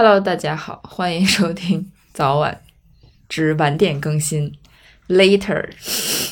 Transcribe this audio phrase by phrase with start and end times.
[0.00, 2.62] Hello，大家好，欢迎收听早晚
[3.28, 4.56] 之晚点更新
[5.08, 5.70] ，Later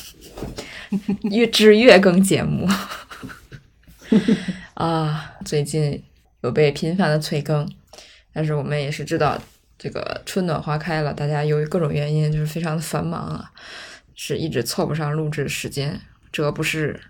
[1.29, 2.65] 月之月更节目
[4.75, 5.33] 啊。
[5.43, 6.01] 最近
[6.39, 7.69] 有被频繁的催更，
[8.31, 9.37] 但是我们也是知道
[9.77, 13.51] 这个春暖花开了，大家由于各种原因就是非常的繁忙啊，
[14.15, 15.99] 是一直凑不上录制时间。
[16.31, 17.01] 这不是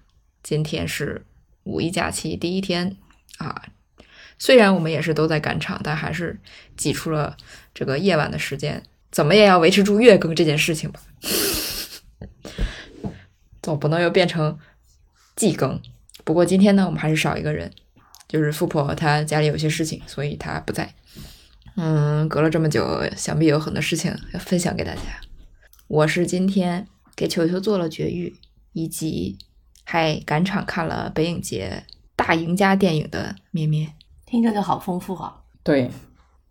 [0.41, 1.23] 今天是
[1.65, 2.97] 五一假期第一天
[3.37, 3.61] 啊。
[4.39, 6.39] 虽然我们也是都在赶场，但还是
[6.75, 7.35] 挤出了
[7.73, 11.01] 这个夜晚的时间，怎么也要维持住月更这件事情吧。
[13.61, 14.57] 总不能又变成
[15.35, 15.81] 季更。
[16.23, 17.71] 不过今天呢，我们还是少一个人，
[18.27, 20.93] 就是富婆她家里有些事情，所以她不在。
[21.75, 25.01] 嗯，隔了这么久，想必有很多事情要分享给大家。
[25.87, 28.35] 我是今天给球球做了绝育，
[28.73, 29.37] 以及
[29.83, 31.83] 还赶场看了北影节
[32.15, 33.93] 大赢家电影的咩咩。
[34.27, 35.41] 听着就好丰富啊。
[35.63, 35.89] 对，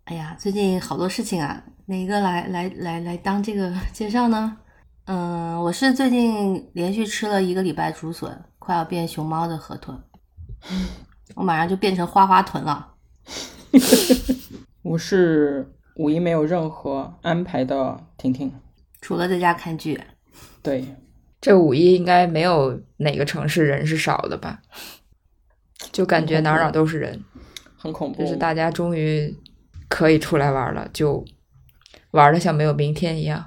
[0.05, 4.57] 哎呀，最近好多事情啊，哪个来来来来当这个介绍呢？
[5.05, 9.95] 嗯，我是最近连续吃了一个礼拜竹笋，快要变熊猫的河豚，
[11.35, 12.95] 我马上就变成花花豚了。
[14.81, 18.51] 我是五一没有任何安排的婷婷，
[19.01, 20.01] 除了在家看剧。
[20.63, 20.83] 对，
[21.39, 24.61] 这五一应该没有哪个城市人是少的吧？
[25.91, 27.23] 就感觉哪哪都是人。
[27.87, 29.33] 很恐怖，就是大家终于
[29.87, 31.23] 可以出来玩了，就
[32.11, 33.45] 玩的像没有明天一样，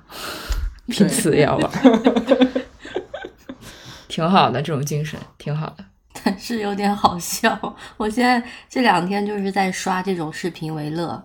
[0.88, 1.70] 拼死也要玩，
[4.08, 5.84] 挺好的，这种精神挺好的。
[6.24, 11.22] 但是有点好笑，我现在这两天就是在刷这种视频为乐，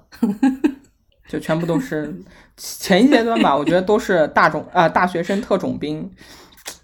[1.29, 2.13] 就全部都是
[2.57, 6.11] 前一阶段吧，我觉得都是大种啊大学生特种兵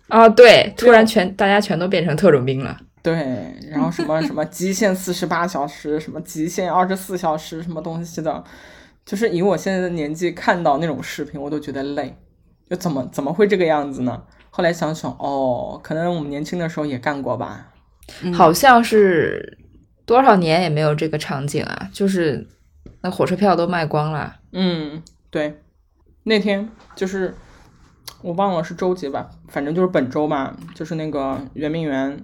[0.08, 2.78] 啊，对，突然全大家全都变成特种兵了。
[3.04, 8.44] 对，然后什么什么极限四十八小时，什么极限二十四小时，什么东西的，
[9.04, 12.16] 就是以我现在的年纪看到那种视频，我都觉得累，
[12.70, 14.22] 就怎么怎么会这个样子呢？
[14.52, 17.72] 后来想想，哦，可能我们年轻的时候也干过吧，
[18.32, 19.58] 好像是
[20.06, 22.48] 多少年也没有这个场景啊，就是
[23.02, 24.36] 那火车票都卖光了。
[24.52, 25.02] 嗯，
[25.32, 25.60] 对，
[26.26, 27.34] 那天就是
[28.22, 32.24] 我忘了是周几吧，反正就是本周吧，就是那个圆明园。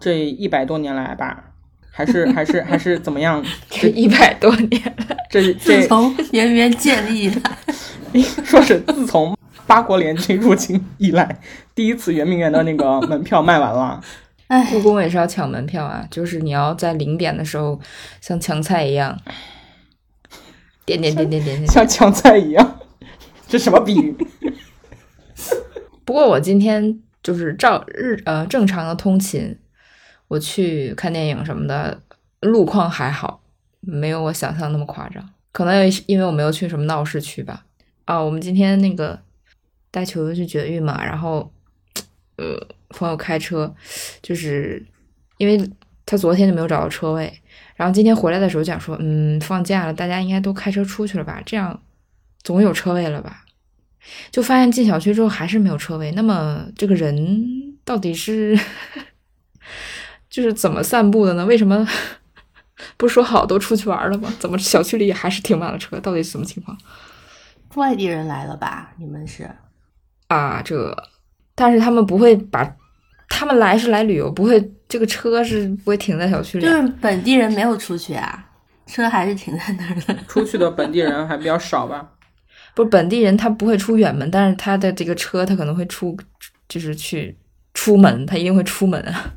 [0.00, 1.44] 这一百多年来吧，
[1.90, 3.42] 还是还是还是怎么样？
[3.70, 4.96] 这一百多年，
[5.30, 11.40] 这这自从圆明园建立以来， 说是自从八国联军入侵以来，
[11.74, 14.00] 第一次圆明园的那个门票卖完了。
[14.48, 17.80] 哎，故宫也是要抢门票啊，就是你要在零点的时候
[18.20, 19.18] 像抢菜一样，
[20.84, 22.78] 点点点点点点，像抢菜一样，
[23.48, 24.14] 这什么比喻？
[26.04, 29.56] 不过我今天就是照日呃正常的通勤。
[30.28, 32.00] 我去看电影什么的，
[32.40, 33.42] 路况还好，
[33.80, 35.28] 没有我想象那么夸张。
[35.52, 37.64] 可能因为我没有去什么闹市区吧。
[38.06, 39.18] 啊，我们今天那个
[39.90, 41.52] 带球球去绝育嘛，然后
[42.36, 43.72] 呃，朋友开车，
[44.20, 44.84] 就是
[45.38, 45.70] 因为
[46.04, 47.32] 他昨天就没有找到车位，
[47.76, 51.40] 然后今天回来的时候讲说，嗯，放假了，大家应该都开车出去了吧？
[51.46, 51.80] 这样
[52.42, 53.44] 总有车位了吧？
[54.30, 56.10] 就发现进小区之后还是没有车位。
[56.12, 58.58] 那么这个人到底是？
[60.34, 61.46] 就是怎么散步的呢？
[61.46, 61.86] 为什么
[62.98, 64.34] 不说好都出去玩了吗？
[64.40, 66.00] 怎么小区里还是停满了车？
[66.00, 66.76] 到底是什么情况？
[67.76, 68.92] 外地人来了吧？
[68.98, 69.48] 你们是？
[70.26, 70.92] 啊，这，
[71.54, 72.68] 但是他们不会把，
[73.28, 76.66] 他们来是来旅游，不会这个车是不会停在小区里。
[76.66, 78.44] 就是本地人没有出去啊，
[78.86, 80.16] 车还是停在那儿的。
[80.26, 82.10] 出去的本地人还比较少吧？
[82.74, 86.16] 不是本地人，他不会出远门，但是他的这个车他可能会出，
[86.68, 87.38] 就是去
[87.72, 89.32] 出门，他一定会出门啊。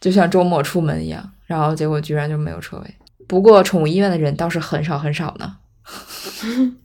[0.00, 2.94] 就像周末出门一样，然后结果居然就没有车位。
[3.28, 5.58] 不过宠物医院的人倒是很少很少呢，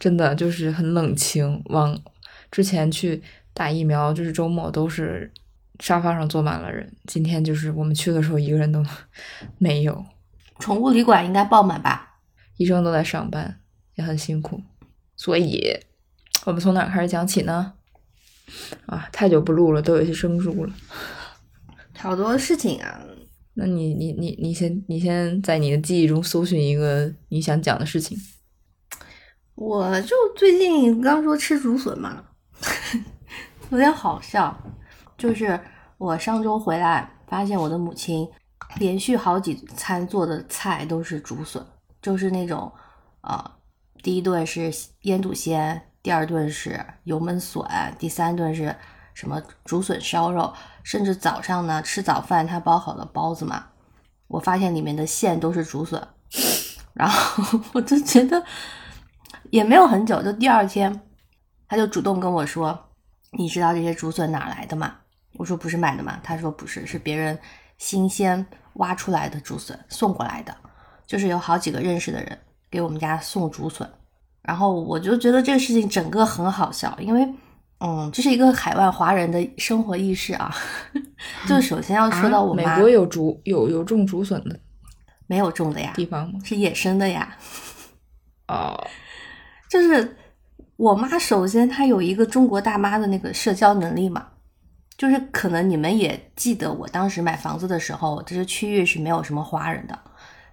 [0.00, 1.62] 真的就是很冷清。
[1.66, 1.96] 往
[2.50, 3.22] 之前去
[3.52, 5.30] 打疫苗，就是周末都是
[5.78, 6.90] 沙发上坐满了人。
[7.06, 8.84] 今天就是我们去的时候，一个人都
[9.58, 10.04] 没有。
[10.58, 12.16] 宠物旅馆应该爆满吧？
[12.56, 13.60] 医生都在上班，
[13.94, 14.60] 也很辛苦。
[15.16, 15.78] 所以，
[16.46, 17.74] 我们从哪开始讲起呢？
[18.86, 20.72] 啊，太久不录了，都有些生疏了。
[22.00, 22.98] 好多事情啊，
[23.52, 28.16] 那你你你你先你先在你的记忆中搜寻一个你想讲的事情。
[29.54, 32.24] 我就最近刚说吃竹笋嘛，
[33.68, 34.58] 有点好笑。
[35.18, 35.60] 就是
[35.98, 38.26] 我上周回来，发现我的母亲
[38.78, 41.62] 连续好几餐做的菜都是竹笋，
[42.00, 42.72] 就是那种
[43.20, 43.58] 啊，
[44.02, 44.72] 第一顿是
[45.02, 47.62] 腌笃鲜，第二顿是油焖笋，
[47.98, 48.74] 第三顿是
[49.12, 50.50] 什么竹笋烧肉。
[50.82, 53.66] 甚至早上呢，吃早饭他包好了包子嘛，
[54.28, 56.02] 我发现里面的馅都是竹笋，
[56.94, 58.42] 然后我就觉得
[59.50, 61.00] 也没有很久，就第二天
[61.68, 62.88] 他就主动跟我说
[63.38, 64.96] ：“你知道这些竹笋哪来的吗？”
[65.38, 67.38] 我说：“不是买的吗？”他说：“不是，是别人
[67.78, 70.56] 新鲜挖出来的竹笋送过来的，
[71.06, 72.38] 就是有好几个认识的人
[72.70, 73.88] 给我们家送竹笋。”
[74.42, 77.28] 然后我就觉得这个事情整个很好笑，因为。
[77.80, 80.54] 嗯，这是一个海外华人的生活意识啊。
[81.48, 84.60] 就首先要说到我妈，美国有竹有有种竹笋的，
[85.26, 85.92] 没有种的呀？
[85.96, 86.38] 地方吗？
[86.44, 87.36] 是野生的呀。
[88.48, 88.86] 哦，
[89.70, 90.16] 就是
[90.76, 94.26] 我妈，首先她有一个中国大妈的那个社交能力嘛。
[94.98, 99.98] 就是可能你们也记得，我当时买房子的时候，这些区域是没有什么华人的，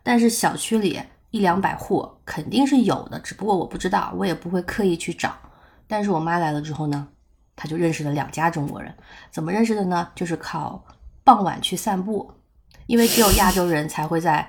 [0.01, 0.97] 但是小区里
[1.31, 5.35] 一两百户肯定是有的，只不过我不知道，我也不会刻意去找。
[5.85, 7.09] 但是我妈来了之后呢？
[7.59, 8.93] 他就认识了两家中国人，
[9.31, 10.07] 怎么认识的呢？
[10.13, 10.85] 就是靠
[11.23, 12.31] 傍晚去散步，
[12.85, 14.47] 因为只有亚洲人才会在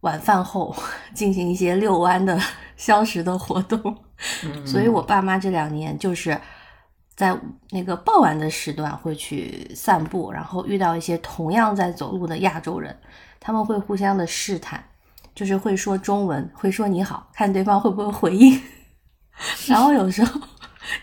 [0.00, 0.74] 晚饭后
[1.12, 2.40] 进行一些遛弯的
[2.78, 3.78] 相识的活动，
[4.64, 6.40] 所以我爸妈这两年就是
[7.14, 7.38] 在
[7.70, 12.98] 那个傍晚的时段会去散步，然后遇到一些同样在走路的亚洲人，
[13.38, 14.82] 他们会互相的试探，
[15.34, 18.58] 就是会说中文，会说你好，看对方会不会回应，
[19.68, 20.40] 然后有时候。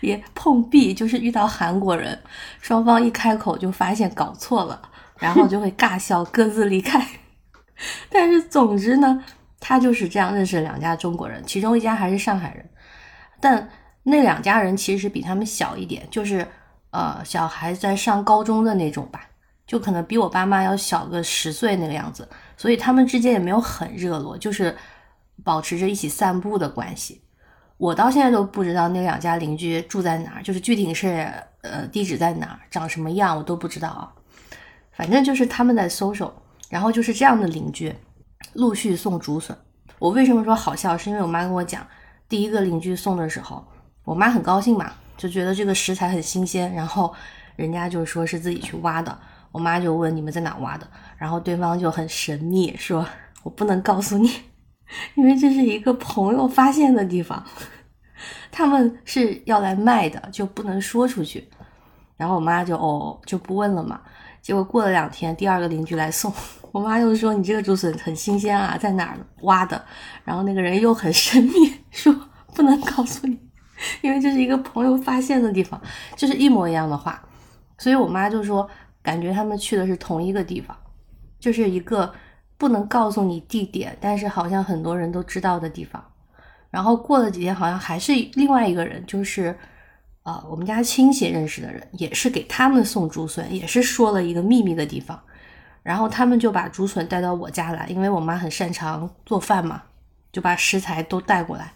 [0.00, 2.18] 也碰壁，就是遇到韩国人，
[2.60, 4.80] 双方一开口就发现搞错了，
[5.18, 7.06] 然后就会尬笑，各自离开。
[8.08, 9.24] 但是总之呢，
[9.58, 12.70] 他就是这样认识两家中国人，其中一家还是上海人，
[13.40, 13.68] 但
[14.04, 16.46] 那两家人其实比他们小一点，就是
[16.90, 19.26] 呃小孩在上高中的那种吧，
[19.66, 24.76] 就可能比我爸妈要小个十岁那个样子，所以他们之间也没有很热络，就是
[25.42, 27.23] 保持着一起散步的关系。
[27.76, 31.32] 我到现在都不知道那两家邻居住在哪儿，就是具体是
[31.62, 34.12] 呃地址在哪儿，长什么样我都不知道啊。
[34.92, 36.32] 反正就是他们在搜搜，
[36.70, 37.92] 然后就是这样的邻居
[38.52, 39.56] 陆续送竹笋。
[39.98, 40.96] 我为什么说好笑？
[40.96, 41.84] 是因为我妈跟我讲，
[42.28, 43.64] 第一个邻居送的时候，
[44.04, 47.12] 我妈很高兴嘛，就觉得这个食材很新鲜，然后
[47.56, 49.18] 人家就说是自己去挖的。
[49.50, 53.06] 我妈就问你们在哪挖的，然后对方就很神秘说，
[53.42, 54.30] 我不能告诉你。
[55.14, 57.44] 因为这是一个朋友发现的地方，
[58.50, 61.48] 他们是要来卖的，就不能说出去。
[62.16, 64.00] 然后我妈就哦就不问了嘛。
[64.40, 66.32] 结果过了两天，第二个邻居来送，
[66.70, 69.82] 我妈又说：“你这个竹笋很新鲜啊，在哪儿挖的？”
[70.24, 72.14] 然后那个人又很神秘说
[72.54, 73.38] ：“不能告诉你，
[74.02, 75.80] 因为这是一个朋友发现的地方。”
[76.14, 77.20] 就是一模一样的话，
[77.78, 78.68] 所以我妈就说
[79.02, 80.76] ：“感觉他们去的是同一个地方，
[81.40, 82.12] 就是一个。”
[82.64, 86.02] 不能告诉你地点，但是好像很多人都知道的地方。
[86.70, 89.54] 然后过了几天，好像还是另外一个人，就是
[90.22, 95.20] 啊，我们家亲戚认识的人，也是给他们送竹笋，也是说了一个秘密的地方。
[95.82, 99.82] 然后他们就把竹笋带到我家来，因为我妈很擅长做饭嘛，
[100.32, 101.70] 就把食材都带过来，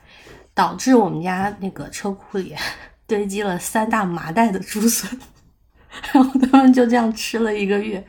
[0.54, 2.56] 导致我们家那个车库里
[3.06, 5.20] 堆积了三大麻袋的竹笋。
[6.14, 8.02] 然后他们就这样吃了一个月。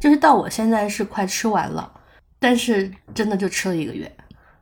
[0.00, 1.90] 就是到我现在是快吃完了，
[2.44, 4.14] 但是真的就吃了一个月，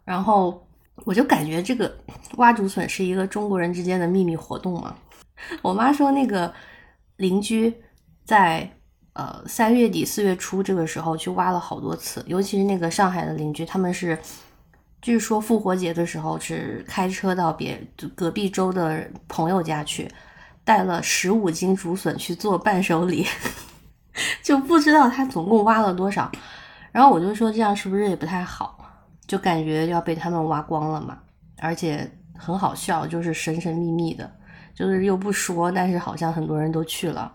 [0.04, 0.64] 然后
[1.04, 1.92] 我就感觉这个
[2.36, 4.94] 挖竹笋是一个中国人之间的秘密活动嘛。
[5.62, 6.54] 我妈说那个
[7.16, 7.74] 邻居
[8.24, 8.70] 在
[9.14, 14.16] 呃三月底四月初这个时候去挖了好多次，尤其是那个上海的邻居，他们是
[15.00, 20.08] 据说复活节的时候是开车到别隔壁州的朋友家去，
[20.62, 23.26] 带了十五斤竹笋去做伴手礼。
[24.40, 26.30] 就不知道他总共挖了多少，
[26.92, 28.78] 然后我就说这样是不是也不太好，
[29.26, 31.18] 就感觉要被他们挖光了嘛，
[31.58, 32.08] 而且
[32.38, 34.30] 很好笑，就是神神秘秘的，
[34.74, 37.32] 就是又不说，但是好像很多人都去了。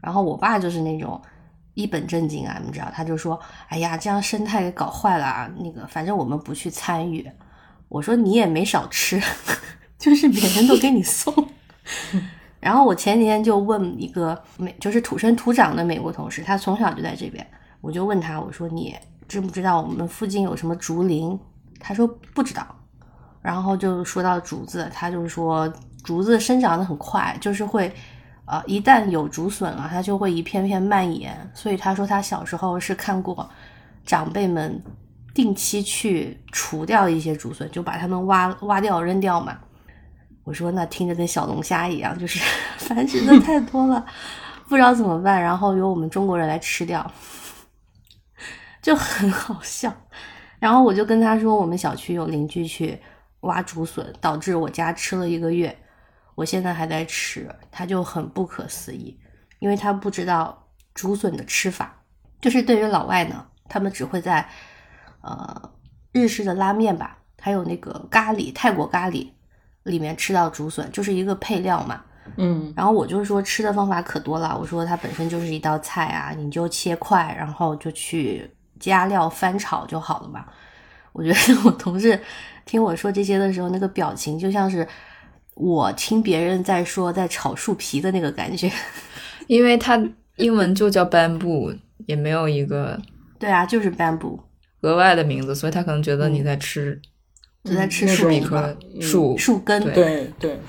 [0.00, 1.20] 然后我爸就是那种
[1.74, 3.38] 一本正经啊，你知道，他就说，
[3.68, 7.30] 哎呀，这样生态给搞坏了啊，那个反正我们不去参与。
[7.88, 9.20] 我说你也没少吃，
[9.98, 11.32] 就是别人都给你送。
[12.58, 17.46] 然后我前几天就问一个美，就是土生土长的美国同事，他从小就在这边，
[17.86, 18.96] 我就问他，我说你
[19.28, 21.38] 知不知道我们附近有什么竹林？
[21.78, 22.66] 他说不知道。
[23.40, 27.94] 然后就说到竹子，他就说竹子生长的很快，就是会，
[28.44, 31.32] 呃，一旦有竹笋了，它就会一片片蔓延。
[31.54, 33.48] 所以他说他小时候是看过
[34.04, 34.82] 长辈们
[35.32, 39.56] 定期去除掉一些竹笋，就把它们挖挖掉扔掉嘛。
[40.42, 42.40] 我说那听着跟小龙虾一样，就是
[42.78, 44.04] 繁殖的太多了，
[44.68, 45.40] 不知道怎么办。
[45.40, 47.08] 然后由我们中国人来吃掉，
[48.86, 49.92] 就很好笑。
[50.60, 52.96] 然后我就跟他说，我们小区有邻居去
[53.40, 55.76] 挖竹笋，导致我家吃了一个月，
[56.36, 57.52] 我现在还在吃。
[57.72, 59.18] 他就很不可思议，
[59.58, 62.00] 因为他不知道竹笋的吃法。
[62.40, 64.48] 就是对于老外呢，他们只会在
[65.20, 65.72] 呃。
[66.12, 69.28] 日式的拉面吧，还有那个咖喱泰国咖喱
[69.82, 72.02] 里面吃到竹笋，就是一个配料嘛。
[72.36, 80.44] 嗯然后我就说吃的方法可多了，我说它本身就是一道菜啊，你就切块，然后就去加料翻炒就好了嘛。
[81.12, 82.20] 我觉得我同事
[82.64, 84.86] 听我说这些的时候，那个表情就像是
[85.54, 88.70] 我听别人在说在炒树皮的那个感觉。
[89.46, 89.98] 因为它
[90.36, 93.00] 英文就叫 bamboo，也没有一个
[93.38, 94.38] 对啊，就是 bamboo，
[94.80, 97.00] 额外的名字，所以他可能觉得你在吃
[97.64, 98.44] 就在吃树皮
[99.00, 99.38] 树。
[99.38, 99.82] 树根。
[99.84, 100.60] 对对 对，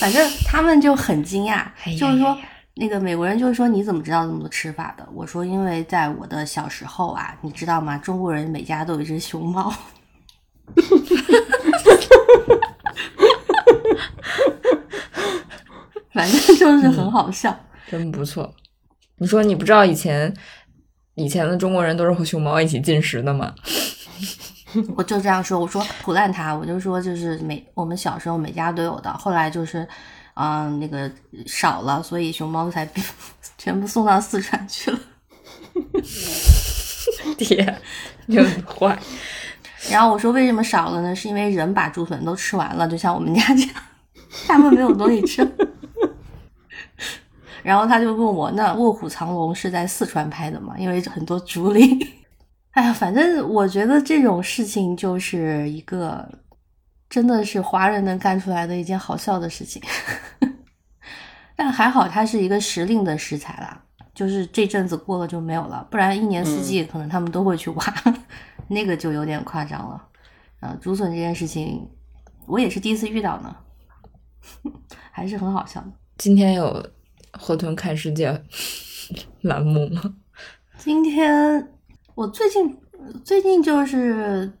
[0.00, 1.64] 反正他们就很惊讶，
[1.98, 2.48] 就是说呀呀
[2.80, 5.04] 那个美国人就是说你怎么知道这么多吃法的？
[5.12, 7.98] 我说因为在我的小时候啊，你知道吗？
[7.98, 9.72] 中国人每家都有一只熊猫。
[16.12, 17.58] 反正就是很好笑。
[17.88, 18.54] 真不错。
[19.16, 20.32] 你说你不知道以前
[21.14, 23.52] 以前的中国人都是和熊猫一起进食的吗？
[24.96, 29.88] 我就这样说，我说胡烂他，我就说就是每我们小时候每家都有的，后来就是，
[30.40, 31.10] 嗯、那个
[31.46, 32.88] 少了，所以熊猫才
[33.58, 34.98] 全部送到四川去了。
[37.36, 37.78] 爹，
[38.26, 38.96] 你很坏。
[39.90, 41.14] 然后我说为什么少了呢？
[41.14, 43.74] 是因为人把竹笋都吃完了，就像我们家这样，
[44.46, 45.48] 他们没有东西吃。
[47.64, 50.74] 然后他就问我，那《卧虎藏龙》是在四川拍的吗？
[50.78, 51.98] 因为很多竹林。
[52.70, 56.28] 哎呀，反正我觉得这种事情就是一个，
[57.08, 59.82] 真的是华人能干出来的一件好笑的事情。
[61.56, 63.82] 但还好它是一个时令的食材啦，
[64.14, 67.84] 就是这阵子过了就没有了，不然一年四季可能他们都会去挖，
[68.68, 70.04] 那个就有点夸张了。
[70.60, 71.88] 啊，竹笋这件事情，
[72.46, 73.56] 我也是第一次遇到呢，
[75.10, 75.92] 还是很好笑的。
[76.16, 76.84] 今天有
[77.32, 78.42] 河豚看世界
[79.42, 80.14] 栏目吗？
[80.76, 81.72] 今天
[82.14, 82.78] 我最近
[83.24, 84.52] 最近就是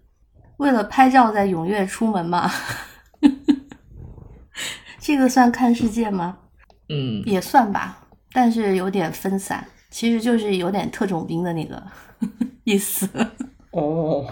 [0.58, 2.50] 为了拍照在踊跃出门嘛，
[5.00, 6.38] 这个算看世界吗？
[6.88, 11.82] 嗯，也算吧，但是有点分散，其实就是有点特种兵的那个
[12.64, 13.08] 意思。
[13.70, 14.26] 哦，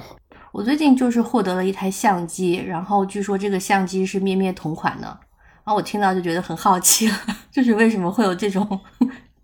[0.52, 7.16] 我最近就是获得了一台相机，然后据说这个相机是咩咩同款的，然后我听到就觉得很好奇了，
[7.52, 8.80] 就是为什么会有这种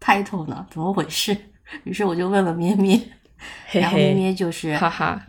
[0.00, 0.66] title 呢？
[0.70, 1.36] 怎么回事？
[1.84, 3.00] 于是我就问了咩咩，
[3.72, 5.26] 然后咩，咩就是哈哈，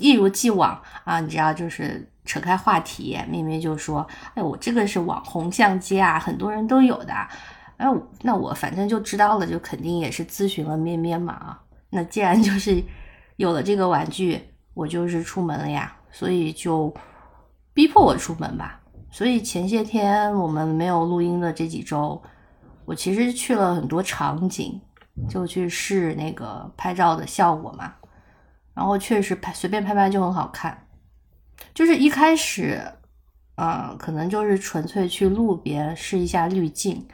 [0.00, 7.14] 一如既往啊，你知道，就是扯开话题，咩咩就说：“哎，我这个是网红相机啊，很多人都有的。”
[7.76, 7.86] 哎，
[8.22, 11.62] 那我反正就知道了，就肯定也是咨询了咩咩嘛啊。
[11.90, 12.82] 那既然就是
[13.36, 14.40] 有了这个玩具，
[14.74, 16.92] 我就是出门了呀，所以就
[17.72, 18.80] 逼迫我出门吧。
[19.10, 22.22] 所以前些天我们没有录音的这几周，
[22.84, 24.80] 我其实去了很多场景，
[25.28, 27.94] 就去试那个拍照的效果嘛。
[28.74, 30.86] 然后确实拍随便拍拍就很好看，
[31.74, 32.80] 就是一开始，
[33.56, 37.06] 嗯，可能就是纯粹去路边试一下滤镜，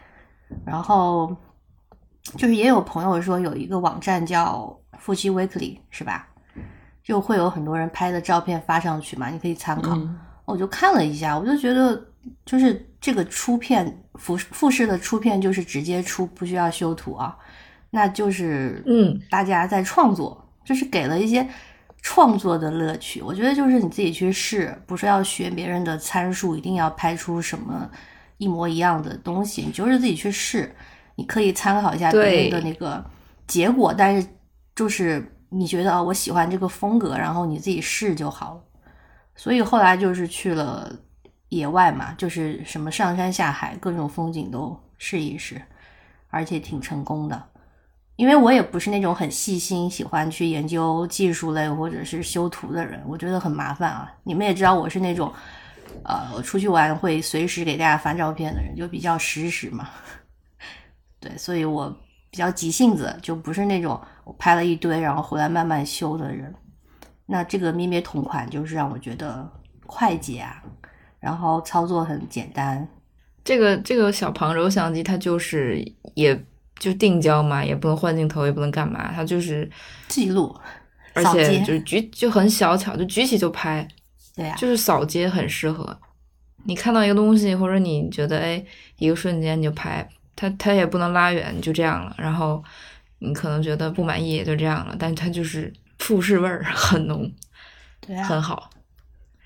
[0.64, 1.36] 然后
[2.36, 6.28] 就是也有朋友说有一个网站叫夫妻 Weekly 是吧？
[7.02, 9.94] 就会有很多人拍的照片发上去嘛，你可以参考。
[9.94, 12.00] 嗯我就看了一下，我就觉得
[12.44, 17.36] 就是这个出片复复式的出片就是直接出，不需要修图啊，
[17.90, 21.48] 那就是嗯，大家在创作，就是给了一些
[22.02, 23.22] 创作的乐趣。
[23.22, 27.88] 我觉得就是你自己去试，不是要学别人的参数，一定要拍出什么
[28.36, 30.74] 一模一样的东西，你就是自己去试，
[31.14, 33.02] 你可以参考一下别人的那个
[33.46, 34.28] 结果，但是
[34.74, 38.60] 就是你觉得啊、我喜欢这个风格，然后你自己试就好了。
[39.36, 40.90] 所以后来就是去了
[41.50, 45.62] 野外嘛，就是什么上山下海，各种风景都试一试，
[46.28, 47.42] 而且挺成功的。
[48.16, 54.10] 因为我也不是那种很细心、喜欢去研究技术类或者是修图的人，我觉得很麻烦啊。
[54.24, 55.30] 你们也知道我是那种，
[56.02, 59.88] 呃，我出去玩会随时给大家发照片的人，就比较实时嘛。
[61.20, 61.94] 对，所以我
[62.30, 66.54] 比较急性子，就不是那种我拍了一堆然后回来慢慢修的人。
[67.26, 69.46] 那这个咩咩同款就是让我觉得
[69.84, 70.62] 快捷啊，
[71.20, 72.88] 然后操作很简单。
[73.44, 76.34] 这个这个小旁轴相机它就是也
[76.78, 79.68] 就定焦嘛，也不能换镜头，也不能干嘛，它就是
[80.08, 80.54] 记录，
[81.14, 83.86] 而且就是举就很小巧，就举起就拍，
[84.34, 85.98] 对呀、就是扫街很适合。
[86.64, 88.64] 你看到一个东西，或者你觉得哎
[88.98, 92.14] 一个瞬间你就拍，它它也不能拉远，就这样了。
[92.18, 92.62] 然后
[93.20, 97.32] 你可能觉得不满意也就这样了，但它就是富士味儿很浓，
[98.00, 98.68] 对啊，很好。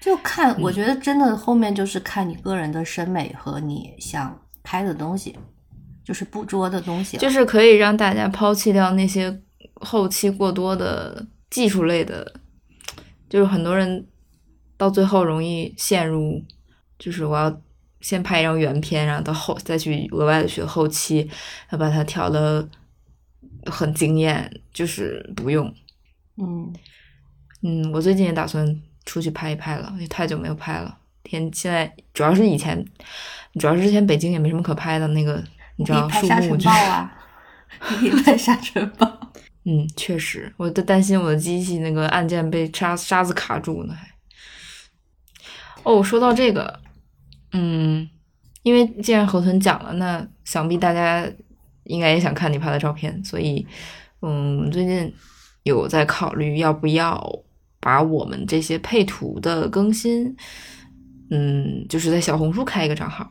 [0.00, 0.62] 就看，嗯。
[0.62, 5.38] 我觉得真的后面就是看你个人的审美和你想拍的东西，
[6.10, 7.16] 就是捕捉的东西。
[7.18, 9.40] 就是可以让大家抛弃掉那些
[9.76, 12.34] 后期过多的技术类的
[13.28, 14.04] 就是很多人
[14.76, 16.42] 到最后容易陷入，
[16.98, 17.62] 就是我要
[18.00, 21.30] 先拍一张原片，然后到后再去额外的学后期，
[21.70, 22.68] 要把它调的
[23.66, 25.72] 很惊艳，就是不用。
[26.38, 26.72] 嗯，
[27.62, 28.66] 嗯，我最近也打算
[29.04, 30.98] 出去拍一拍了，也太久没有拍了。
[31.22, 32.84] 天，现在主要是以前，
[33.60, 35.40] 主要是之前北京也没什么可拍的，那个
[35.80, 37.18] 你知道沙木就是，尘暴啊，
[37.80, 39.10] 可以拍 沙尘暴。
[39.64, 44.06] 嗯，确实，我都担心我的机器那个按键被沙沙子卡住呢，还。
[45.82, 46.80] 哦，说到这个，
[47.52, 48.06] 嗯，
[48.62, 51.26] 因为既然河豚讲了，那想必大家
[51.84, 53.66] 应该也想看你拍的照片，所以，
[54.20, 55.10] 嗯，我们最近
[55.62, 57.22] 有在考虑要不要
[57.80, 60.36] 把我们这些配图的更新，
[61.30, 63.30] 嗯，就是在小红书开一个账号，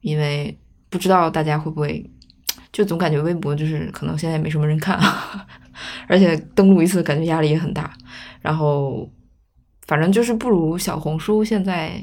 [0.00, 0.58] 因为
[0.90, 2.08] 不知道大家会不会，
[2.72, 4.98] 就总感觉微博就是可能现在也没什么人看，
[6.08, 7.92] 而且登录一次感觉压力也很大，
[8.40, 9.10] 然后
[9.86, 12.00] 反正就是不如小红书现在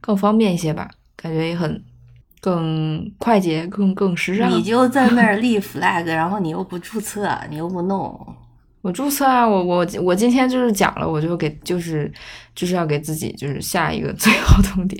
[0.00, 1.82] 更方便一些吧，感觉也很
[2.40, 4.50] 更快捷、更更时尚。
[4.50, 8.36] 你就在那儿立 flag，然后你又不注册，你又不弄，
[8.82, 12.12] 我注册啊，我我我今天就是讲了，我就给就是
[12.54, 14.98] 就是要给自己就是下一个最后通牒，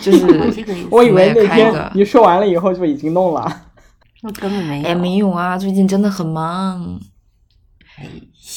[0.00, 0.26] 就是
[0.90, 3.62] 我以为那个天你说完了以后就已经弄了。
[4.22, 4.88] 那根本没有。
[4.88, 6.98] 哎没有啊，最近真的很忙。
[7.98, 8.06] 哎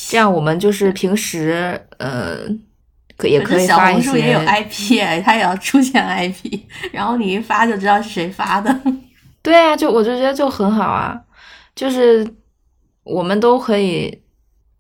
[0.10, 2.38] 这样我们就是平时呃，
[3.18, 6.60] 可也可以发一些红书也有 IP，哎它也要出现 IP，
[6.94, 8.74] 然后你一发就知道是谁发的。
[9.42, 11.20] 对啊，就我就觉得就很好啊，
[11.76, 12.26] 就是
[13.04, 14.22] 我们都可以，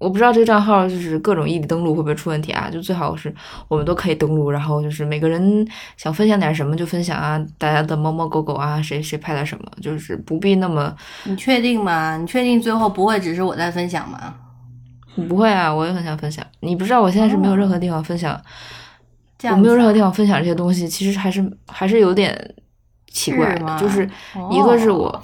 [0.01, 2.67] 我不知道这个账号就是各种异地登录会不会出问题啊？
[2.71, 3.31] 就最好是
[3.67, 10.91] 我们都可以登录，然后就是每个人想分享点什么就分享啊，大家的猫猫狗狗啊，谁谁拍了什么，就是不必那么
[11.25, 12.17] 你确定吗？
[12.17, 14.33] 你确定最后不会只是我在分享吗？
[15.29, 16.43] 不会啊，我也很想分享。
[16.61, 18.41] 你不知道我现在是没有任何地方分享，
[19.51, 22.35] 我没有任何地方分享这些东西，其实还是还是有点
[23.07, 24.09] 奇怪的，是就是
[24.51, 25.21] 一个是我，哦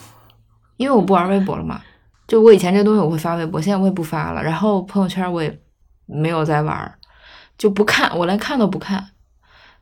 [0.77, 1.81] 因为我不玩微博了嘛，
[2.27, 5.59] 就我以前这东西我会发微博，现在我也不发了，然后朋友圈我也
[6.05, 6.93] 没有在玩儿，
[7.57, 9.11] 就不看，我连看都不看，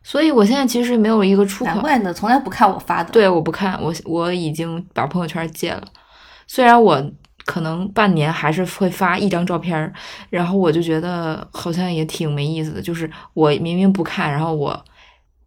[0.04, 3.12] 所以我现在其实没有一个出口，难怪呢，从来不看我发的。
[3.12, 5.84] 对，我不看，我我已经把朋友圈戒了，
[6.46, 7.12] 虽然我
[7.46, 9.92] 可能半年还是会发一张照片儿，
[10.30, 14.86] 然后我就觉得好像也挺没意思的，就是我明明不看，然后我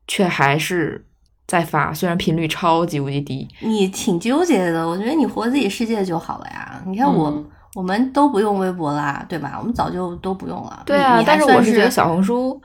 [0.06, 1.04] 却还是
[1.48, 3.48] 在发，虽然频率超级无敌低。
[3.62, 6.80] 你挺纠结的，我觉得你活自己世界就好了呀。
[6.86, 9.56] 你看我，嗯我们都不用微博啦，对吧？
[9.58, 10.82] 我们早就都不用了。
[10.86, 12.60] 对啊，但是我是觉得小红书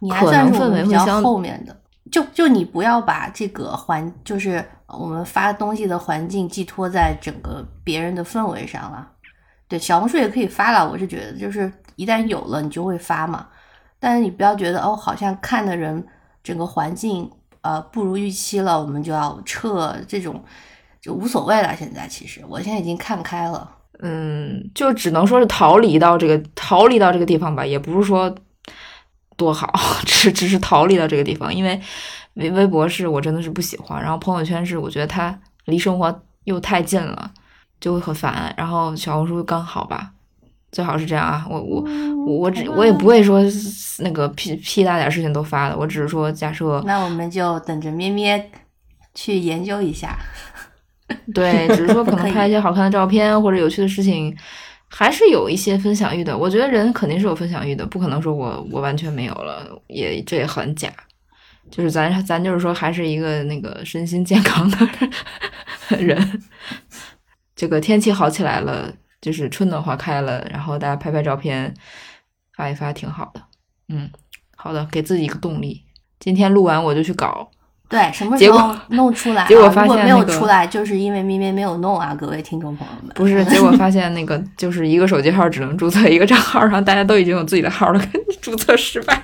[0.00, 1.76] 你还算是我们比较后面的，
[2.10, 9.06] 就就你不要把这个环，就是我们发东西的环境寄托在整个别人的氛围上了。
[9.68, 13.46] 对，小红书也可以发了，我是觉得，就是一旦有了，你就会发嘛。
[13.98, 16.04] 但是你不要觉得哦，好像看的人
[16.42, 17.30] 整个环境
[17.64, 20.44] 呃不如预期了，我们就要撤，这种
[21.00, 21.74] 就无所谓了。
[21.74, 23.68] 现在其实我现在已经看开了。
[24.00, 28.32] 嗯，就只能说是逃离到这个逃离到这个地方吧，也不是说
[29.36, 29.72] 多好，
[30.04, 31.54] 只只是逃离到这个地方。
[31.54, 31.80] 因为
[32.34, 37.30] 微微博是我真的是不喜欢，然后朋友圈是我觉得它离生活又太近了，
[37.80, 38.52] 就会很烦。
[38.58, 40.12] 然后小红书刚好吧，
[40.74, 41.46] 最好是这样啊。
[41.48, 41.82] 我我
[42.26, 43.40] 我我只我也不会说
[44.00, 48.50] 那个屁屁大点事情都发的，我只是说假设那我们就等着咩咩
[49.14, 50.18] 去研究一下。
[51.32, 54.36] 对，只是说 可能拍一些好看的照片或者有趣的事情，
[54.88, 56.36] 还是有一些分享欲的。
[56.36, 60.90] 我觉得人肯定是有分享欲的，不可能说我我完全没有了，也这也很假。
[61.70, 64.88] 就是咱咱就是说，还是一个那个身心健康的
[65.98, 66.42] 人。
[67.56, 68.92] 这个天气好起来了，
[69.24, 71.72] 就是春暖花开了，然后大家拍拍照片，
[72.54, 73.40] 发一发挺好的。
[73.88, 74.10] 嗯，
[74.54, 75.82] 好的，给自己一个动力。
[76.20, 77.48] 今天录完我就去搞，
[77.88, 79.48] 对，什么时候弄出来、啊？
[79.48, 83.14] 结果发如果没有出来，就是因为咪咪没有弄啊，各位听众朋友们。
[83.14, 88.02] 不是，结果发现那个就是一个手机号只能注册一个账号，然后大家都已经有自己的号了，
[88.42, 89.22] 注册失败。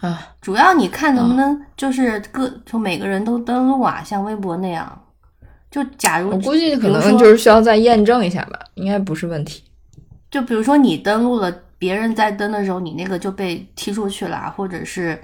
[0.00, 5.01] 啊，主要你看能不嗯能就是各就每个人都登录啊，像微博那样。
[5.72, 9.64] 就假如我估计可能就是需要再验证一下吧，应该不是问题。
[10.30, 15.18] 就比如说你登录了，别人在登的时候，你那个就被踢出去了，啊或者是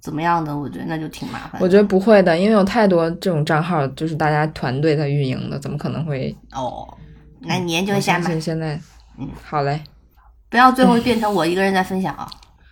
[0.00, 1.60] 怎么样的，我觉得那就挺麻烦。
[1.60, 6.36] 我觉得不会的，因为有太多这种账号就是大家团队在运营的，怎么可能会？
[6.52, 6.86] 哦，
[7.40, 8.78] 那你研究一下吧，相信现在，
[9.18, 9.80] 嗯，好嘞。
[10.48, 12.30] 不要最后变成我一个人在分享啊！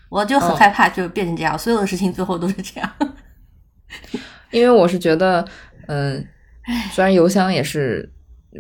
[0.09, 2.91] 我就很哦害怕，就是变成这样，所有的事情最后都是这样。
[4.53, 5.45] 因为我是觉得，
[5.89, 6.25] 嗯、
[6.93, 8.11] 虽然邮箱也是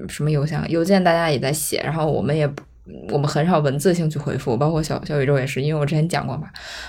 [0.09, 2.63] 什么邮箱，邮件大家也在写，然后我们也不
[3.11, 6.49] 我们很少文字性去回复，包括小小宇宙也是，因为我之前讲过嘛，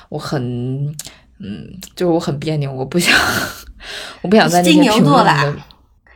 [0.10, 0.88] 我很
[1.40, 3.14] 嗯，就是我很别扭，我不想
[4.22, 5.58] 我不想在那些金牛评论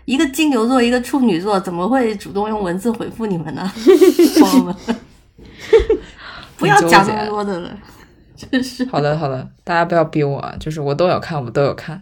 [0.06, 3.72] 一个金牛座，一个处女座，怎么会主动用文字回复你们呢，
[4.42, 4.76] 朋友们？
[6.58, 7.78] 不要讲那么多的了，
[8.36, 8.84] 真是。
[8.86, 12.02] 好的，好的，大家不要逼我啊，就是我都有看，我都有看，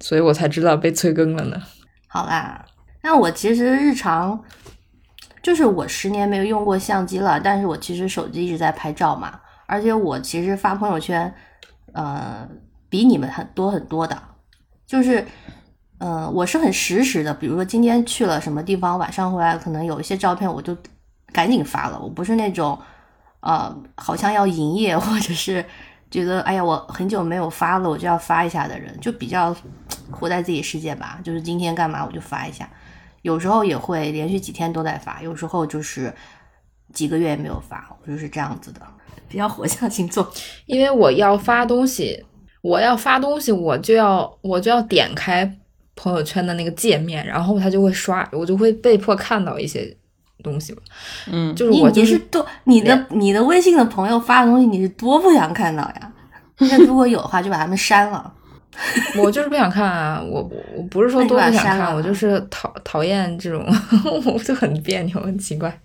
[0.00, 1.60] 所以我才知道被催更了呢。
[2.06, 2.64] 好啦，
[3.02, 4.42] 那我其实日常
[5.42, 11.34] 就是我十年没有用过相机了，但是我其实手机一直在拍照嘛，而且我其实发朋友圈，
[11.92, 12.48] 呃，
[12.88, 14.20] 比你们很多很多的，
[14.86, 15.26] 就是。
[16.00, 20.76] 呃，我是很实时的，比如说今天去了什么地方，晚上回来可能有一些照片，我就
[21.32, 21.98] 赶紧发了。
[21.98, 22.78] 我不是那种，
[23.40, 25.64] 呃，好像要营业或者是
[26.08, 29.52] 觉得哎呀我很久没有发了，我就要发一下的人，就比较
[30.10, 31.18] 活在自己世界吧。
[31.22, 32.68] 就是今天干嘛我就发一下，
[33.22, 36.12] 有时候也会连续几天都在发，有时候就是
[36.92, 38.80] 几个月也没有发，我就是这样子的，
[39.28, 40.30] 比较火象星座。
[40.66, 42.24] 因为我要发东西，
[42.62, 45.58] 我要发东西，我就要我就要点开
[45.96, 49.96] 朋友圈的那个界面，然后他就会刷，我就会被迫看到一些
[50.42, 50.78] 东西嘛。
[51.30, 56.12] 嗯，就是我就是你多你的你的微信的朋友发的东西，你是多不想看到呀？
[56.60, 58.32] 那如果有的话，就把他们删了。
[59.16, 63.64] 我就是不想看啊，我我我不是说多不想看，我就是讨讨厌这种，
[64.24, 65.76] 我就很别扭，很奇怪。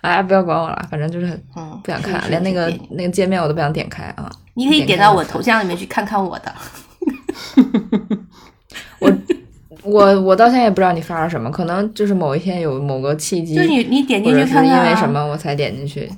[0.00, 4.30] 哎，不要管我了，反正就是很嗯，不想看，连那个那个界面我都不想点开啊。
[4.54, 6.52] 你可以点到我头像里面去看看我的。
[8.98, 9.12] 我
[9.82, 15.08] 我我到现在也不知道你发了什么，可能就是某一天有某个契机，就你你点进去看看、啊、因为什？
[15.08, 16.10] 么我才点进去。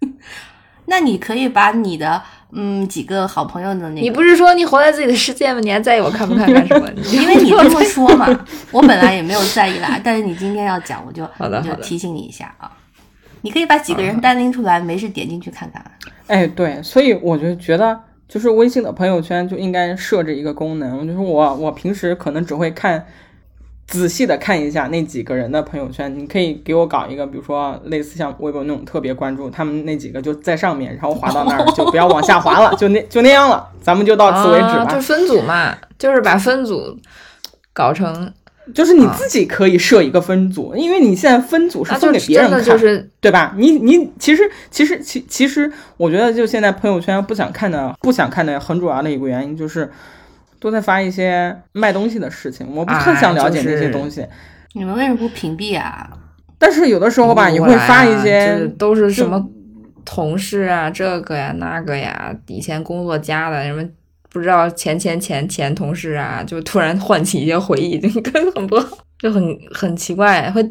[0.86, 5.60] 那你可以把你的嗯几个好朋友的那个，你不是说你活在自己的世界吗？
[5.60, 6.88] 你还在意我看不看干什么？
[7.12, 8.26] 因为你这么说嘛，
[8.72, 12.70] 我本来也没有在意啦，但是你今天要讲，我就我就提醒你一下啊。
[13.42, 15.82] 你可以把几个人单拎出来，没事点进去看看。
[16.26, 23.06] 哎，对，所以我就觉得，就是微信的朋友圈就应该设置一个功能，就是我我平时可能只会看
[23.90, 34.84] 仔细的看一下那几个人的朋友圈，你可以给我搞一个，比如说类似像微博那种特别关注，他们那几个就在上面，然后滑到那儿就不要往下滑了，就那 就那样了，咱们就到此为止吧。
[34.84, 36.96] 啊，就分组嘛，就是把分组
[37.72, 38.32] 搞成
[38.72, 43.52] 就是你自己可以设一个分组，因为你现在分组是啊，分给别人看，就是对吧？
[43.56, 49.90] 你你其实其实其其实，我觉得就现在朋友圈不想看的不想看的很主要的一个原因就是
[50.60, 54.24] 都在发一些卖东西的事情，我不是特想了解那些东西。
[54.74, 56.08] 你们为什么不屏蔽啊？
[56.58, 59.44] 但是有的时候吧，你会发一就是些都是什么
[60.04, 63.82] 同事啊，这个呀那个呀，以前工作加的什么。
[64.32, 68.80] 不知道前前前前同事啊，就突然唤起一些回忆，就跟很多
[69.18, 69.42] 就很
[69.74, 70.64] 很奇怪，会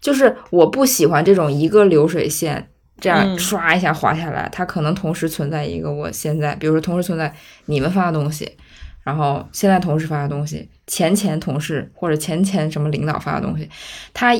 [0.00, 2.64] 就是我不喜欢这种一个流水线
[3.00, 7.34] 这样嗯刷一下滑下来，它可能同时存在一个我现在，比如说同时存在
[7.64, 8.48] 你们发的东西，
[9.04, 13.68] 然后现在同事发的东西，前前同事或者前前什么领导发的东西，
[14.12, 14.32] 他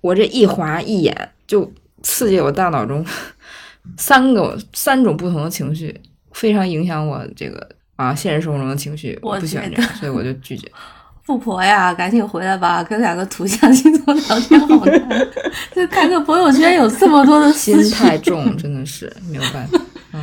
[0.00, 1.70] 我这一划一眼就
[2.02, 3.04] 刺激我大脑中
[3.98, 6.00] 三个三种不同的情绪，
[6.32, 10.70] 非常影响我这个啊现实生活中的情绪，我我不喜欢这样，所以我就拒绝。
[11.24, 15.28] 富婆呀，赶紧回来吧，跟两个土象星座聊天好难。
[15.74, 19.80] 就看个朋友圈有这么多的心太重，真的是没有办法。
[20.12, 20.22] 嗯，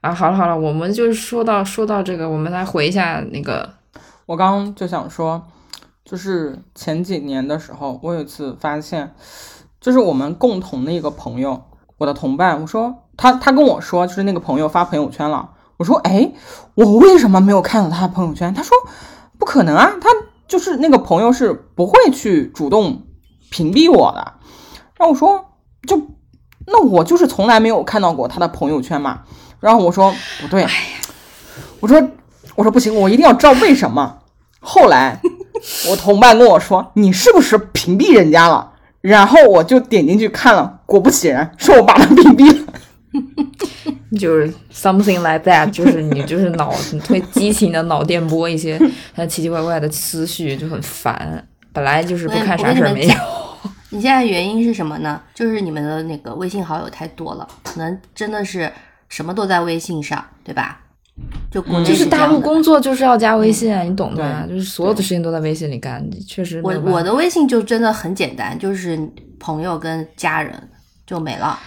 [0.00, 3.68] 啊，好了好了，我们就说到说到这个，我们来回一下那个
[4.26, 5.42] 我刚刚就想说，
[6.04, 9.12] 就是前几年的时候，我有一次发现，
[9.80, 11.62] 就是我们共同的一个朋友，
[11.96, 16.32] 我的同伴，我说他他跟我说，就是那个朋友发朋友圈了，我说哎，
[16.76, 18.54] 我为什么没有看到他的朋友圈？
[18.54, 18.76] 他说
[19.36, 20.08] 不可能啊，他
[20.46, 23.02] 就是那个朋友是不会去主动
[23.50, 24.34] 屏蔽我的。
[24.96, 25.44] 然后我说
[25.88, 26.00] 就
[26.66, 29.24] 那我就是从来没有看到过他的朋友圈嘛。
[29.60, 30.66] 然后我说不对，
[31.80, 32.00] 我说
[32.54, 34.18] 我说不行，我一定要知道为什么。
[34.60, 35.20] 后来
[35.88, 38.72] 我同伴跟我说，你是不是屏蔽人家了？
[39.00, 42.72] 然后我就点进去看了，果不其然，是我把他屏蔽了。
[44.18, 48.78] 就是 something like that，就是你就是脑你会激起你的脑电波一些
[49.14, 51.46] 呃奇奇怪怪的思绪，就很烦。
[51.72, 53.14] 本来就是不看啥事儿没有，
[53.90, 55.20] 你现在原因是什么呢？
[55.34, 58.70] 就是你们的那个微信好友太多了，可能真的是
[59.08, 60.80] 什么都在微信上，对吧？
[61.50, 68.96] 就国内嗯就是大陆工作就是要加微信啊，你懂的啊，就是所有的事情都在微信里干，确实我我的微信就真的很简单，就是
[69.40, 70.54] 朋友跟家人
[71.06, 71.58] 就没了。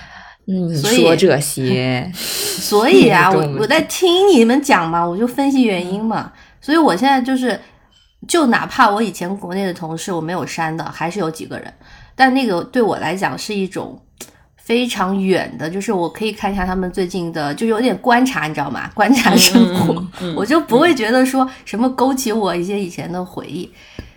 [0.48, 6.32] 嗯你所以说这些， 所以啊， 我我在听你们讲嘛，我就分析原因嘛。
[6.60, 7.60] 所以我现在就是，
[8.28, 11.74] 就哪怕我以前国内的同事我没有删的，还是有几个人，
[12.16, 14.00] 但那个对我来讲是一种
[14.72, 18.90] 非常远的，就是我可以看一下他们最近的，就有点观察，你知道吗？
[18.94, 23.70] 观察生活，嗯嗯 我就不会觉得说什么勾起我一些以前的回忆，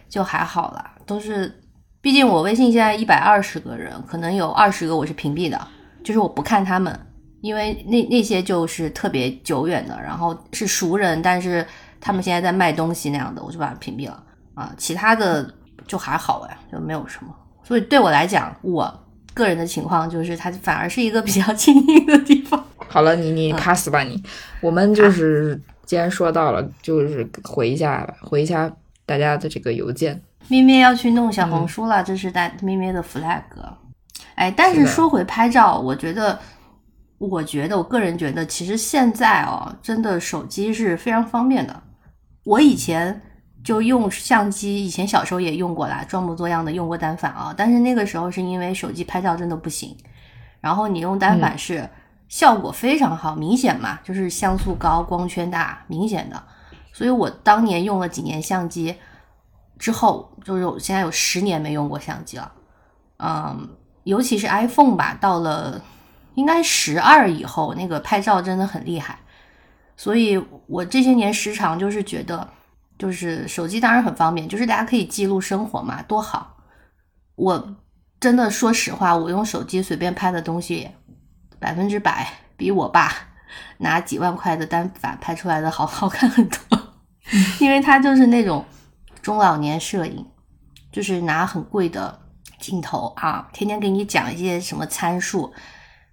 [0.09, 1.53] 就还好啦，都是。
[2.01, 5.61] 毕竟我微信现在一百二十个人，可能有二十个我是屏蔽的，
[6.05, 6.97] 就是我不看他们，
[7.41, 11.67] 因为那那些就是特别久远的，然后是熟人，但是
[12.01, 14.23] 他们现在在卖东西那样的，我就把它屏蔽了
[14.55, 14.73] 啊。
[14.77, 15.53] 其他的
[15.85, 17.35] 就还好哎，就没有什么。
[17.65, 19.04] 所以对我来讲，我
[19.35, 22.65] 个人的情况就是它 反而是一个比较静谧的地方。
[22.89, 24.23] 好了，你你嗯 pass 吧你。
[24.61, 28.73] 我们就是既然说到了，就是回一下吧，回一下
[29.05, 30.23] 大家的这个邮件。
[30.49, 33.43] 咩咩要去弄小红书了，这是大咩咩的 flag。
[34.37, 36.39] 哎，但是说回拍照，我觉得，
[37.19, 41.83] 我觉得我个人觉得，其实现在哦，真的手机是非常方便的。
[42.45, 43.23] 我以前
[43.65, 47.53] 就用相机，以前小时候也用过啦，装模作样的用过单反啊。
[47.57, 49.97] 但是那个时候是因为手机拍照真的不行，
[50.61, 51.89] 然后你用单反是
[52.29, 56.41] 效果非常好，明显嘛，就是像素高、光圈大，明显的。
[56.93, 58.95] 所以我当年用了几年相机
[59.79, 62.53] 之后，就是我现在有十年没用过相机了。
[63.19, 63.69] 嗯，
[64.03, 65.81] 尤其是 iPhone 吧，到了
[66.35, 69.19] 应该十二以后，那个拍照真的很厉害。
[69.97, 72.47] 所以我这些年时常就是觉得，
[72.99, 76.57] 就是手机当然很方便，就是大家可以记录生活嘛，多好。
[77.35, 77.77] 我
[78.21, 80.89] 真的说实话，我用手机随便拍的东西，
[81.59, 82.27] 百分之百
[82.57, 83.13] 比我爸
[83.79, 86.79] 拿几万块的单反拍出来的好 好看很多，
[87.61, 88.65] 因为他就是那种
[89.21, 90.25] 中老年摄影，
[90.93, 92.21] 就是拿很贵的
[92.61, 95.53] 镜头啊，天天给你讲一些什么参数，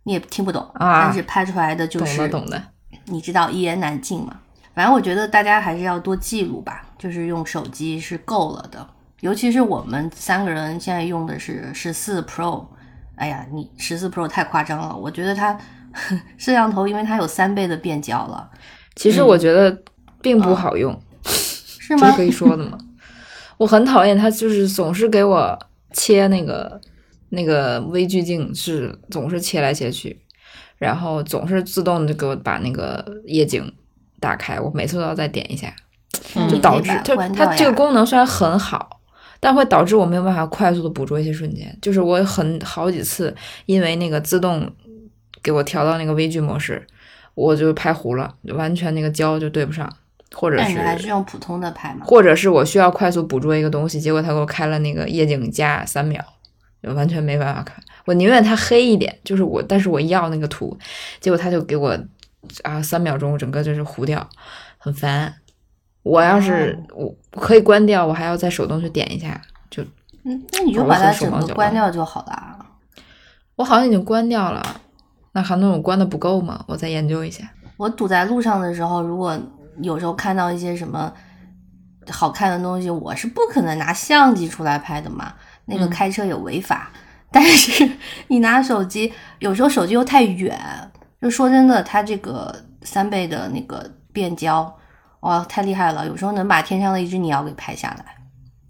[0.03, 2.63] 你也听不懂，啊但是拍出来的就是懂的懂的，
[3.05, 4.39] 你知道一言难尽嘛。
[4.73, 8.87] 反正我觉得大家还是要多记录吧，就是用手机是够了的。
[9.19, 12.65] 尤其是我们三个人现在用的是十四 Pro，
[13.15, 15.57] 哎呀，你十四 Pro 太夸张了，我觉得它
[16.37, 18.49] 摄像头因为它有三倍的变焦了，
[18.95, 19.83] 其实我觉得
[20.21, 22.23] 并不好用，是吗这可？
[22.23, 22.77] 以说的吗？
[23.57, 25.59] 我很讨厌它，就是总是给我
[25.93, 26.81] 切那个
[27.29, 30.19] 那个微距镜，是总是切来切去，
[30.79, 33.71] 然后总是自动的给我把那个夜景
[34.21, 35.75] 打开，我每次都要再点一下，
[36.37, 39.01] 嗯就导致它它这个功能虽然很好。
[39.43, 44.71] 但会导致我没有办法快速的捕捉一些瞬间，就是我很好几次因为那个自动
[45.41, 46.85] 给我调到那个微距模式，
[47.33, 49.91] 我就拍糊了，完全那个焦就对不上，
[50.35, 52.05] 或者是还是用普通的拍嘛？
[52.05, 56.23] 或者是我需要快速捕捉一个东西，结果他给我开了那个夜景加三秒，
[56.83, 57.83] 就完全没办法看。
[58.05, 60.77] 我宁愿它黑一点，就是我，但是我要那个图，
[61.19, 61.97] 结果他就给我
[62.63, 64.27] 啊三秒钟，整个就是糊掉，
[64.77, 65.33] 很烦。
[66.03, 69.83] 我要是、我可以关掉，我还要再手动去点一下，就
[70.23, 72.65] 嗯，那你就把它整个关掉就好了。
[73.55, 74.63] 我好像已经关掉了，
[75.33, 76.63] 那可能我关的不够吗？
[76.67, 77.47] 我再研究一下。
[77.77, 79.39] 我堵在路上的时候，如果
[79.81, 81.13] 有时候看到一些什么
[82.09, 85.33] 好看的东西，我是不可能拿相机出来拍的嘛，
[85.65, 86.91] 那个嗯开车也违法。
[87.31, 87.89] 但是
[88.27, 90.59] 你拿手机，有时候手机又太远，
[91.21, 94.75] 就说真的，它这个三倍的那个变焦，
[95.19, 96.07] 哇，太厉害了！
[96.07, 98.17] 有时候能把天上的一只鸟给拍下来，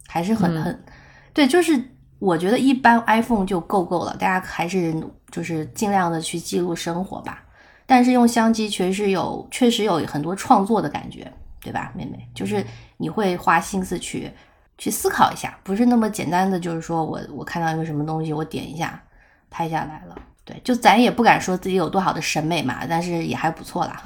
[0.06, 0.84] 还是很嗯很、
[1.32, 1.82] 对，就是
[2.18, 4.94] 我觉得一般 iPhone 就够够了，大家还是
[5.30, 7.42] 就是尽量的去记录生活吧。
[7.86, 12.28] 但是用相机确实有，确实有很多创作的感觉，对吧，妹妹？
[12.34, 12.64] 就是
[12.98, 14.30] 你会花心思去
[14.76, 19.02] 去思考一下，不是那么简单的，就是说我我看到一个什么东西，我点一下
[19.50, 20.14] 拍下来了。
[20.44, 24.02] 对，就咱也不敢说自己有多好的审美嘛，但是也还不错啦。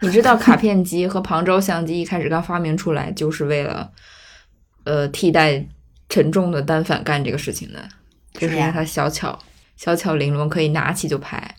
[0.00, 3.90] 你知道卡片机和旁轴相机一开始刚发明出来，就是为了
[4.84, 5.66] 呃替代
[6.08, 7.88] 沉重的单反干这个事情的，
[8.34, 9.38] 就是因为它小巧
[9.76, 11.56] 小巧玲珑，可以拿起就拍。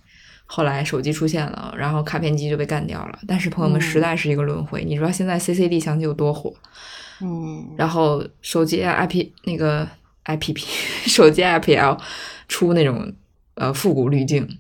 [0.51, 3.19] 后来手机出现了，然后卡片机就被干掉了。
[3.27, 6.51] 但是朋友们，嗯时代是一个轮回，你知道现在 CCD 相机有多火？
[7.21, 9.87] 嗯，然后手机 IP 那个
[10.25, 10.63] IPP
[11.07, 11.99] 手机 IPL
[12.47, 13.13] 出那种
[13.59, 14.59] 呃复古滤镜，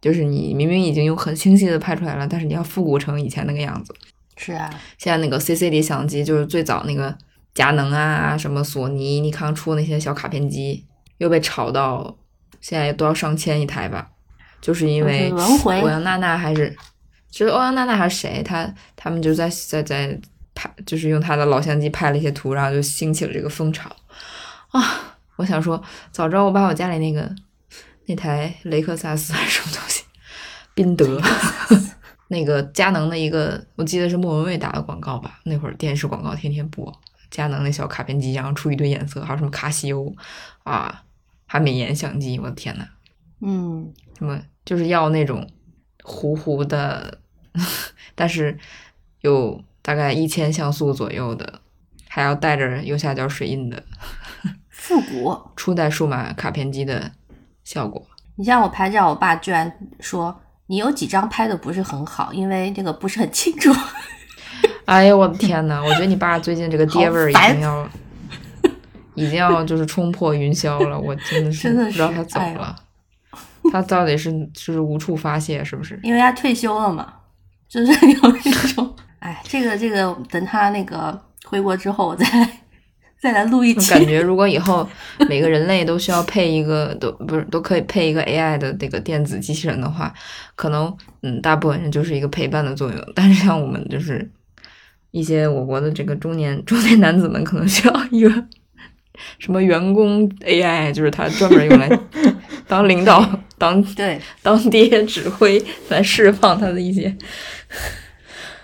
[0.00, 3.94] 就是你明明已经用很清晰的拍出来了，但是你要复古成以前那个样子。
[4.36, 7.16] 是啊，现在那个 CCD 相机就是最早那个
[7.54, 10.86] 佳能啊、什么索尼、尼康出那些小卡片机，
[11.18, 12.16] 又被炒到
[12.60, 14.08] 现在都要上千一台吧，
[14.60, 16.76] 就是因为欧阳娜娜还是
[17.30, 20.20] 其实欧阳娜娜还是谁，她他们就在在在
[20.54, 23.90] 拍，就是用她的老相机拍了一些图，然后就兴起了这个风潮
[24.68, 25.16] 啊！
[25.36, 25.82] 我想说，
[26.12, 27.30] 早知道我把我家里那个
[28.06, 30.04] 那台雷克萨斯 还是什么东西，
[30.74, 31.20] 宾得。
[32.28, 36.92] 那个佳能的一个，我记得是莫文蔚打的广告吧，那会儿电视广告天天播，
[37.30, 40.12] 佳能那小卡片机，然后出一堆颜色，还有什么卡西欧
[40.64, 41.04] 啊，
[41.46, 42.84] 还美颜相机，我的天呐，
[43.42, 45.48] 嗯，什么就是要那种
[46.02, 47.20] 糊糊的，
[48.16, 48.58] 但是
[49.20, 51.60] 有大概一千像素左右的，
[52.08, 53.84] 还要带着右下角水印的
[54.68, 55.40] 复古。
[55.54, 57.12] 初代数码卡片机的
[57.66, 58.00] 效果。
[58.36, 60.34] 你像我拍照，我爸居然说
[60.68, 63.74] 你有几张拍的不是很好，因为这个不是很清楚。
[64.86, 65.82] 哎呀，我的天呐！
[65.82, 67.88] 我觉得你爸最近这个爹味儿已经要，
[69.14, 70.98] 已经要就是冲破云霄了。
[70.98, 72.76] 我真的是真的不知道他怎哎呦么了，
[73.72, 75.98] 他到底是就是无处发泄，是不是？
[76.04, 77.12] 因为他退休了嘛，
[77.68, 82.48] 就是有一种，哎，这个这个，等他那个回国之后，我再来
[83.20, 83.90] 再来录一期。
[83.90, 84.88] 感觉如果以后
[85.28, 90.12] 每个人类都需要配一个，都不是都可以配一个 AI 的这个电子机器人的话，
[90.54, 93.12] 可能嗯，大部分人就是一个陪伴的作用。
[93.14, 94.30] 但是像我们就是
[95.10, 98.30] 一些我国的这个中年中年男子们，可能需要一个
[99.38, 101.88] 什么员工 AI，就是他专门用来
[102.68, 103.26] 当领导、
[103.56, 107.16] 当对，当爹指挥，来释放他的一些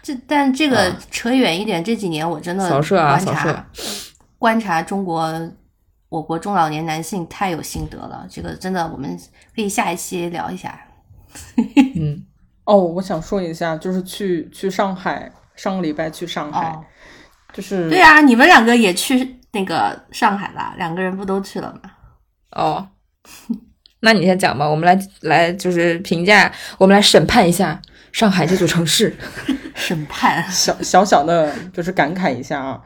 [0.03, 3.65] 这但这个扯远一点，这几年我真的扫射啊扫射
[4.43, 5.33] 观察中国
[6.09, 9.17] 我国中老年男性太有心得了，这个真的我们
[9.55, 10.77] 可以下一期聊一下。
[11.95, 12.27] 嗯。
[12.67, 16.85] 哦，我想说一下，就是去去上海，上个礼拜去上海，哦，
[17.53, 21.91] 就是对啊，你们两个也去那个上海了，两个人不都去了吗？
[22.51, 22.89] 哦，
[24.01, 29.17] 那你先讲吧，我们来来就是评价，我们来审判一下上海这座城市。
[29.75, 32.81] 审判， 小小小的就是感慨一下啊，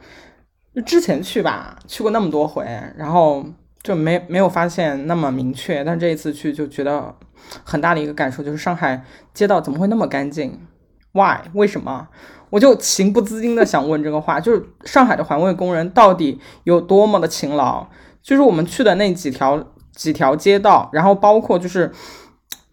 [0.77, 2.63] 就之前去吧，去过那么多回，
[2.95, 3.43] 然后
[3.81, 7.15] 就没没有发现那么明确，但这一次去就觉得
[7.63, 10.67] 很大的一个感受就是上海街道怎么会那么干净
[11.13, 11.39] ？Why？
[11.53, 12.09] 为什么？
[12.51, 17.87] 我就情不自禁的想问这个话，就是上海的环卫工人到底有多么的勤劳？
[18.21, 21.91] 就是我们去的那几条几条街道，然后包括就是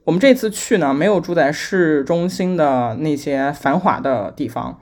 [0.04, 4.78] 我们这次去呢，没有住在市中心的那些繁华的地方，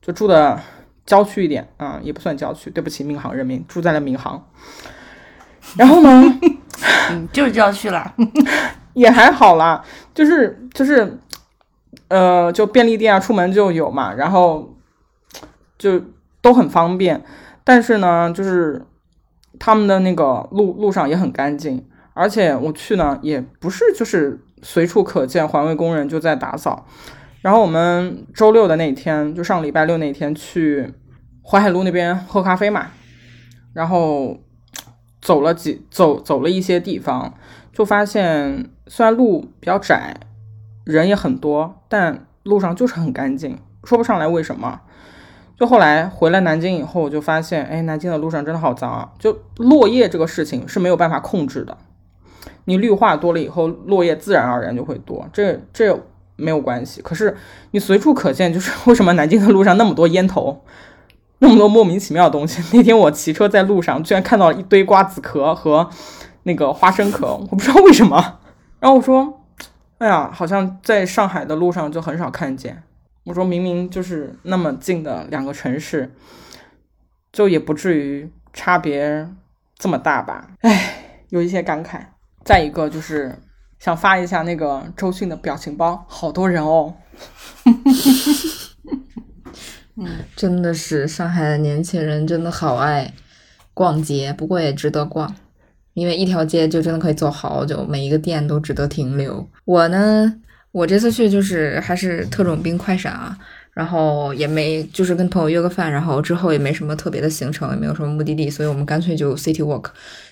[0.00, 0.58] 就住的
[1.06, 4.46] 郊区一点啊、也不算郊区，对不起，民航人民住在了民航。
[5.76, 6.38] 然后呢，
[7.10, 8.14] 嗯，就是郊区了。
[8.94, 11.18] 也还好啦，就是就是，
[12.06, 14.76] 呃，就便利店啊，出门就有嘛，然后
[15.76, 16.00] 就
[16.40, 17.24] 都很方便。
[17.64, 18.86] 但是呢，就是
[19.58, 26.86] 他们的那个路路上也很干净，而且我去呢也不是就是随处可见环卫工人就在打扫。
[27.44, 30.94] 然后我们周六的那天，就上礼拜六那天去
[31.42, 32.86] 淮海路那边喝咖啡嘛，
[33.74, 34.38] 然后
[35.20, 37.34] 走了几走走了一些地方，
[37.70, 40.16] 就发现虽然路比较窄，
[40.84, 44.80] 人也很多，但路上就是很干净，说不上来为什么。
[45.54, 49.12] 就后来回来南京以后，我就发现，哎，南京的路上真的好脏啊！
[49.18, 51.76] 就落叶这个事情是没有办法控制的，
[52.64, 56.00] 你绿化多了以后，落叶自然而然就会多，这这
[56.36, 57.00] 没有关系。
[57.02, 57.36] 可是
[57.70, 60.64] 你随处可见，就是 为什么南京的路上那么多烟头，
[61.38, 62.62] 那么多莫名其妙的东西？
[62.76, 65.88] 那天我骑车在路上，居然看到了一堆瓜子壳和
[66.44, 68.38] 那个花生壳，我不知道为什么。
[68.80, 69.44] 然后我说，
[69.98, 72.82] 哎呀，好像在上海的路上就很少看见。
[73.24, 76.14] 我说明明就是那么近的两个城市，
[77.32, 79.26] 就也不至于差别
[79.78, 80.48] 这么大吧？
[80.60, 82.00] 哎，有一些感慨。
[82.44, 83.38] 再一个就是
[83.84, 86.94] 想发一下那个周迅的表情包，好多人哦。
[90.34, 93.12] 真的是上海的年轻人真的好爱
[93.74, 95.36] 逛街，不过也值得逛，
[95.92, 99.46] 因为一条街就真的可以走好久，每一个店都值得停留。
[99.66, 100.34] 我呢，
[100.72, 103.38] 我这次去就是还是特种兵快闪啊，
[103.74, 109.86] 然后也没就是跟朋友约个饭，然后之后也没什么特别的行程，也没有什么目的地，所以我们干脆就 city walk，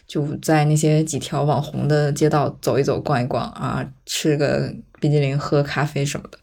[0.07, 6.39] 就在那些几条网红的街道走一走、逛一逛啊，吃个冰激凌、喝咖啡什么的。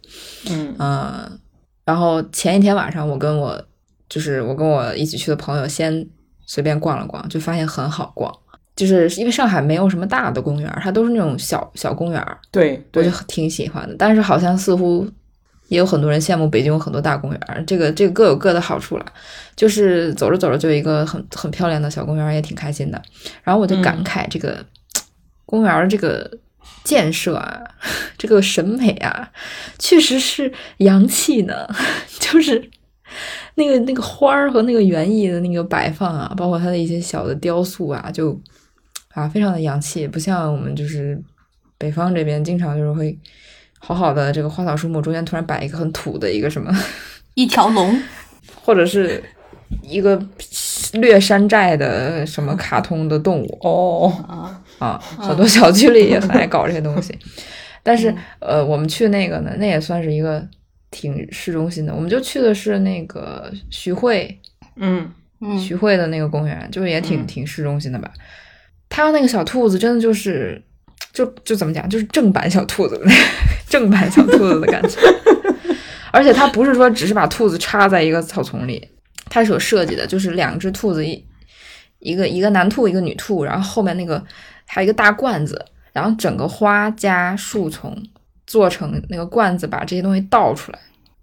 [0.52, 1.40] 嗯嗯，
[1.86, 3.64] 然后前一天晚上，我跟我
[4.10, 6.06] 就是我跟我一起去的朋友先
[6.46, 8.30] 随便逛了逛，就发现很好逛，
[8.76, 13.95] 就是因为上海没有什么大的公园，它都是那种小小公园对我就，挺喜欢的。
[13.97, 15.08] 但是好像似乎
[15.70, 19.05] 也有很多人羡慕北京有很多大公园儿，这个这个各有各的好处了。
[19.55, 23.01] 就是走着走着就有一个很很漂亮的小公园儿，也挺开心的。
[23.43, 24.65] 然后我就感嗯慨这个、
[25.45, 26.30] 公园儿这个
[26.84, 27.61] 建设啊，
[28.17, 29.32] 这个审美啊，
[29.78, 31.67] 确实是洋气呢。
[32.20, 32.70] 就是
[33.55, 38.39] 那个那个花儿和那个园艺的那个摆放啊，包括它的一些小的雕塑啊，就
[39.09, 41.22] 啊非常的洋气，不像我们就是
[41.78, 43.17] 北方这边经常就是会
[43.80, 46.71] 好好的这个花草树木中间突然摆一个很土的一个什么，
[47.34, 47.99] 一条龙，
[48.63, 49.23] 或者是
[49.82, 50.21] 一个
[50.93, 53.59] 略山寨的什么卡通的动物。
[53.61, 57.17] 哦，啊，啊，好多小区里也很爱搞这些东西。
[57.82, 60.45] 但是呃，我们去那个呢，那也算是一个
[60.91, 64.39] 挺市中心的，我们就去的是那个徐汇，
[64.75, 65.11] 嗯。
[65.41, 67.25] 嗯，徐汇的那个公园，就是也挺嗯。
[67.25, 68.11] 挺市中心的吧。
[68.89, 70.61] 他那个小兔子真的就是，
[71.13, 73.01] 就就怎么讲，就是正版小兔子，
[73.70, 74.99] 正版小兔子的感觉。
[76.11, 78.89] 而且它不是说只是把兔子插在一个草丛里，
[79.30, 81.24] 它是有设计的，就是两只兔子一
[81.99, 84.24] 一个一个男兔一个女兔，然后后面那个
[84.65, 85.63] 还有一个大罐子，
[85.93, 87.95] 然后整个花加树丛
[88.47, 90.80] 做成那个罐子，把这些东西倒出来。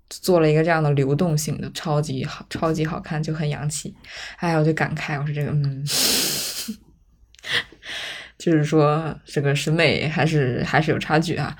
[0.08, 3.92] 做了一个这样的流动性的，超级好，超级好看，就很洋气。
[4.36, 5.84] 哎，我就感慨，我说这个，嗯，
[8.38, 11.56] 就是说这个审美还是还是有差距啊。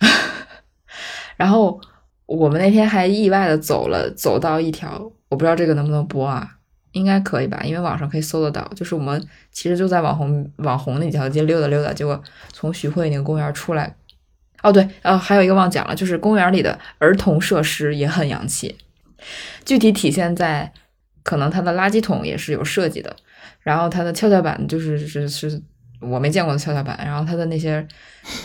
[1.36, 1.80] 然后
[2.26, 6.56] 我们那天还意外的走了，走到一条，我不知道这个能不能播啊，
[6.92, 8.66] 应该可以吧，因为网上可以搜得到。
[8.74, 9.22] 就是我们
[9.52, 12.22] 其实就在网红网红那几条街溜达溜达，结果
[12.52, 13.94] 从徐汇那个公园出来。
[14.62, 18.76] 哦，对，呃，还有一个忘讲了，就是公园里的儿童设施也很洋气，
[19.64, 20.72] 具体体现在
[21.22, 23.14] 可能它的垃圾桶也是有设计的，
[23.60, 25.62] 然后它的跷跷板就是是是
[26.00, 27.86] 我没见过的跷跷板，然后它的那些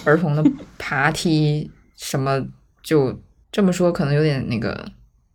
[0.04, 0.44] 儿童的
[0.78, 2.42] 爬梯什么，
[2.84, 3.20] 就
[3.52, 4.86] 这么说可能有点那个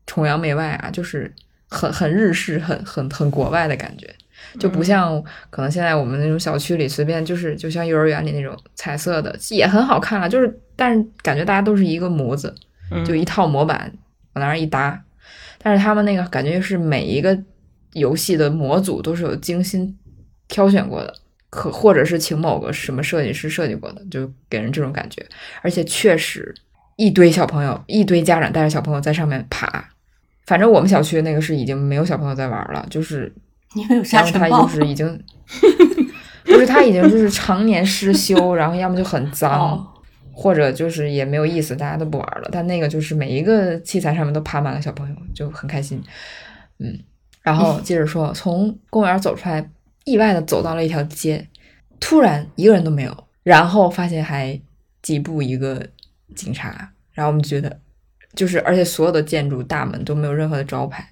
[0.07, 1.33] 崇洋媚外啊，就是
[1.69, 4.14] 很很日式、很很很国外的感觉。
[4.61, 12.55] 就不像可能现在我们那种小区里随便就是就像幼儿园里那种彩色的也很好看了，就是但是感觉大家都是一个模子，
[12.91, 13.93] 嗯就一套模板
[14.35, 15.03] 往那儿一搭，
[15.59, 17.37] 但是他们那个感觉是每一个
[17.95, 19.99] 游戏的模组都是有精心
[20.49, 21.14] 挑选过的，
[21.57, 25.25] 可或者是请某个什么设计师设计过的，就给人这种感觉，
[25.63, 26.55] 而且确实
[26.97, 29.89] 一堆小朋友，一堆家长带着小朋友在上面爬。
[30.47, 33.33] 反正我们小区那个是已经没有小朋友在玩了，就是
[33.75, 35.25] 因为有沙然后它尘暴就，是已经，
[36.45, 39.87] 不是他已经就是常年失修，然后要么就很脏，哦
[40.39, 42.49] 或者就是也没有意思，大家都不玩了。
[42.53, 45.99] 但那个就是每一个器材上面都爬满了小朋友，就很开心。
[46.79, 46.95] 嗯，
[47.41, 49.67] 然后 接着说，从公园走出来，
[50.07, 51.47] 意外的走到了一条街，
[52.01, 54.59] 突然一个人都没有，然后发现还
[55.03, 55.87] 几步一个
[56.35, 57.79] 警察，然后我们觉得
[58.35, 61.07] 就是，而且所有的建筑大门都没有任何的招牌，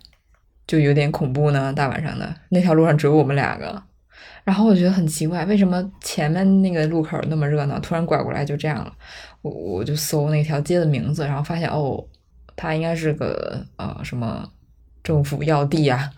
[0.67, 1.73] 就有点恐怖呢。
[1.73, 3.83] 大晚上的那条路上只有我们两个，
[4.45, 8.93] 然后我觉得很奇怪，为什么前面那个路口那么热闹，突然拐过来就这样了？
[9.43, 12.03] 我我就搜那条街的名字，然后发现哦，
[12.55, 14.49] 它应该是个呃什么
[15.05, 16.11] 政府要地啊，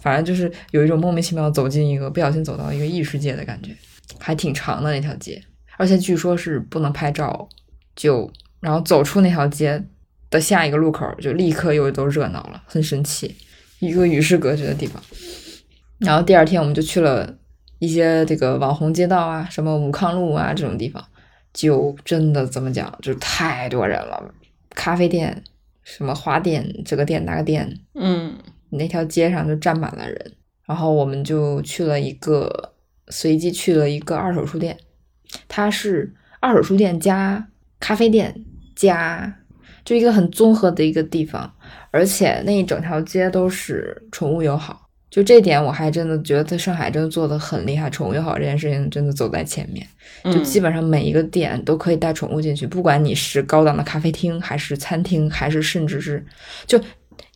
[0.00, 3.70] 反正就是有一种莫名其妙走进一个不小心走到一个异世界的感觉，
[4.18, 5.40] 还挺长的那条街，
[5.76, 7.46] 而且据说是不能拍照，
[7.94, 9.84] 就然后走出那条街
[10.30, 13.36] 的下一个路口就立刻又都热闹了，很神奇，
[13.80, 15.02] 一个与世隔绝的地方。
[15.98, 17.36] 然后第二天我们就去了
[17.78, 21.04] 一些这个网红街道啊，什么武康路啊这种地方，
[21.52, 24.34] 就真的怎么讲，就太多人了，
[24.70, 25.44] 咖啡店、
[25.82, 28.36] 什么花店，这个店那个店，嗯
[28.70, 30.32] 那条街上就站满了人。
[30.64, 32.72] 然后我们就去了一个，
[33.08, 34.78] 随机去了一个二手书店，
[35.48, 37.48] 它是二手书店加
[37.80, 39.40] 咖啡店加，
[39.84, 41.52] 就一个很综合的一个地方，
[41.90, 44.81] 而且那一整条街都是宠物友好。
[45.12, 49.86] 就这点，我还真的觉得在上海真的做的很厉害，宠物友好这件事情真的走在前面。
[50.24, 56.24] 就嗯基本上每一个店都可以带宠物进去，不管你是高档的咖啡厅，还是餐厅，还是甚至是，
[56.66, 56.80] 就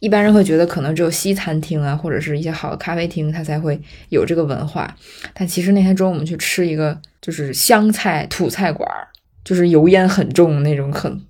[0.01, 4.97] 一般人会觉得可能只有西餐厅啊，或者是一些好的咖啡厅，它才会有这个文化。
[5.35, 9.09] 但其实那天中午我们去吃一个就是湘菜土菜馆儿，
[9.45, 11.21] 就是油烟很重那种很，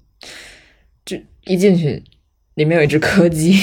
[1.04, 1.16] 就
[1.46, 2.04] 一进去
[2.54, 3.60] 里面有一只柯基。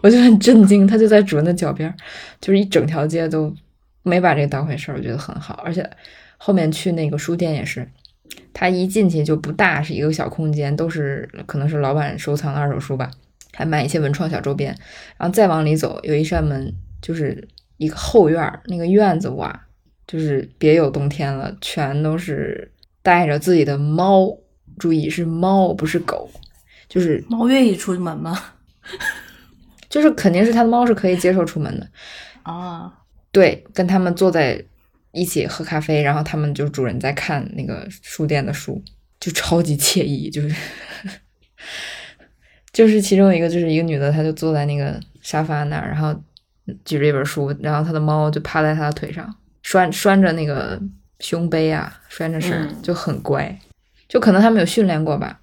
[0.00, 1.92] 我就很震惊，它就在主人的脚边，
[2.40, 3.54] 就是一整条街都
[4.02, 5.62] 没把这个当回事儿，我觉得很好。
[5.64, 5.88] 而且
[6.36, 7.88] 后面去那个书店也是，
[8.52, 13.10] 它一进去就不大，是一个小空间，都是可能是老板收藏的二手书吧，
[13.52, 14.74] 还卖一些文创小周边。
[15.16, 17.46] 然后再往里走，有一扇门，就是
[17.76, 19.66] 一个后院儿，那个院子哇，
[20.06, 22.70] 就是别有洞天了，全都是
[23.02, 24.28] 带着自己的猫，
[24.78, 26.30] 注意是猫不是狗，
[26.88, 28.38] 就是猫愿意出门吗？
[29.88, 31.88] 就是肯定是他的猫是可以接受出门的，
[32.42, 32.92] 啊，
[33.32, 34.62] 对，跟他们坐在
[35.12, 38.82] 一起喝咖啡，然后他们就主人在看那个书店的书，
[39.20, 40.54] 就超级惬意，就是
[42.72, 46.14] 就是其中一个就是一个女的，她就坐在那个沙发那儿，然后
[46.84, 50.80] 举着一本书，然后她的猫就趴在她的腿上，拴拴着那个
[51.20, 53.58] 胸背啊，拴着绳，嗯就很乖，
[54.08, 55.40] 就可能他们有训练过吧。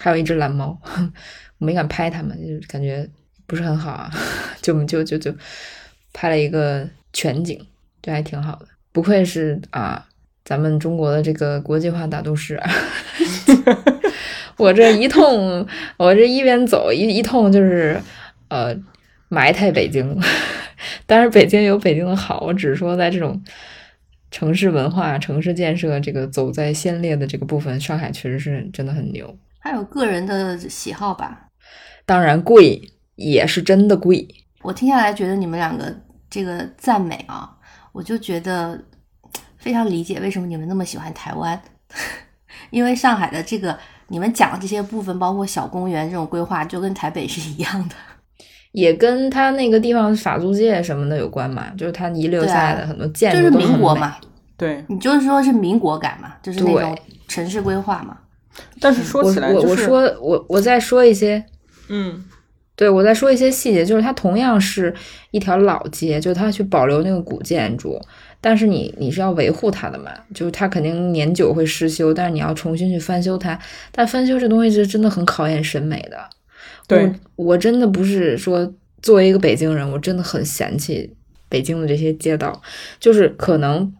[0.00, 0.78] 还有一只蓝猫，
[1.58, 3.08] 我没敢拍它们，就是感觉
[3.48, 4.10] 不是很好啊，
[4.62, 5.34] 就就就就
[6.12, 7.58] 拍了一个全景，
[8.00, 8.68] 这还挺好的。
[8.92, 10.06] 不愧是啊，
[10.44, 12.70] 咱们中国的这个国际化大都市啊！
[14.58, 18.00] 我这一通，我这一边走一一通就是
[18.48, 18.76] 呃
[19.28, 20.20] 埋汰北京，
[21.06, 23.42] 但是北京有北京的好，我只是说在这种
[24.30, 29.38] 城市文化、城市建设这个走在先烈的这个部分，上海确实是真的很牛。
[29.58, 31.48] 还有个人的喜好吧。
[32.04, 34.26] 当然贵也是真的贵，
[34.62, 35.92] 我听下来觉得你们两个
[36.30, 37.50] 这个赞美啊，
[37.92, 38.80] 我就觉得
[39.56, 41.60] 非常理解为什么你们那么喜欢台湾，
[42.70, 47.94] 因为上海的这个你们讲的这些部分，包括小公园这种规划，就跟台北是一样的。
[48.72, 54.16] 也跟他那个地方法租界什么的有关嘛，就是他遗留下来的很多建筑就是民国嘛，
[54.56, 56.96] 对，你就是说是民国感嘛，就是那种
[57.26, 58.16] 城市规划嘛。
[58.80, 61.42] 但是说起来就是，我我说我我再说一些，
[61.88, 62.22] 嗯，
[62.78, 64.94] 对我再说一些细节，就是它同样是
[65.32, 68.00] 一条老街，就是它去保留那个古建筑，
[68.40, 73.58] 但是你你是要维护它的嘛，就是它肯定年久会失修，但是你要重新去翻修它，
[73.90, 76.16] 但翻修这东西是真的很考验审美的。
[76.86, 78.72] 对我我真的不是说
[79.02, 81.12] 作为一个北京人，我真的很嫌弃
[81.48, 82.62] 北京的这些街道，
[83.00, 83.92] 就是可能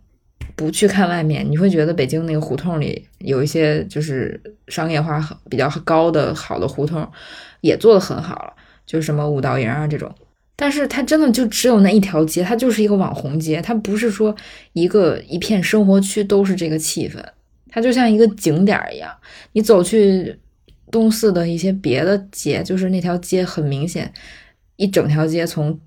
[0.55, 7.05] 不去看外面，你会觉得北京那个胡同里有一些就是商业化很比较高的好的胡同，
[7.61, 8.53] 也做得很好了，
[8.89, 10.13] 就是什么五道营啊这种。
[10.57, 14.35] 但是它真的就只有那一条街，它就是一个网红街，它不是说
[14.73, 17.23] 一个一片生活区都是这个气氛，
[17.71, 19.09] 它就像一个景点一样。
[19.53, 20.37] 你走去
[20.91, 24.13] 东四的一些别的街，就是那条街很明显，
[24.75, 25.79] 一整条街从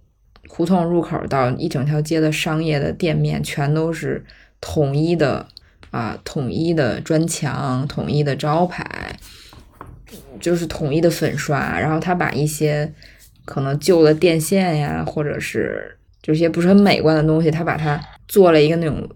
[0.47, 4.23] 胡同入口到一整条街的商业的店面，全都是
[4.61, 5.45] 统一的
[5.89, 9.19] 啊，统一的砖墙，统一的招牌，
[10.41, 11.79] 就是统一的粉刷。
[11.79, 12.91] 然后他把一些
[13.45, 19.07] 可能旧的电线呀，或者是这些不是很美观的东西，他把它做了一个那种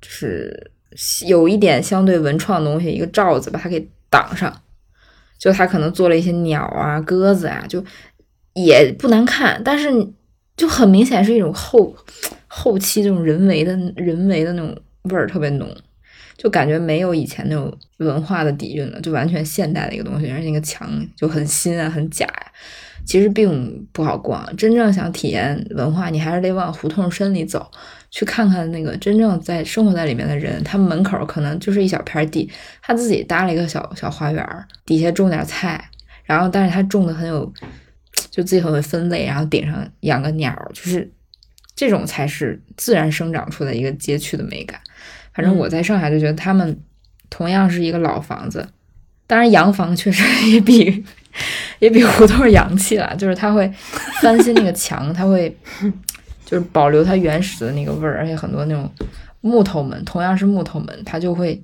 [0.00, 0.70] 就是
[1.26, 4.60] 有一点相对文创的东西，一个罩子把它给挡上。
[5.36, 7.84] 就他可能做了一些鸟啊、鸽子啊，就
[8.54, 9.90] 也不难看，但是
[10.56, 11.94] 就很明显是一种后
[12.46, 15.68] 后期这种人为的人为的那种味儿特别浓，
[16.44, 20.86] 就感觉没有以前那种文化的底蕴了，就完全现代的一个东西，而且那个墙
[21.16, 22.52] 就很新啊、很假呀、
[23.06, 27.66] 其实并不好逛，真正想体验文化，你还是得往胡同深里走，
[28.10, 30.62] 去看看那个真正在生活在里面的人。
[30.62, 32.50] 他们门口可能就是一小片地，
[32.82, 34.46] 他自己搭了一个小小花园，
[34.84, 35.82] 底下种点菜，
[36.24, 37.50] 然后但是他种的很有，
[38.30, 41.10] 就自己很会分类，然后顶上养个鸟，就是
[41.74, 44.78] 这种才是自然生长出的一个街区的美感。
[45.34, 46.78] 反正我在上海就觉得他们
[47.28, 48.66] 同样是一个老房子，
[49.26, 51.04] 当然洋房确实也比
[51.80, 53.70] 也比胡同洋气了，就是它会
[54.20, 55.54] 翻新那个墙，它会
[56.44, 58.88] 就是保留它原始的那个味儿，而且很多那种
[59.40, 61.60] 木头门，同样是木头门，它就会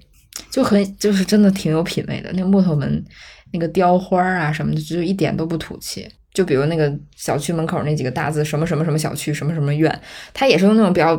[0.50, 2.32] 就很就是真的挺有品味的。
[2.32, 3.04] 那个木头门
[3.52, 6.08] 那个雕花啊什么的，就一点都不土气。
[6.32, 10.00] 就比如那个小区门口那几个大字，什么什么什么小区，什么什么院，
[10.32, 11.16] 它也是用那种比较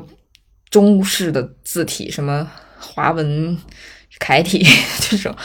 [0.72, 2.49] 中式的字体，什么
[2.80, 3.55] 华文
[4.19, 4.65] 楷体
[4.99, 5.36] 这种，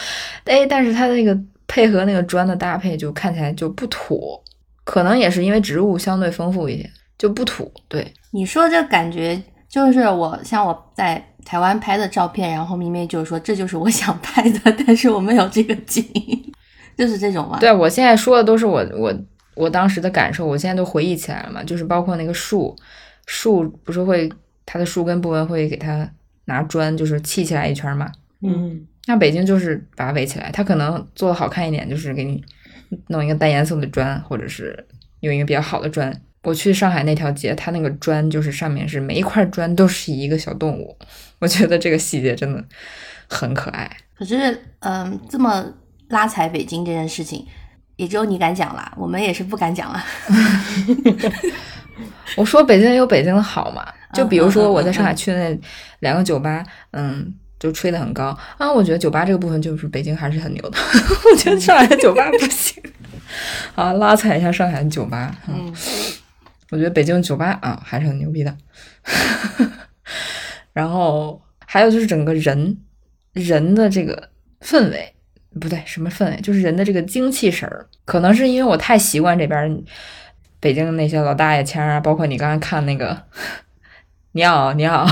[0.45, 4.41] 哎，但是它那个配合那个砖的搭配，就看起来就不土，
[4.85, 7.71] 可能也是因为植物相对丰富一些，就不土。
[7.89, 16.05] 对，你说这感觉就是我像我在台湾拍的照片，然后咪咪就是说这就是我想拍的，但是我没有这个景，
[16.97, 17.59] 就是这种吗？
[17.59, 19.15] 对我现在说的都是我我
[19.55, 22.77] 我当时的感受，我现在都回忆起来了嘛，就是包括那个树，
[23.27, 24.31] 树不是会
[24.67, 26.07] 它的树根部分会给它
[26.45, 28.13] 拿砖就是砌起来一圈嘛，
[28.43, 32.45] 嗯，那北京就是把它围起来，它可能做的好看一点，就是给你
[33.09, 34.87] 弄一个带颜色的砖，或者是
[35.21, 36.15] 用一个比较好的砖。
[36.43, 40.97] 我去上海那条街，它那个砖就是上面是每一块砖都是一个小动物，
[41.41, 42.65] 我觉得这个细节真的
[43.29, 43.91] 很可爱。
[44.17, 45.67] 可是，嗯，这么
[46.11, 47.45] 拉踩北京这件事情，
[47.97, 50.05] 也只有你敢讲啦，我们也是不敢讲啦。
[52.37, 55.61] 我说北京有北京的好嘛，就比如说我在上海去的那
[56.01, 58.73] 两个酒吧，嗯，就吹得很高啊。
[58.73, 60.79] 我觉得酒吧这个部分就是北京还是很牛的，
[61.33, 62.83] 我觉得上海的酒吧不行。
[63.75, 65.75] 啊，拉踩一下上海的酒吧，嗯，嗯，
[66.71, 68.57] 我觉得北京酒吧啊还是很牛逼的。
[70.73, 72.77] 然后还有就是整个人
[73.33, 74.31] 人的这个
[74.61, 75.13] 氛围，
[75.61, 77.87] 不对，什么氛围，就是人的这个精气神儿。
[78.05, 79.71] 可能是因为我太习惯这边儿
[80.61, 83.21] 北京的那些老大爷腔儿啊，包括你刚才看那个
[84.37, 85.07] 你好你好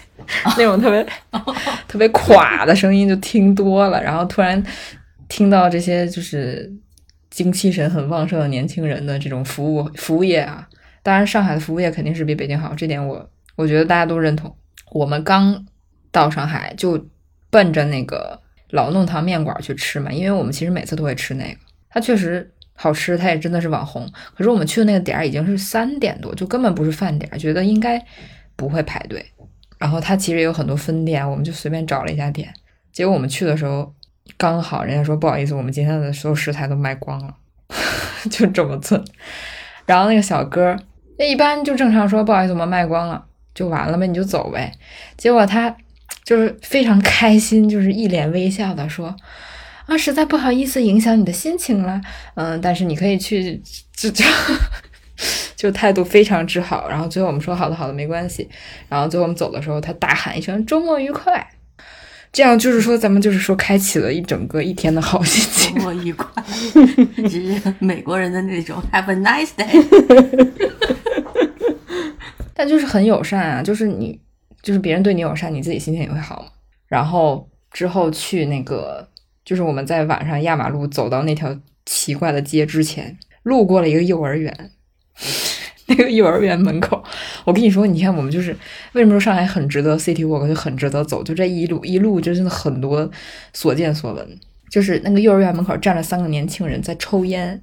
[0.56, 1.06] 那种特别
[1.86, 4.62] 特别垮的声音，就听多了，然后突然
[5.28, 6.72] 听到这些就是
[7.28, 10.66] 精气神很旺盛的年轻人的这种服务服务业啊。
[11.02, 14.50] 当然，上海的服务业肯定是比北京好，这点我我觉得大家都认同。
[14.92, 15.62] 我们刚
[16.10, 17.06] 到上海就
[17.50, 21.60] 奔着那个老弄堂面馆去吃嘛，因为我们其实每次都会吃那个，
[21.90, 24.10] 它确实好吃，它也真的是网红。
[24.34, 28.02] 可是我们去的那个点儿已经是三点多，就根本不是饭点儿，觉得应该
[28.60, 29.24] 不会排队。
[29.78, 32.52] 然后它其实有很多分店，我们就随便找了一家店。
[32.92, 33.90] 结果我们去的时候，
[34.36, 37.34] 刚好人家说不好意思，我们今天的所有食材都卖光了，
[38.30, 39.02] 就这么寸。
[39.86, 40.76] 然后那个小哥，
[41.18, 44.70] 那一般就正常说不好意思，我们卖光了，就完了呗，你就走呗。
[45.16, 45.74] 结果他
[46.24, 49.16] 就是非常开心，就是一脸微笑的说
[49.86, 51.98] ：“啊，实在不好意思影响你的心情了，
[52.34, 53.56] 嗯，但是你可以去，
[53.96, 54.22] 就就
[55.56, 58.48] 就态度非常之好。”然后最后我们说：“好的，好的，没关系。”
[58.88, 61.46] 然后最后我们走的时候，他大喊一声：“周末愉快！”
[62.32, 65.74] 这样就是说，咱们就是说，开启了一整个一天的好心情。
[65.82, 66.42] 周末愉快，
[67.28, 70.50] 只是美国人的那种 Have a nice day。
[72.54, 74.20] 但就是很友善啊，就是你，
[74.62, 76.48] 就是别人对你友善，你自己心情也会好嘛。
[76.86, 79.08] 然后之后去那个，
[79.44, 84.70] 就是我们在晚上压马路走到那条奇怪的街之前，路过了一个幼儿园。
[85.86, 87.02] 那个幼儿园门口，
[87.44, 88.56] 我跟你说，你看我们就是
[88.92, 93.10] 为什么说上海很值得 City Walk，就很值得走，就这一路一路，就真的很多
[93.52, 94.38] 所见所闻。
[94.70, 97.60] 就是那个幼儿园门口站了三个年轻人在抽烟，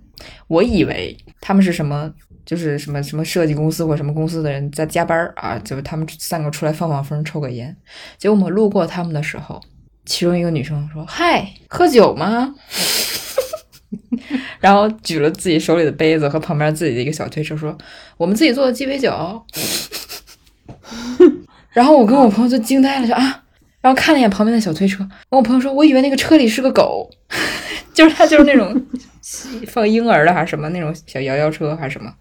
[0.48, 2.14] 我以为他们是什么，
[2.46, 7.74] 就是什么什么设计公司或什么公司的人在加班啊，就是他们三个出来放放风抽个烟。
[8.18, 9.62] 结果我们路过他们的时候，
[10.06, 12.54] 其中一个女生说：“嗨，喝酒吗？”
[14.60, 17.78] 然后举了自己手里的杯子和旁边自己的一个小推车，说
[18.18, 19.12] ：“我们自己做的鸡尾酒。
[21.72, 23.44] ”然后我跟我朋友就惊呆了，说：“啊！”
[23.80, 27.10] 然后看了一眼旁边的小推车，我朋友说：“我以为那个车里是个狗，
[27.94, 28.86] 就是他就是那种
[29.68, 32.14] 放婴儿的还是什么那种小摇摇车还是什么。”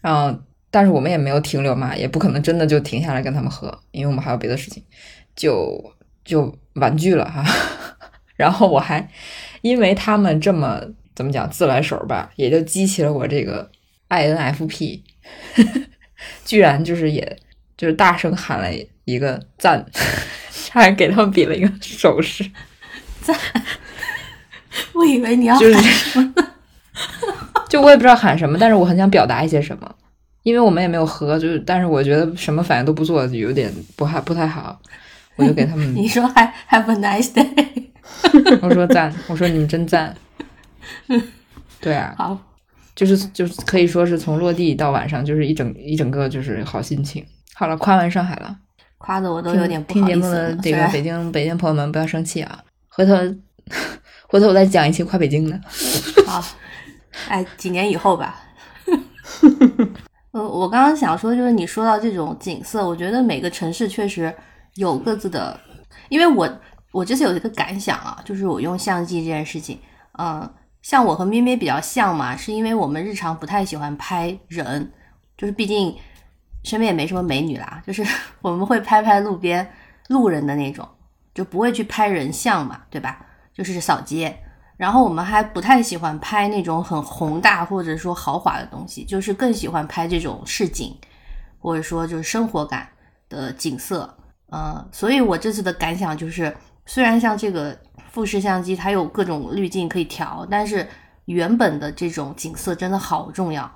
[0.00, 0.36] 然后，
[0.70, 4.82] 但是我们也没有停留嘛，也不可能真的就停下来跟他们喝，因为我们还有别的事情，
[5.36, 7.44] 就就婉拒了哈。
[8.34, 9.08] 然后我还
[9.62, 10.80] 因为他们这么
[11.14, 13.70] 怎么讲自来熟吧，也就激起了我这个
[14.10, 15.00] INFP，
[16.44, 17.38] 居然就是也
[17.76, 18.68] 就是大声喊了
[19.04, 19.84] 一个赞，
[20.70, 22.48] 还给他们比了一个手势
[23.22, 23.36] 赞。
[24.92, 26.48] 我以为你要就是喊什么呢？
[27.68, 29.94] 就我也不知道喊什么，但是我很想表达一些什么，
[30.42, 34.80] 因为我们也没有喝，就是但是我觉得什么反应都不做，有点不还不太好，
[35.36, 37.88] 我就给他们 你说还 Have a nice day。
[38.62, 40.14] 我说赞，我说你们真赞。
[41.80, 42.38] 对啊，好，
[42.94, 47.24] 就是就是可以说是从落地到晚上，就是一整一整个就是好心情。
[47.54, 48.56] 好了，夸完上海了，
[48.98, 50.48] 夸的我都有点不听节目好意思了。
[50.54, 53.14] 的这个北京北京朋友们不要生气啊，回头
[54.28, 55.60] 回头我再讲一期夸北京的。
[56.26, 56.44] 好，
[57.28, 58.40] 哎，几年以后吧。
[60.32, 64.32] 呃，我刚刚想说，就是你说到这种景色，我觉得每个城市确实
[64.74, 65.58] 有各自的，
[66.08, 66.60] 因为我
[66.92, 69.78] 我这次有一个感想啊，就是我用相机这件事情，
[70.18, 70.50] 嗯、
[70.82, 74.92] 像我和咩咩比较像嘛，是因为我们日常不太喜欢拍人，
[75.36, 75.96] 就是毕竟
[76.64, 78.04] 身边也没什么美女啦，就是
[78.40, 79.70] 我们会拍拍路边
[80.08, 80.88] 路人的那种，
[81.34, 83.26] 就不会去拍人像嘛，对吧？
[83.54, 84.38] 就是扫街。
[84.78, 90.96] 然后我们还不太喜欢拍那种很宏大或者说豪华的东西，就是更喜欢拍这种市井，
[91.60, 92.88] 或者说就是生活感
[93.28, 94.18] 的景色。
[94.52, 97.74] 呃，所以我这次的感想就是，虽然像这个
[98.10, 100.86] 富士相机它有各种滤镜可以调，但是
[101.24, 103.72] 原本的这种景色真的好重要。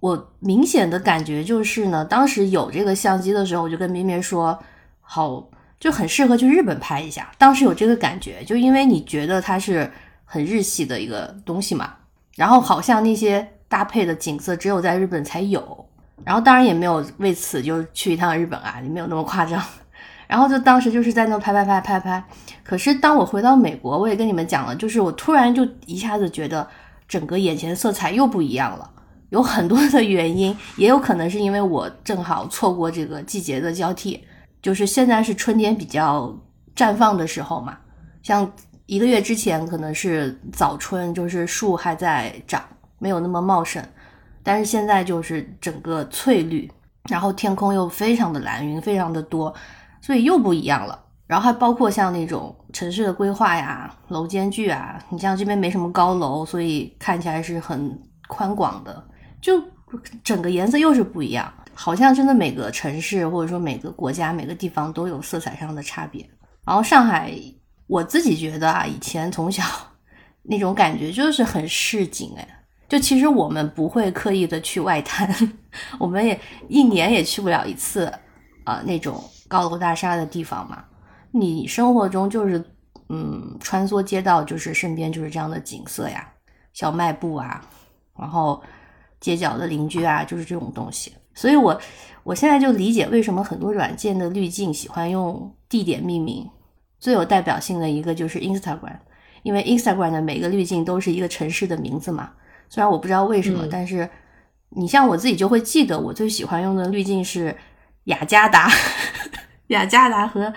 [0.00, 4.58] 我明显的感觉就是呢，当时有这个相机的时候，我就跟咩咩说，
[5.02, 7.30] 好，就很适合去日本拍一下。
[7.36, 9.92] 当时有这个感觉，就因为你觉得它是
[10.24, 11.92] 很日系的一个东西嘛，
[12.36, 15.86] 然后好像那些搭配的景色只有在日本才有，
[16.24, 19.62] 然后当然也没有为此就去一趟日本啊，也没有那么夸张。
[20.26, 22.24] 然后就当时就是在那拍拍拍拍拍，
[22.64, 26.66] 可是当我回到美国，我也跟你们讲了，就是我突然就一下子觉得
[27.06, 28.90] 整个眼前色彩又不一样了。
[29.30, 34.24] 有很多的原因，也有可能是因为我正好错过这个季节的交替，
[34.62, 36.32] 就是现在是春天比较
[36.76, 37.76] 绽放的时候嘛，
[38.22, 38.48] 像
[38.86, 42.62] 一个月之前可能是早春，就是树还在长，
[43.00, 43.84] 没有那么茂盛，
[44.44, 46.70] 但是现在就是整个翠绿，
[47.08, 49.52] 然后天空又非常的蓝，云非常的多，
[50.06, 50.96] 所以又不一样了。
[51.26, 59.04] 然后还包括像那种城市的规划呀、楼间距啊，你像这边没什么高楼，所以看起来是很宽广的，
[59.40, 59.60] 就
[60.22, 66.24] 整个颜色又是不一样，好像真的每个城市或者说每个国家、每个地方都有色彩上的差别。
[66.64, 67.32] 然后上海，
[67.88, 69.64] 我自己觉得啊，以前从小
[70.44, 72.48] 那种感觉就是很市井哎，
[72.88, 75.28] 就其实我们不会刻意的去外滩，
[75.98, 78.12] 我们也一年也去不了一次
[78.62, 80.84] 啊、那种高楼大厦的地方嘛。
[81.30, 82.64] 你生活中就是
[83.08, 86.26] 嗯，穿梭街道，就是身边就是这样的景色呀，
[86.72, 87.64] 小卖部啊，
[88.18, 88.62] 然后
[89.20, 91.12] 街角的邻居啊，就是这种东西。
[91.34, 91.78] 所以我
[92.22, 96.48] 我现在就理解为什么很多软件的滤镜喜欢用地点命名。
[96.98, 98.96] 最有代表性的一个就是 Instagram，
[99.42, 102.32] 因为 Instagram 的每个滤镜都是一个城市的名字嘛。
[102.70, 104.08] 虽然我不知道为什么，嗯但是
[104.70, 107.54] 你像我自己就会记得，我最喜欢用的滤镜是
[108.04, 108.68] 雅加达、
[109.68, 110.52] 雅加达和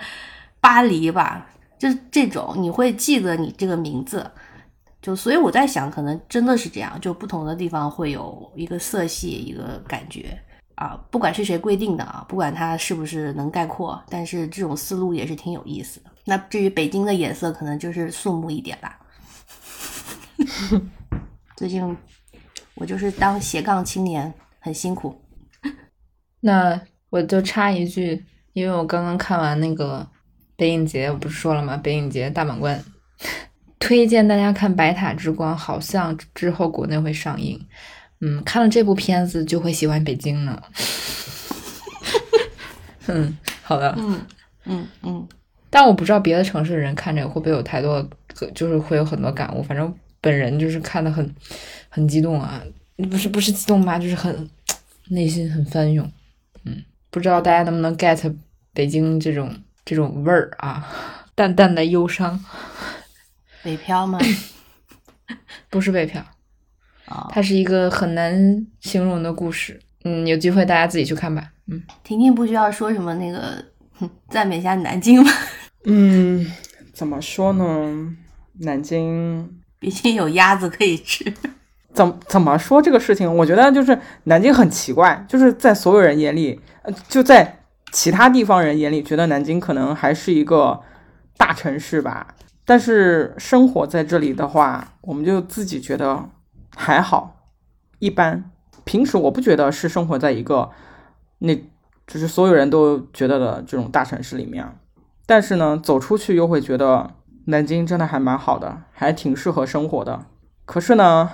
[0.60, 1.48] 巴黎吧，
[1.78, 4.30] 就这种你会记得你这个名字。
[5.02, 10.38] 就所以我在想，可能真的是这样，就不同的地方会有一个色系，一个感觉
[10.74, 16.10] 啊，不管是谁规定的啊，不管它是不是能概括，但是这种思路也是挺有意思的。
[16.26, 18.98] 那至于北京的颜色，可能就是肃穆一点吧。
[21.56, 21.96] 最近
[22.74, 25.18] 我就是当斜杠青年，很辛苦。
[26.40, 28.22] 那我就插一句，
[28.52, 30.06] 因为我刚刚看完那个
[30.56, 31.76] 北影节，我不是说了吗？
[31.76, 32.82] 北影节大满贯，
[33.78, 37.60] 推荐大家看《白塔之光》，好像之后国内会上映。
[38.20, 40.62] 嗯，看了这部片子就会喜欢北京呢。
[43.06, 43.94] 嗯，好的。
[43.96, 44.20] 嗯
[44.66, 45.26] 嗯嗯，
[45.70, 48.06] 但我不知道别的城市的人看这个会不会有太多，
[48.54, 49.62] 就是会有很多感悟。
[49.62, 51.34] 反正本人就是看的很
[51.88, 52.60] 很激动啊，
[53.10, 54.48] 不是不是激动吧，就是很
[55.08, 56.06] 内心很翻涌。
[57.10, 58.34] 嗯，不知道大家能不能 get
[58.72, 59.54] 北京这种
[59.84, 60.86] 这种味儿啊，
[61.34, 62.42] 淡淡的忧伤，
[63.62, 64.18] 北漂吗？
[65.68, 66.24] 不是北漂，
[67.06, 69.80] 啊、它是一个很难形容的故事。
[70.04, 71.52] 嗯，有机会大家自己去看吧。
[71.66, 73.64] 嗯，婷婷不需要说什么那个
[74.30, 75.30] 赞美一下南京吗？
[75.84, 76.50] 嗯，
[76.92, 78.16] 怎么说呢？
[78.60, 81.32] 南京毕竟有鸭子可以吃。
[81.92, 83.36] 怎怎么说这个事情？
[83.36, 87.62] 我觉得就是南京很奇怪，就是在所有人眼里，呃，就在
[87.92, 90.80] 其他地方人眼里，觉得南京可能还是一个
[91.36, 92.34] 大城市吧。
[92.64, 96.28] 但是生活在这里的话，我们就自己觉得
[96.76, 97.48] 还好，
[97.98, 98.50] 一般。
[98.84, 100.70] 平时我不觉得是生活在一个
[101.40, 101.54] 那，
[102.06, 104.64] 就是所有人都觉得的这种大城市里面。
[105.26, 107.10] 但是呢，走出去又会觉得
[107.46, 110.26] 南京真的还蛮好的，还挺适合生活的。
[110.64, 111.28] 可是呢，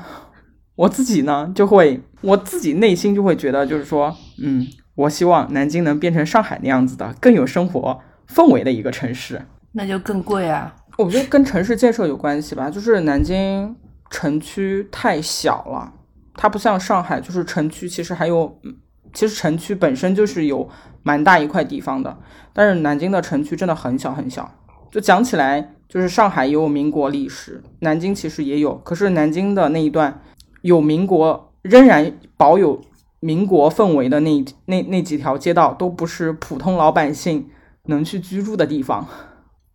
[0.76, 7.98] 我自己呢就会，我自己内心就会觉得，就是说，嗯，我希望南京能变成上海那样子的，更有生活
[8.28, 9.42] 氛围的一个城市。
[9.72, 10.74] 那就更贵啊！
[10.98, 13.74] 我觉得跟城市建设有关系吧，就是南京
[14.10, 15.92] 城区太小了，
[16.34, 18.74] 它不像上海，就是城区其实还有，嗯
[19.12, 20.68] 其实城区本身就是有
[21.02, 22.18] 蛮大一块地方的，
[22.52, 24.50] 但是南京的城区真的很小很小。
[24.90, 30.20] 就讲起来，就是上海也有民国历史，南京其实也有，可是南京的那一段
[30.62, 32.80] 有民国，仍然保有
[33.20, 37.48] 民国氛围的那那那几条街道，都不是普通老百姓
[37.84, 39.06] 能去居住的地方。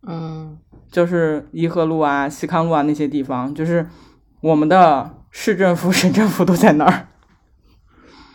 [0.06, 0.58] 嗯，
[0.90, 3.86] 就是颐和路啊、西康路啊那些地方，就是
[4.40, 7.08] 我们的市政府、省政府都在那儿。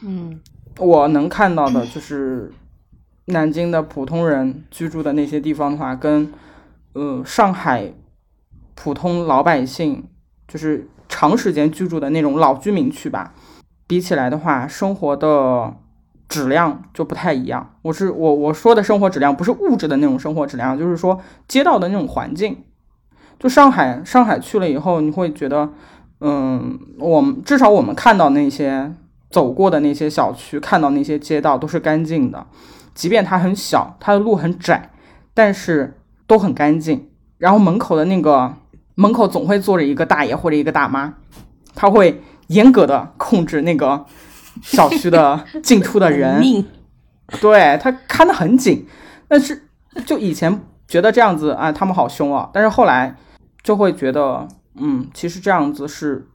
[0.04, 0.40] 嗯，
[0.78, 2.52] 我能看到的就是
[3.26, 6.32] 南京的普通人居住的那些地方的话，跟
[6.94, 7.94] 呃上海
[8.76, 10.08] 普通老百姓
[10.48, 13.34] 就是长时间居住的那种老居民区吧，
[13.88, 15.74] 比起来的话，生活的
[16.28, 17.76] 质量就不太一样。
[17.82, 22.64] 我是我我说的生活质量不是物质的那种生活质量，就是说街道的那种环境。
[23.40, 25.70] 就上海，上海去了以后，你会觉得，
[26.22, 28.92] 嗯，我们至少我们看到那些
[29.30, 32.48] 走过的那些小区，看到那些街道都是干净的，
[32.96, 34.90] 即便它很小，它的路很窄，
[35.36, 37.08] 但是都很干净。
[37.38, 38.56] 然后门口的那个
[39.00, 41.14] 门口总会坐着一个大爷或者一个大妈，
[41.76, 44.04] 他会严格的控制那个
[44.64, 46.66] 小区的进出的人，
[47.40, 48.88] 对他看得很紧。
[49.28, 49.68] 但是
[50.04, 53.16] 就以前觉得这样子啊，他们好凶啊，但是后来
[53.62, 54.48] 就会觉得，
[54.80, 56.28] 嗯，其实这样子是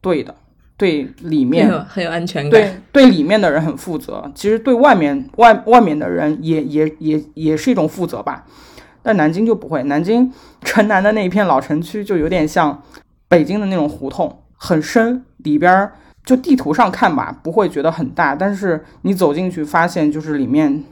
[0.00, 0.34] 对的，
[0.78, 2.50] 对里很面有 很有安全感。
[2.50, 8.46] 对对里面的人很负责，其实对外面外外面的人也也也也是一种负责吧。
[9.06, 10.32] 但南京就不会，南京
[10.62, 12.82] 城南的那一片老城区就有点像
[13.28, 15.92] 北京的那种胡同，很深，里边儿
[16.24, 20.82] 就地图上看吧，不会觉得很大，但是你走进去发现就是里面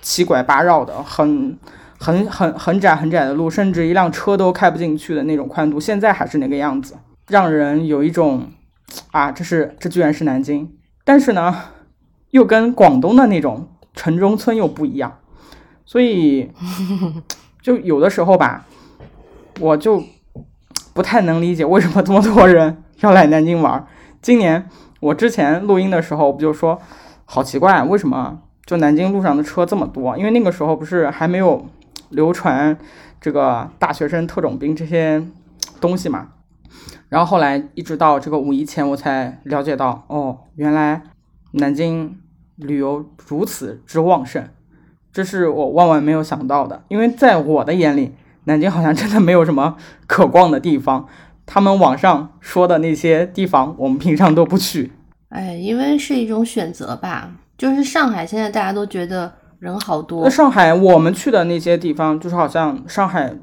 [0.00, 1.58] 七拐八绕的，很
[1.98, 6.94] 很很很窄很窄的路，甚至一辆车都开不进去的那种宽度，现在还是那个样子，
[7.28, 8.48] 让人有一种
[9.10, 10.66] 啊，这是这居然是南京，
[11.04, 11.54] 但是呢，
[12.30, 15.18] 又跟广东的那种城中村又不一样，
[15.84, 16.50] 所以
[17.62, 18.66] 就有的时候吧，
[19.60, 20.02] 我就
[20.94, 23.86] 不太能理解为什么这么多人要来南京玩。
[24.22, 24.68] 今年
[25.00, 26.80] 我之前录音的时候，不就说
[27.24, 31.66] 好奇怪，为什么就南京路上的车这么多，因为那个时候不是还没有
[32.10, 32.76] 流传
[33.20, 35.22] 这个大学生特种兵这些
[35.80, 36.28] 东西嘛。
[37.08, 41.02] 然后后来一直到这个五一前，我才了解到，哦，原来
[41.52, 42.20] 南京
[42.56, 44.48] 旅游如此之旺盛，
[45.12, 46.82] 这是我万万没有想到的。
[46.88, 48.12] 因为在我的眼里，
[48.44, 51.06] 南京好像真的没有什么可逛的地方。
[51.46, 54.92] 他们网上说的那些地方，我们平常都不去。
[55.30, 57.30] 哎，因为是一种选择吧。
[57.58, 63.34] 就是上海现在大家都觉得人好多那，上海我们去的那些地方，就是好像上海。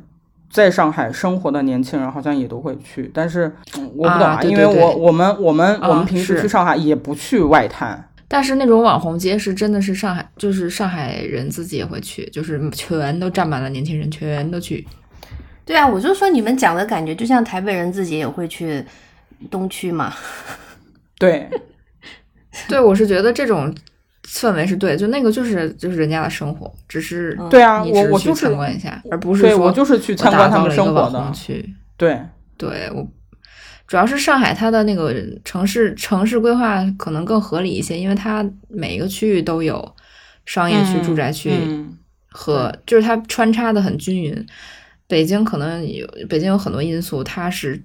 [0.49, 14.85] 在上海生活的年轻人好像也都会去，但是、嗯我不懂啊对因为我我们我们、啊我们平时去上海也不去外滩，但是那种网红街是真的是上海，就是上海人自己也会去，就是全都站满了年轻人，全都去。
[15.65, 18.83] 对啊，我就说你们讲的感觉就像台北人自己也会去
[19.49, 20.13] 东区嘛。
[21.19, 21.49] 对，
[22.69, 23.73] 对，我是觉得这种
[24.25, 31.75] 氛围是对，就那个就是就是人家的生活，只是嗯对啊，你只去我我就是参观一下，而不是说对我就是去我参观他们生活的红区。
[31.97, 32.21] 对，
[32.57, 33.05] 对我，
[33.87, 35.15] 主要是上海它的那个
[35.45, 39.95] 城市城市规划可能更合理一些，因为它每一个区域都有
[40.45, 41.97] 商业区、嗯住宅区嗯
[42.29, 44.45] 和，就是它穿插的很均匀。
[45.07, 47.81] 北京可能有北京有很多因素，它是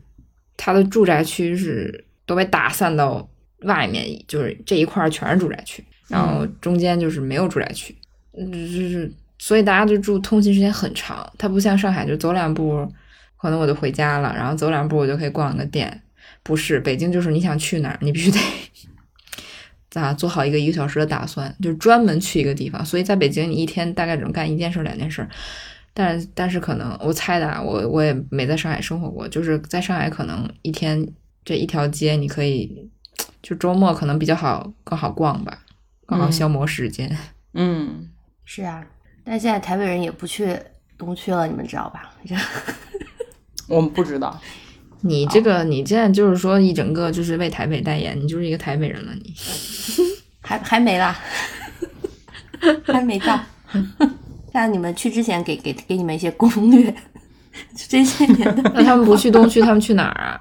[0.57, 3.29] 它的住宅区是都被打散到
[3.61, 7.97] 外面，就是这一块全是住宅区，然后中间就是没有住宅区，
[8.37, 11.25] 嗯，就是所以大家就住通勤时间很长。
[11.39, 12.85] 它不像上海，就走两步
[13.43, 16.01] 可能我就回家了，然后走两步我就可以逛个店。
[16.45, 18.38] 不是北京，就是你想去哪儿，你必须得
[19.90, 22.84] 咋做好一个一个小时的打算，就专门去一个地方。
[22.86, 25.28] 所以在北京，你一天大概只能干一件事儿、两件事儿。
[25.93, 31.05] 但但是可能我猜的啊，我我也没在上海生活过，就是在上海可能一天
[31.45, 32.88] 这一条街你可以，
[33.43, 35.59] 就周末可能比较好更好逛吧，
[36.07, 37.14] 更好嗯消磨时间。
[37.55, 38.09] 嗯，
[38.45, 38.84] 是啊，
[39.24, 40.57] 但现在台北人也不去
[40.97, 42.14] 东区了，你们知道吧？
[43.69, 44.39] 我们不知道，
[45.01, 49.35] 你这个你现在就是说一整个就是为台北代言，你就是一个台北人了你。
[50.43, 51.17] 还还没啦，
[52.85, 53.39] 还没到。
[54.53, 56.95] 像你们去之前给给给你们一些攻略，
[57.89, 60.41] 这些年的那他们不去东区，他们去哪儿啊？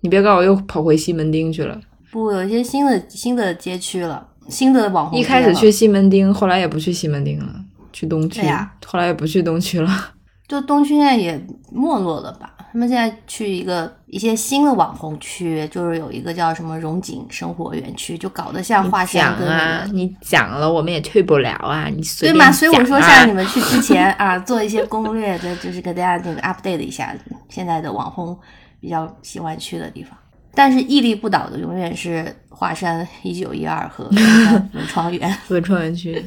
[0.00, 1.80] 你别告诉我又跑回西门町去了。
[2.10, 7.54] 不有一些新的新的街区了，新的网红一开始去西门町，后来也不去西门町了，
[7.92, 10.12] 去东区，对呀后来也不去东区了。
[10.48, 11.34] 就东区现在也
[11.72, 12.52] 没落了吧？
[12.76, 19.92] 他们现在去一个一些新的网红区，就是有一个叫什么荣景生活园区，就搞得像华山讲啊，个。
[19.94, 22.50] 你讲了，我们也退不了啊，你随对嘛？
[22.50, 22.52] 便讲、啊。
[22.52, 27.16] 所以我说，像你们去之前啊，做一些攻略的，就是给大家那个 update 一下
[27.48, 28.38] 现在的网红
[28.78, 30.14] 比较喜欢去的地方。
[30.54, 34.04] 但是屹立不倒的永远是华山一九一二和
[34.74, 35.34] 文创园。
[35.48, 36.22] 文创园区。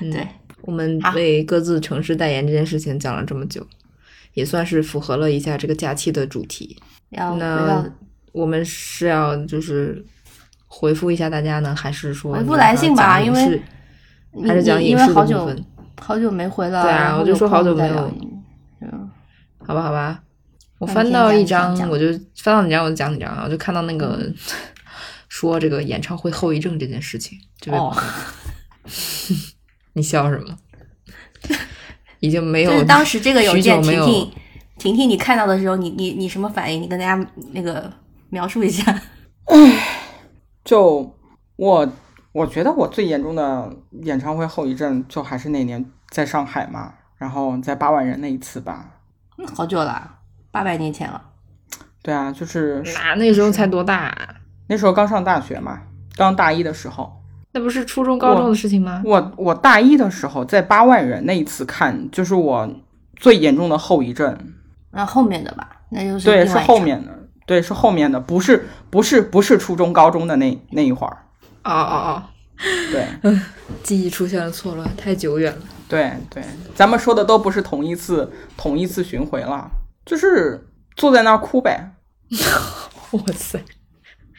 [0.00, 0.26] 嗯、对，
[0.62, 3.62] 我们为各自城市代言这件事情讲了这么久，
[4.34, 6.76] 也算是符合了一下这个假期的主题。
[7.10, 7.84] 要那
[8.32, 10.04] 我们是要就是
[10.66, 13.62] 回复一下大家呢，还是说回复来信吧因为
[14.46, 15.64] 还是讲影视的因为好久部分？
[16.00, 18.12] 好久没回了，对啊我就说好久没有
[18.80, 19.10] 嗯，
[19.66, 20.22] 好吧，好吧。
[20.78, 22.06] 我翻到一张，我就
[22.36, 24.32] 翻到你张我就讲你张啊，我就看到那个
[25.28, 29.36] 说这个演唱会后遗症这件事情，这位哦朋友，
[29.92, 30.56] 你笑什么？
[32.20, 34.32] 已经没有，就是当时这个邮件，婷婷，
[34.78, 36.80] 婷婷，你看到的时候，你你你什么反应？
[36.80, 37.92] 你跟大家那个
[38.28, 39.02] 描述一下。
[40.64, 41.16] 就
[41.56, 41.92] 我
[42.32, 43.70] 我觉得我最严重的
[44.02, 49.00] 演唱会后遗症，就还是那年在上海嘛，然后在八万人那一次吧。
[49.38, 50.18] 嗯好久了，
[50.50, 51.22] 八百年前了。
[52.02, 54.34] 对啊，就是那那时候才多大啊、
[54.68, 55.82] 那时候刚上大学嘛，
[56.16, 57.19] 刚大一的时候。
[57.52, 59.02] 那不是初中高中的事情吗？
[59.04, 62.68] 我我大一的时候在八万人那一次看，就是我
[63.16, 64.36] 最严重的后遗症。
[64.92, 67.08] 那后面的吧，那就是对，是后面的，
[67.46, 71.16] 对，是后面的，不是不是不是初中高中的那那一会儿。
[71.62, 72.22] 哦哦哦，
[72.90, 73.06] 对
[73.82, 75.62] 记忆出现了错乱，太久远了。
[75.88, 76.42] 对对，
[76.74, 79.70] 咱们说的都不是同一次同一次巡回了，
[80.06, 81.92] 就是坐在那儿哭呗。
[83.10, 83.60] 哇塞，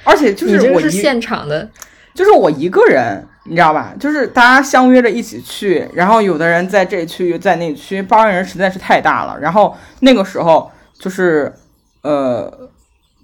[0.05, 1.69] 而且就是这我一个是现场的，
[2.13, 3.93] 就是我一个人，你知道吧？
[3.99, 9.39] 就是大家相约着一起去，然后有的人在这区，在那区，八万人实在是太大了。
[9.39, 11.53] 然后那个时候就是，
[12.01, 12.69] 呃，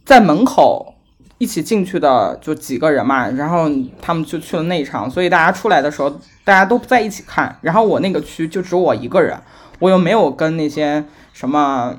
[0.06, 0.96] 在门口
[1.38, 3.70] 一起进去的就几个人嘛，然后
[4.02, 6.10] 他们就去了内场，所以大家出来的时候，
[6.44, 7.58] 大家都不在一起看。
[7.62, 9.38] 然后我那个区就只有我一个人，
[9.80, 11.96] 我又没有跟那些什么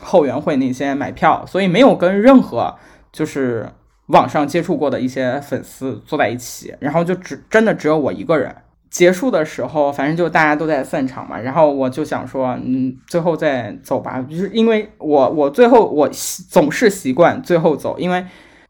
[0.00, 2.76] 后援会那些买票，所以没有跟任何
[3.10, 3.68] 就是
[4.06, 8.54] 网上接触过的一些粉丝坐在一起，然后就只真的只有我一个人。
[8.88, 18.24] 结束的时候，反正就大家都在散场嘛，然后我就想说，嗯，最后再走吧，就是因为我我最后我习总是习惯最后走，因为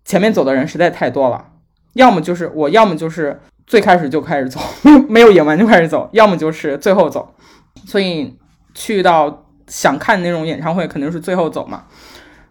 [0.04, 1.46] 前面走的人实在太多了，
[1.92, 4.58] 要么就是我要么就是最开始就开始走，
[5.08, 7.34] 没有演完就开始走，要么就是最后走，
[7.84, 8.36] 所以
[8.74, 11.84] 去到想看那种演唱会肯定是最后走嘛，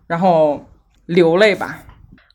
[0.08, 0.64] 然后
[1.08, 1.80] 流泪吧，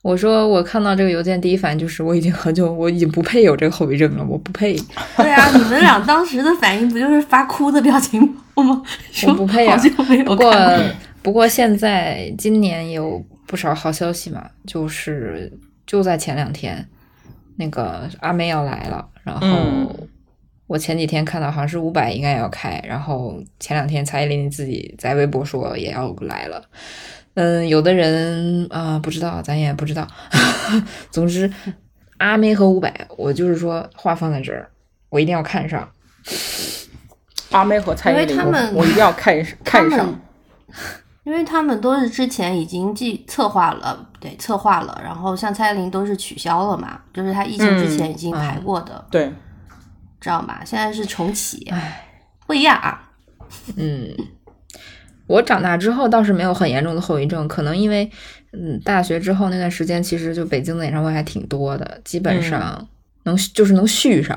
[0.03, 4.75] 我说我看到这个邮件，第一反应就是我已经很久，我已经不配有这个后遗症了，我不配，
[5.19, 8.83] 对啊，你们俩当时的反应不就是发哭的表情包吗？
[9.29, 9.79] 我不配啊
[10.25, 10.55] 不过
[11.23, 15.53] 不过现在今年有不少好消息嘛，就是
[15.87, 16.89] 就在前两天，
[17.57, 20.09] 那个阿妹要来了，然后嗯
[20.67, 26.65] 我前几天看到好像是伍佰应该要开，然后前两天蔡依林自己在微博说也要来了。
[27.41, 30.07] 嗯，有的人啊、不知道，咱也不知道。
[31.11, 31.51] 总之，
[32.19, 34.71] 阿妹和伍佰，我就是说话放在这儿，
[35.09, 35.89] 我一定要看上。
[37.51, 40.21] 阿妹和蔡依林，因为他们我我一定要看他看上，，
[41.25, 49.33] 因为他们都是之前已经计策划了，对，策划了，然后像蔡依林都是取消了嘛，就是他疫情之前已经排过的，对，
[50.21, 50.63] 知道吗？
[50.63, 51.73] 现在是重启，
[52.47, 53.09] 不一样啊。
[53.77, 54.15] 嗯，
[55.31, 58.11] 我长大之后倒是没有很严重的后遗症，可能因为
[58.53, 62.85] 嗯大学之后那段时间，其实就北京的演唱会还挺多的，基本上
[63.23, 64.37] 能、就是能续上，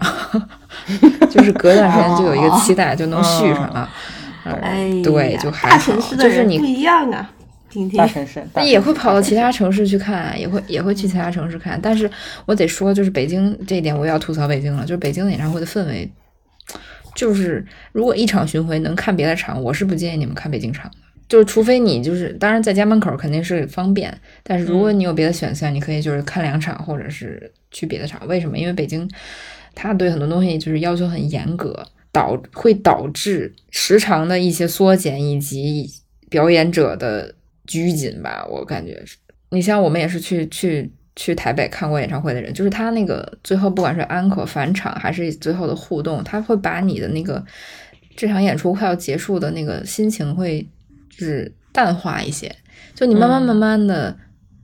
[1.32, 3.90] 就是隔段时间就有一个期待，就能续上了。
[4.44, 7.28] 哎，对，就还好，就是你人不一样啊。
[7.72, 11.80] 听听大，城市，那也会跑到其他城市去看，也会也会去其他城市看。
[11.82, 12.08] 但是
[12.46, 14.84] 我得说，就是北京这一点，我又要吐槽北京了。
[14.84, 16.08] 就是北京的演唱会的氛围，
[17.16, 20.98] 就是如果一场巡回能看别的场，我是不建议你们看北京场的。
[21.30, 28.28] 就是除非你就是，当然在家门口肯定是方便，但是如果你有别的选项，你可以就是看两场，或者是去别的场。
[28.28, 28.58] 为什么？
[28.58, 29.10] 因为北京
[29.74, 35.90] 他对很多东西就是要求很严格，导会导致时长的一些缩减以及
[36.30, 37.34] 表演者的
[37.66, 39.18] 拘谨吧，我感觉是。
[39.50, 47.44] 你像我们也是去去去台北看过演唱会的人，就是他那个最后不管是安可返场还是最后的互动，他会把你的那个
[48.16, 50.68] 这场演出快要结束的那个心情会
[51.10, 52.54] 就是淡化一些，
[52.96, 53.46] 就你慢慢嗯。
[53.46, 54.18] 慢慢的，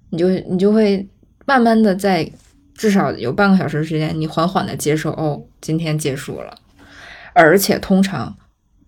[0.10, 1.08] 你就你就会
[1.46, 2.30] 慢慢的在
[2.74, 6.58] 至少有半个小时时间，你缓缓的接受哦，今天结束了，
[7.34, 8.36] 而且通常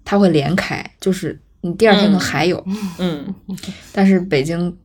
[0.04, 2.20] 他会连开，就是你第二天可能嗯。
[2.20, 2.66] 还有，
[2.98, 3.36] 嗯，
[3.92, 4.76] 但是北京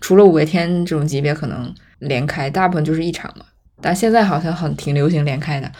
[0.00, 3.44] 除了五月天这种级别可能连开，大部分就是一场嘛。
[3.80, 5.70] 但现在好像很挺流行连开的，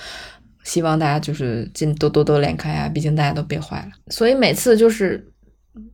[0.62, 3.93] 希望大家就是尽多多多连开啊，毕竟大家都憋坏了。
[4.09, 5.24] 所以每次就是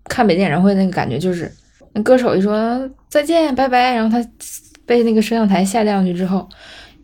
[0.04, 1.52] 看北京演唱会那个感觉就是，
[1.92, 4.28] 那歌手一说再见拜拜，然后他
[4.86, 6.48] 被那个摄像台下降去之后，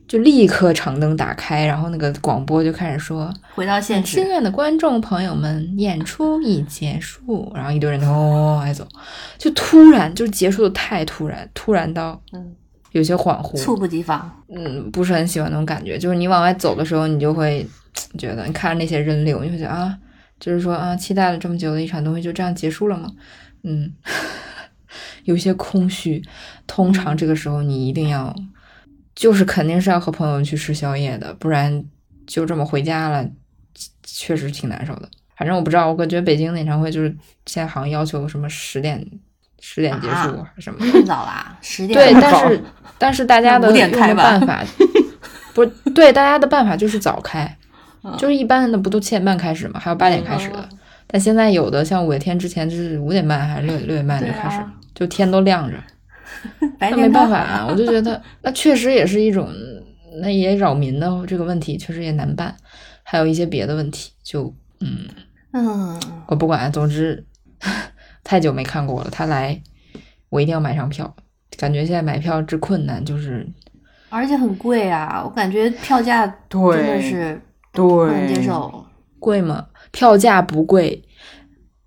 [0.09, 8.87] 就立刻长灯打开，然后那个广播就开始说回到现亲实，爱的观众朋友们，演出已结束，然后一堆人就哦挨走，
[9.37, 12.55] 就突然就结束的太突然，突然到嗯，
[12.93, 14.31] 有些恍惚，猝不及防。
[14.49, 15.99] 嗯，不是很喜欢那种感觉。
[15.99, 17.67] 就是你往外走的时候，你就会
[18.17, 19.93] 觉得，你看着那些人流，你会觉得啊，
[20.39, 23.11] 就是说啊，期待了这么久的一场东西就这样结束了吗？
[23.65, 23.93] 嗯，
[25.25, 26.23] 有些空虚。
[26.69, 28.33] 通常这个时候你一定要，
[29.17, 31.85] 就是肯定是要和朋友去吃宵夜的，不然
[32.27, 33.27] 就这么回家了，
[34.05, 35.09] 确实挺难受的。
[35.37, 37.09] 反正我不知道，我感觉北京的演唱会就是
[37.47, 39.05] 现在好像要求什么十点
[39.61, 40.79] 十点结束什么。
[40.93, 42.63] 太早啦，十点对，但是
[42.99, 43.73] 但是大家的
[44.15, 44.63] 办法，
[45.53, 47.57] 不是对大家的办法就是早开，
[48.05, 50.61] 嗯就是一般的不都七点半开始嘛，还有八点开始的。
[50.71, 55.77] 嗯但现在有的像五月天之前就是五点半还是六六点半就开始，啊就天都亮着。
[56.79, 59.49] 白天那没办法啊，我就觉得那确实也是一种，
[60.21, 62.57] 那也扰民的这个问题确实也难办，
[63.03, 65.07] 还有一些别的问题，就嗯，
[65.53, 67.25] 嗯，我不管，总之
[68.25, 69.63] 太久没看过了，他来
[70.29, 71.15] 我一定要买上票。
[71.57, 73.47] 感觉现在买票之困难就是
[74.11, 77.41] 而且很贵啊，我感觉票价真的对是
[77.73, 78.85] 不能接，受。
[79.19, 79.67] 贵吗？
[79.91, 81.03] 票价不贵，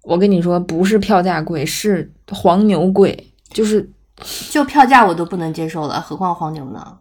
[0.04, 3.32] 我跟你说，不是票价贵，是黄牛贵。
[3.52, 3.90] 就是
[4.52, 6.98] 就票价我都不能接受了，何况黄牛呢？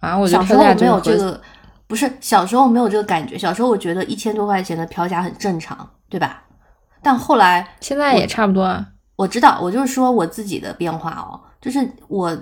[0.00, 1.40] 啊，我小时候我没有这个，
[1.86, 3.38] 不是小时候没有这个感觉。
[3.38, 6.42] 小时候我觉得一千多块钱的票价很正常，对吧？
[7.02, 8.86] 但后来现在也差不多啊。
[9.16, 12.36] 我知道，我就是说我自己的变化哦，就是我，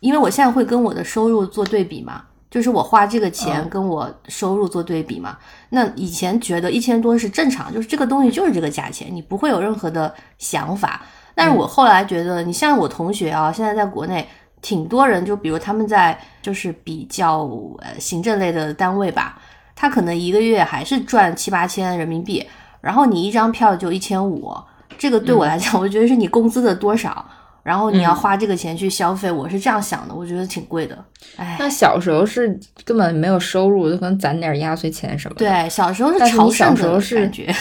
[0.00, 5.38] 因为我现在会跟我的收入做对比嘛，就是我花这个钱嗯跟我收入做对比嘛。
[5.70, 11.02] 那以前觉得一千多是正常，就是这个东西就是这个价钱，你不会有任何的想法。
[11.36, 14.26] 但是我后来觉得，你像我同学啊，现在在国内
[14.62, 17.42] 挺多人，就比如他们在就是比较
[17.80, 19.38] 呃行政类的单位吧，
[19.74, 22.44] 他可能一个月还是赚七八千人民币，
[22.80, 24.50] 然后你一张票就一千五，
[24.96, 27.24] 这个对我来讲，我觉得是你工资的多少，
[27.62, 30.96] 然后你要花这个钱去消费，我是这样想的，我觉得挺贵的。
[31.36, 35.44] 哎，那小时候是根本没有收入，就可能攒点压岁钱什么的。
[35.44, 37.54] 对，小时候是朝圣的小时候是感觉。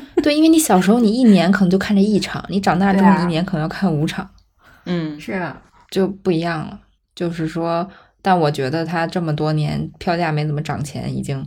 [0.22, 4.28] 对，因为你小时候你一年可能就看这一场，你长大之后一年可能要看五场，
[4.84, 6.80] 嗯，是啊，就不一样了。
[7.14, 7.88] 就是说，
[8.20, 11.46] 但我觉得他这么多年票价没怎么涨钱，已经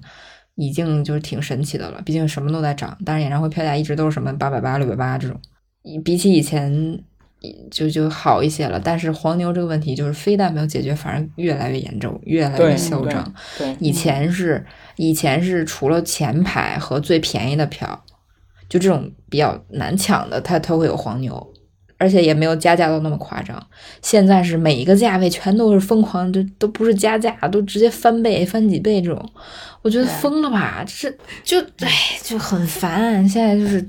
[0.56, 2.02] 已经就是挺神奇的了。
[2.04, 5.40] 毕竟什么都在涨，但是演唱会票价一直都是什么八百八、六百八这种，
[6.04, 7.00] 比起以前
[7.70, 8.80] 就就好一些了。
[8.80, 13.34] 但是黄牛这个问题就是非但没有解决，反而越来越严重，越来越嚣张。
[13.58, 18.04] 对，以前是以前是除了前排和最便宜的票，
[18.70, 21.54] 就这种比较难抢的，它它会有黄牛，
[21.98, 23.62] 而且也没有加价到那么夸张。
[24.02, 29.30] 现在是每一个价位全都是疯狂，就都不是加价，都直接翻倍、翻几倍这种，
[29.82, 30.86] 我觉得疯了吧？
[30.88, 31.12] 这
[31.44, 31.90] 就哎
[32.22, 33.28] 就很烦。
[33.28, 33.86] 现在就是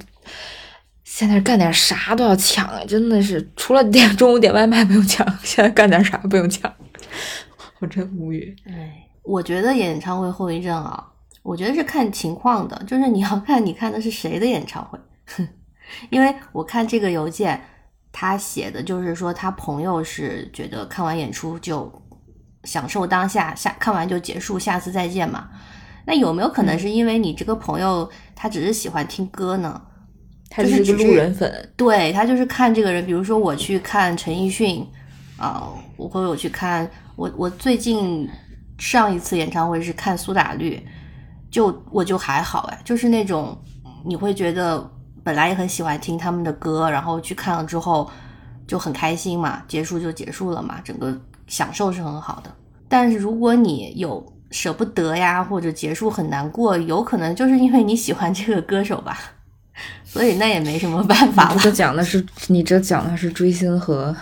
[1.05, 6.73] 现在干点啥都要抢，啊真的是除了点中午点外卖不用抢，现在干点啥不用抢，
[7.81, 8.57] 我真无语。
[8.67, 11.05] 哎，我觉得演唱会后遗症啊，
[11.43, 14.99] 我觉得是看情况的，就是你要看你看的是谁的演唱会，
[16.11, 17.61] 因为我看这个邮件，
[18.13, 21.91] 他写的就是说他朋友是觉得看完演出就
[22.65, 25.49] 享受当下，下看完就结束，下次再见嘛。
[26.07, 29.81] 那有没有可能是因为你这个朋友他只是喜欢听歌呢？
[30.49, 34.85] 他就是路人粉，对他就是看这个人，比如说我去看陈奕迅，
[35.37, 38.29] 啊、我会有去看我我最近
[38.77, 40.85] 上一次演唱会是看苏打绿，
[41.51, 43.59] 就我就还好哎，就是那种
[44.05, 44.89] 你会觉得
[45.25, 48.09] 本来也很喜欢听他们的歌，然后去看了之后
[48.67, 51.15] 就很开心嘛，结束就结束了嘛，整个
[51.47, 52.51] 享受是很好的。
[52.89, 59.19] 但是如果你有舍不得呀，或者结束很难过，有可能就是因为你喜欢这个歌手吧，
[60.05, 61.61] 所以那也没什么办法了。
[61.61, 64.15] 这讲的是你这讲的是追星和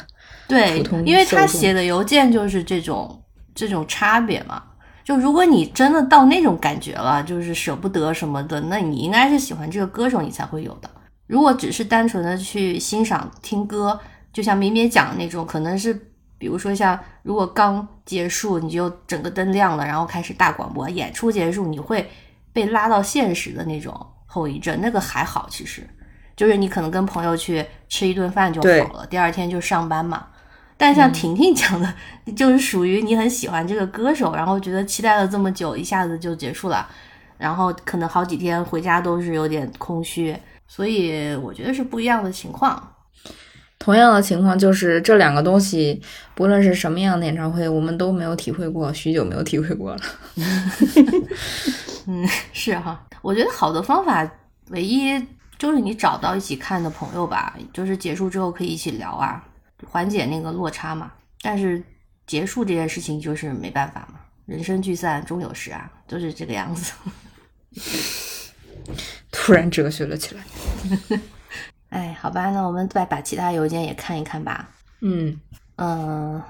[0.46, 3.22] 对，因为他写的邮件就是这种
[3.54, 4.62] 这种差别嘛。
[5.08, 10.90] 就如果你真的到那种感觉了，就是舍不得什么的，那你应该是喜欢这个歌手，你才会有的。
[11.26, 13.98] 如果只是单纯的去欣赏听歌，
[14.34, 15.94] 就像明明讲的那种，可能是
[16.36, 22.06] 比如说像如果刚结束你就整个灯亮了，然后开始大广播，演出结束你会
[22.52, 25.88] 被拉到现实的那种后遗症，那个还好，其实
[26.36, 30.26] 就是你可能跟朋友去吃一顿饭就好了，第二天就上班嘛。
[30.78, 31.94] 但像婷婷 讲的，
[32.34, 36.88] 就是属于你很喜欢这个歌手，然后觉得期待了这么久，一下子就结束了，
[37.36, 40.34] 然后可能好几天回家都是有点空虚，
[40.66, 42.94] 所以我觉得是不一样的情况。
[43.80, 46.02] 同样的情况，就是这两个东西，
[46.34, 50.00] 不论是什么样的演唱会，我们都没有体会过，许久没有体会过了。
[52.06, 54.28] 嗯，是哈，我觉得好的方法
[54.70, 55.24] 唯一
[55.58, 59.42] 就是你找到一起看的朋友吧，就是结束之后可以一起聊啊，
[59.86, 61.12] 缓解那个落差嘛。
[61.40, 61.82] 但是
[62.26, 66.92] 结束这件事情就是没办法嘛，人生聚散终有时啊，就是这个样子。
[69.30, 70.42] 突然哲学了起来。
[71.90, 74.68] 哎，好吧，那我们再把其他邮件也看一看吧。
[75.00, 75.40] 嗯，
[75.76, 76.42] 嗯，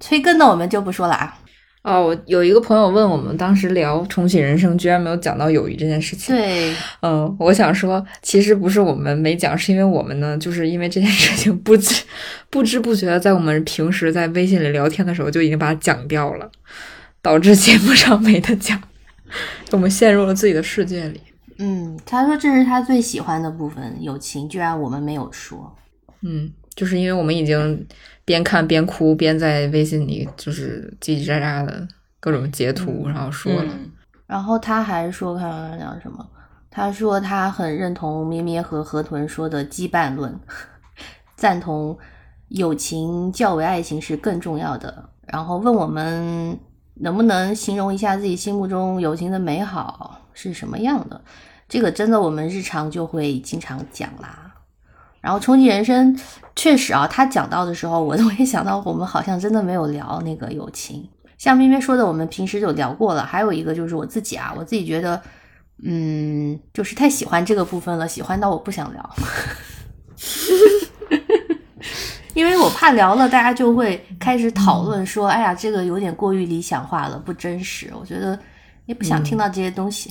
[0.00, 1.38] 催更的我们就不说了啊。
[1.84, 6.34] 哦，我有一个朋友问我们，当时聊重启人生，居然没有讲到友谊这件事情。
[6.34, 12.02] 对，嗯，我想说，其实不是我们没讲，是因为我们呢，就是因为这件事情不知
[12.48, 16.50] 不知不觉的，在我们平时在微信里聊天的时候就已经把它讲掉了，
[17.20, 18.80] 导致节目上没得讲，
[19.72, 21.20] 我们陷入了自己的世界里。
[21.58, 25.76] 嗯，他说这是他最喜欢的部分，友情，居然我们没有说。
[26.22, 27.86] 嗯，就是因为我们已经
[28.24, 31.86] 边看边哭，边在微信里就是叽叽喳喳的
[32.20, 33.72] 各种截图，然后说了。
[33.72, 33.90] 嗯
[34.26, 36.26] 然后他还说，看看讲什么？
[36.70, 40.34] 他说他很认同咩咩和河豚说的羁绊论，
[41.36, 41.96] 赞同
[42.48, 45.10] 友情较为爱情是更重要的。
[45.26, 46.58] 然后问我们
[46.94, 51.20] 能不能形容一下自己心目中友情的美好是什么样的？
[51.68, 54.53] 这个真的我们日常就会经常讲啦。
[55.24, 56.14] 然后重启人生
[56.54, 61.08] 确实啊，他讲到的时候，我我也想到我们好像真的没有聊那个友情。
[61.38, 63.24] 像咩咩说的，我们平时就聊过了。
[63.24, 65.20] 还有一个就是我自己啊，我自己觉得，
[65.82, 69.16] 嗯，就是太喜欢这个部分了，喜欢到我不想聊，
[72.34, 77.90] 因为我怕聊了，大家就会开始讨论说，哎呀，这个有点过于理想化了，不真实。
[77.98, 78.38] 我觉得
[78.84, 80.10] 也不想听到这些东西。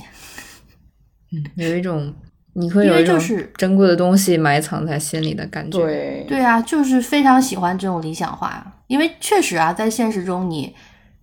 [1.32, 2.12] 嗯，有一种
[2.54, 10.74] 你会因为有一种就是珍贵的东西埋藏在心里的感觉。，对对啊，就是非常喜欢这种理想化，因为确实啊，在现实中你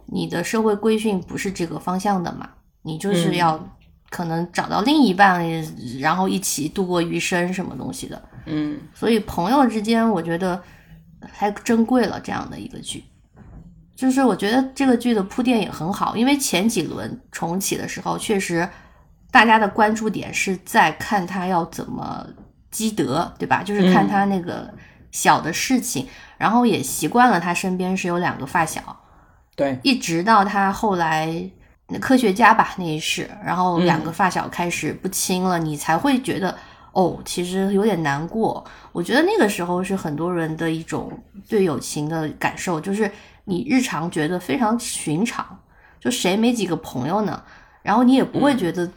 [0.08, 2.50] 你的社会规训不是这个方向的嘛，
[2.84, 3.78] 你就是嗯要
[4.10, 5.46] 可能找到另一半，
[6.00, 8.22] 然后一起度过余生什么东西的。
[8.46, 10.62] 嗯所以朋友之间，我觉得
[11.32, 13.04] 还珍贵了这样的一个剧。
[13.96, 18.68] 就是我觉得这个剧的铺垫也很好，因为前几轮重启的时候，确实
[19.32, 22.28] 大家的关注点是在看他要怎么
[22.70, 23.64] 积德，对吧？
[23.64, 24.72] 就是看他那个
[25.12, 26.06] 小的事情，
[26.38, 28.82] 然后也习惯了他身边是有两个发小，
[29.56, 31.50] 对，一直到他后来
[31.88, 36.58] 那科学家吧那一世，然后两个发小开始不亲了，你才会觉得
[36.92, 38.64] 哦，其实有点难过。
[38.92, 41.12] 我觉得那个时候是很多人的一种
[41.48, 43.10] 对友情的感受，就是
[43.46, 45.60] 你日常觉得非常寻常，
[46.00, 47.42] 就谁没几个朋友呢？
[47.82, 48.90] 然后你也不会觉得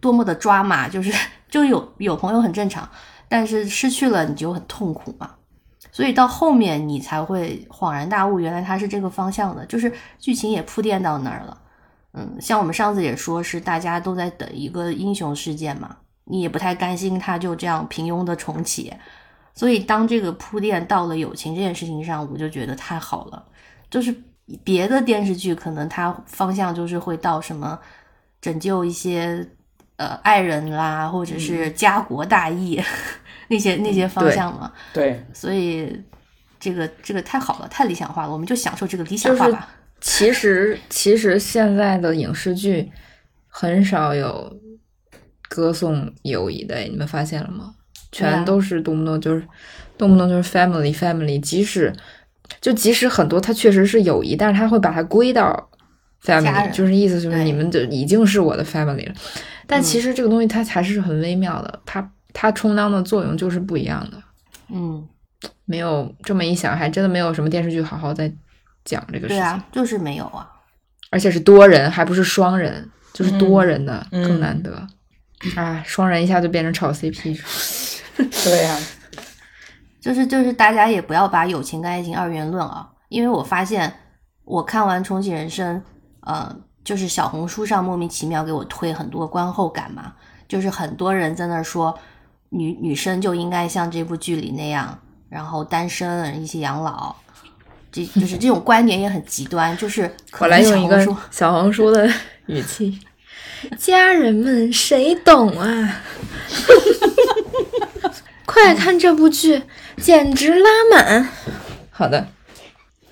[0.00, 1.12] 多么的抓马，就是
[1.48, 2.88] 就有有朋友很正常，
[3.28, 5.30] 但是失去了你就很痛苦嘛。
[5.90, 11.58] 所以到后面你才会恍然大悟，原来他是这个方向的，就是剧情也铺垫到那儿了。
[12.12, 18.92] 嗯，像我们上次也说是大家都在等一个英雄事件嘛，你也不太甘心他就这样平庸的重启，
[19.54, 23.44] 所以当这个铺垫到了友情这件事情上，我就觉得太好了。
[23.90, 24.14] 就是
[24.62, 27.78] 别的电视剧可能它方向就是会到什么
[28.40, 29.46] 拯救一些
[29.98, 32.82] 呃爱人啦，或者是家国大义、
[33.48, 34.72] 那些那些方向嘛。
[34.94, 36.02] 对，所以
[36.58, 39.68] 这个这个太好了，太理想化了，我们就享受这个理想就是化吧。
[40.00, 42.90] 其实其实现在的影视剧
[43.48, 44.56] 很少有
[45.48, 47.74] 歌颂友谊的，你们发现了吗？
[48.10, 49.46] 全都是动不动就是
[49.98, 51.92] 动不动就是 family family，即使
[52.60, 55.68] 就即使很多它确实是友谊，但是他会把它归到
[56.24, 59.14] family，就是意思就是你们就已经是我的 family 了。
[59.68, 64.20] 但嗯其实这个东西它还是很微妙的，它它充当的作用就是不一样的。
[64.70, 65.06] 嗯，
[65.64, 68.32] 没有这么一想，还真的没有什么电视剧好好在
[68.84, 69.36] 讲这个事情。
[69.36, 70.50] 对啊，就是没有啊。
[71.10, 74.86] 而且是多人，还不是双人，就是多人的、嗯更难得。
[75.54, 77.38] 啊，双人一下就变成炒 CP，
[78.44, 78.78] 对呀、
[80.02, 83.92] 就是就是大家也不要把友情跟爱情二元论啊，因为我发现
[84.44, 85.76] 我看完《重启人生》，
[86.22, 86.54] 呃，
[86.88, 90.14] 就是小红书上莫名其妙给我推很多观后感嘛，
[90.48, 91.94] 就是很多人在那儿说
[92.48, 94.98] 女女生就应该像这部剧里那样，
[95.28, 97.14] 然后单身一起养老，
[97.92, 102.10] 这就是这种观点也很极端，就是可 我来用一个小红书小红书的
[102.46, 102.98] 语气：
[103.76, 106.00] “家人们，谁懂啊？
[108.46, 109.62] 快看这部剧，
[109.98, 111.28] 简直拉满！”
[111.92, 112.28] 好的，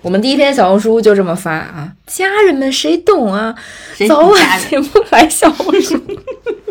[0.07, 1.93] 我们第一篇小红书就这么发啊！
[2.07, 3.53] 家人们，谁懂啊？
[3.93, 6.01] 谁早晚节目来小红书。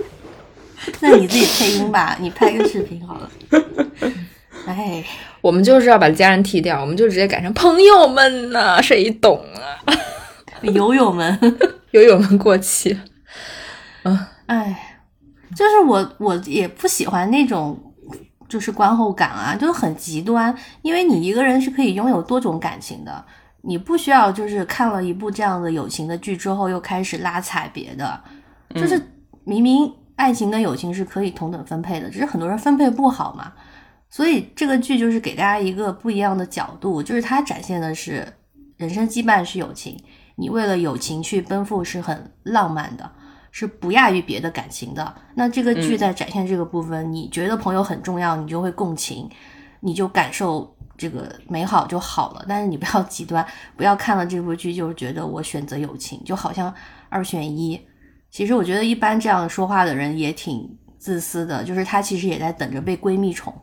[1.01, 3.29] 那你自己配音吧， 你拍个视频好了。
[4.67, 5.03] 哎，
[5.41, 9.93] 我们就是要把家人剃掉，我们就直接改成朋友们呢，谁懂啊？
[10.61, 11.37] 友友们，
[11.91, 12.93] 友友们过气
[14.03, 14.29] 了。
[14.45, 14.99] 哎，
[15.53, 17.77] 就是我我也不喜欢那种
[18.55, 23.25] 就是观后感啊，就是很极端，因为你一个人是可以拥有多种感情的，
[23.63, 28.17] 你不需要就是看了一部这样的友情的剧之后又开始拉踩别的，
[28.73, 28.97] 就是
[29.43, 33.51] 明明爱情跟友情是可以同等分配的，只是很多人分配不好嘛。
[34.09, 38.25] 所以这个剧就是给大家一个不一样的角度，就是它展现的是
[38.77, 40.01] 人生羁绊是友情，
[40.37, 43.11] 你为了友情去奔赴是很浪漫的，
[43.57, 45.15] 是不亚于别的感情的。
[45.33, 49.29] 那这个剧在展现这个部分，你觉得朋友很重要，你就会共情，
[49.79, 52.43] 你就感受这个美好就好了。
[52.49, 56.73] 但是你不要极端，不要看了这部剧就觉得我选择友情，就好像
[57.07, 57.79] 二选一。
[58.29, 63.53] 其实我觉得一般这样说话的人也挺自私的，就是他其实也在等着被闺蜜宠，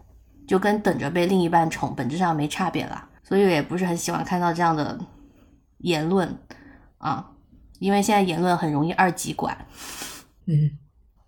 [0.48, 3.06] 就跟等着被另一半宠本质上没差别啦。
[3.22, 4.98] 所以我也不是很喜欢看到这样的
[5.80, 6.34] 言论
[6.96, 7.31] 啊，
[7.82, 9.56] 因为现在言论很容易二极管。
[10.46, 10.70] 嗯，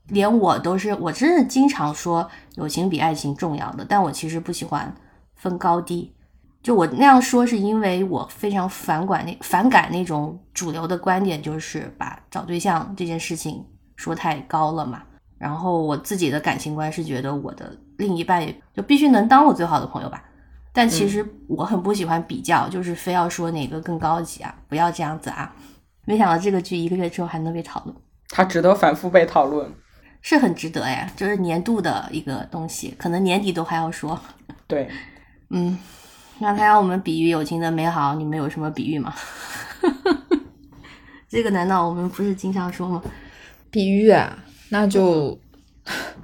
[0.09, 4.95] 连我都是，我真是经常说友情比爱情重要的，但我其实不喜欢
[5.35, 6.15] 分高低。
[6.63, 13.63] 就我那样说，是因为我非常反感那反感那种主流的观点，就是把找对象这件事情
[13.97, 15.03] 说太高了嘛。
[15.37, 20.23] 然后我自己的感情观是觉得我的另一半也就必须能当我最好的朋友吧。
[20.73, 25.55] 但其实我很不喜欢比较，就是非要说哪个更高级啊，不要这样子啊。
[26.05, 27.95] 没想到这个剧一个月之后还能被讨论。
[28.29, 29.71] 它值得反复被讨论。
[30.21, 34.19] 是很值得呀，就是年度的一个东西，可能年底都还要说。
[34.67, 34.89] 对，
[35.51, 35.79] 嗯，
[36.39, 39.15] 那他让我们比喻友情的美好，你们有什么比喻吗？
[41.29, 43.03] 这个难道我们不是经常说吗？
[43.71, 44.39] 比喻啊，
[44.71, 45.39] 那就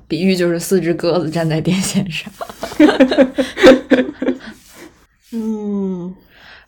[0.08, 2.32] 比喻就是四只鸽子站在电线上。
[5.32, 5.79] 嗯，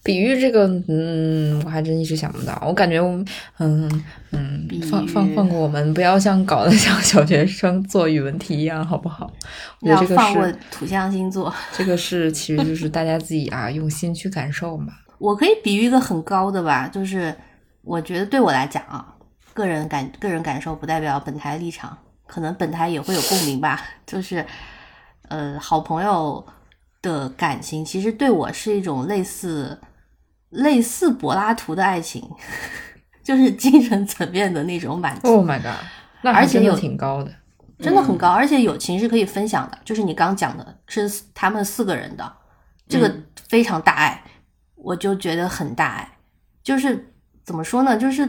[0.04, 2.60] 比喻这个，嗯，我还真一时想不到。
[2.66, 3.24] 我感觉我们，
[3.58, 9.32] 嗯嗯比，放放放过我们，不要像搞得像小学生做语文题一样，好不好？
[9.80, 11.54] 我觉要得这个放过是土象星座。
[11.72, 14.92] 这个是， 其实就是大家自己啊，用心去感受嘛。
[15.18, 17.32] 我可以比喻一个很高的吧，就是
[17.82, 19.06] 我觉得对我来讲啊，
[19.54, 21.96] 个人感个人感受不代表本台立场，
[22.26, 23.80] 可能本台也会有共鸣吧。
[24.04, 24.44] 就是
[25.28, 26.44] 呃，好朋友
[27.00, 29.78] 的感情其实对我是一种类似
[30.52, 32.26] 类似柏拉图的爱情，
[33.22, 35.28] 就是精神层面的那种满足。
[35.28, 35.84] Oh my god，
[36.22, 37.30] 那而且有挺高的。
[37.78, 42.32] 真的很高，而且友情是可以分享的，就是你刚讲的是他们四个人的，
[42.86, 44.22] 这个嗯非常大爱，
[44.76, 46.08] 我就觉得很大爱。
[46.62, 47.12] 就是
[47.42, 47.96] 怎么说呢？
[47.96, 48.28] 就是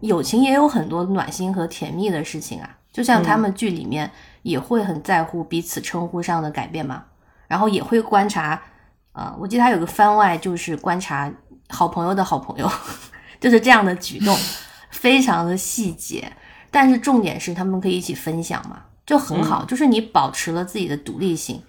[0.00, 4.08] 友情也有很多暖心和甜蜜的事情啊，就像他们剧里面
[4.42, 7.04] 也会很在乎彼此称呼上的改变嘛，
[7.48, 8.62] 然后也会观察，
[9.10, 11.32] 呃，我记得他有个番外就是观察
[11.68, 12.70] 好朋友的好朋友，
[13.40, 14.36] 就是这样的举动，
[14.90, 16.32] 非常的细节。
[16.70, 21.62] 但是重点是他们可以一起分享嘛，就很好，就是你保持了自己的独立性，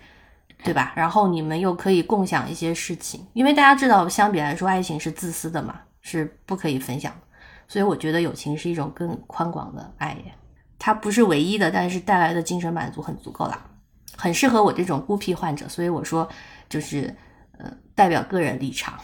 [0.63, 0.93] 对吧？
[0.95, 7.19] 然后你们又可以共享一些事情，因为大家知道，相比来说，爱情是自私的嘛，是不可以分享的。
[7.67, 10.33] 所以我觉得友情是一种更宽广的爱耶，
[10.79, 13.59] 它不是唯一的，但是带来的精神满足很足够啦，
[14.17, 15.69] 很适合我这种孤僻患者。
[15.69, 16.27] 所以我说，
[16.67, 17.15] 就是
[17.59, 18.99] 呃，代表个人立场。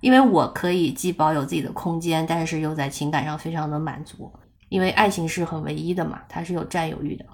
[0.00, 4.32] 因为我可以既保有自己的空间，但是又在情感上非常的满足。
[4.68, 7.24] 因为爱情是很唯一的嘛，它是有占有欲的，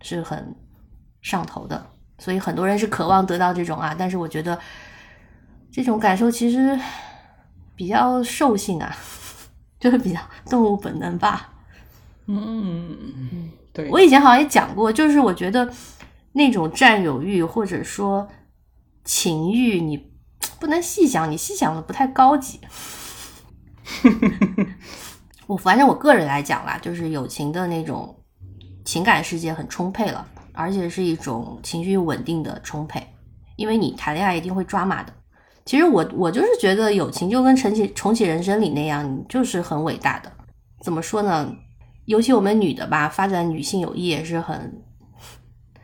[0.00, 0.56] 是很
[1.20, 1.86] 上头的，
[2.18, 3.94] 所以很多人是渴望得到这种啊。
[3.98, 4.58] 但是我觉得
[5.70, 6.78] 这种感受其实
[7.74, 8.96] 比较兽性啊，
[9.78, 11.52] 就是比较动物本能吧。
[12.26, 15.70] 嗯，对，我以前好像也讲过，就是我觉得
[16.32, 18.26] 那种占有欲或者说
[19.04, 20.12] 情欲，你
[20.58, 22.60] 不能细想，你细想的不太高级。
[25.46, 28.16] 我反正我个人来讲啦，就是友情的那种
[28.84, 33.06] 情感世界很充沛了，而且是一种情绪稳定的充沛。
[33.56, 35.12] 因为你谈恋爱一定会抓马的。
[35.64, 40.30] 其实我我就是觉得友情就跟重启重启人生里那样，你就是很伟大的。
[40.80, 41.50] 怎么说呢？
[42.04, 44.84] 尤其我们女的吧，发展女性友谊也是很，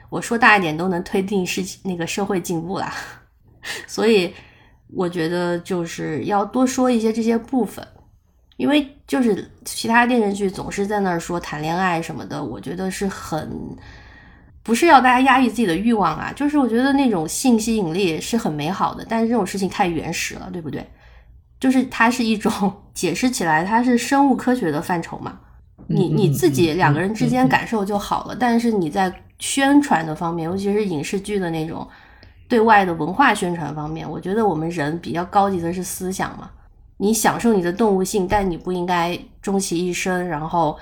[0.08, 2.94] 我说大一点都能推进是那个社会进步啦。
[3.88, 4.32] 所以
[4.94, 7.86] 我觉得就是要多说一些这些部分，
[8.56, 13.50] 因为就是其他电视剧总是在那儿说谈恋爱什么的，我觉得是很
[14.62, 20.86] 不是要大家压抑自己的欲望啊，就是我觉得那种性吸引力是很美好的，但是这种事情太原始了，对不对？
[21.58, 25.38] 就是它是一种解释起来，它是生物科学的范畴嘛。
[25.88, 31.86] 你你自己嗯两个人之间感受就好了，但是你在宣传的方面，尤其是影视剧的那种
[32.52, 36.50] 对外的文化宣传方面，我觉得我们人比较高级的是思想嘛。
[36.98, 40.78] 你享受你的动物性，但你不应该终其一生，然后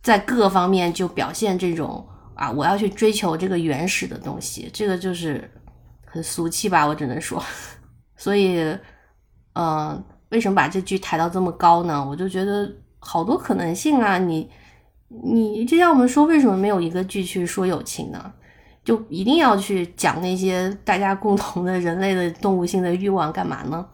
[0.00, 2.02] 在各方面就表现这种
[2.32, 5.46] 啊，我要去追求这个原始的东西，这个就是
[6.06, 7.44] 很俗气吧，我只能说。
[8.16, 8.74] 所以，
[9.52, 12.02] 嗯、为什么把这剧抬到这么高呢？
[12.02, 12.66] 我就觉得
[12.98, 14.16] 好多可能性啊！
[14.16, 14.48] 你
[15.08, 18.32] 你就像我们说，为什么没有一个剧去说友情呢？
[18.90, 23.86] 就一定要去讲那些大家共同的人类的动物性的欲望干嘛呢？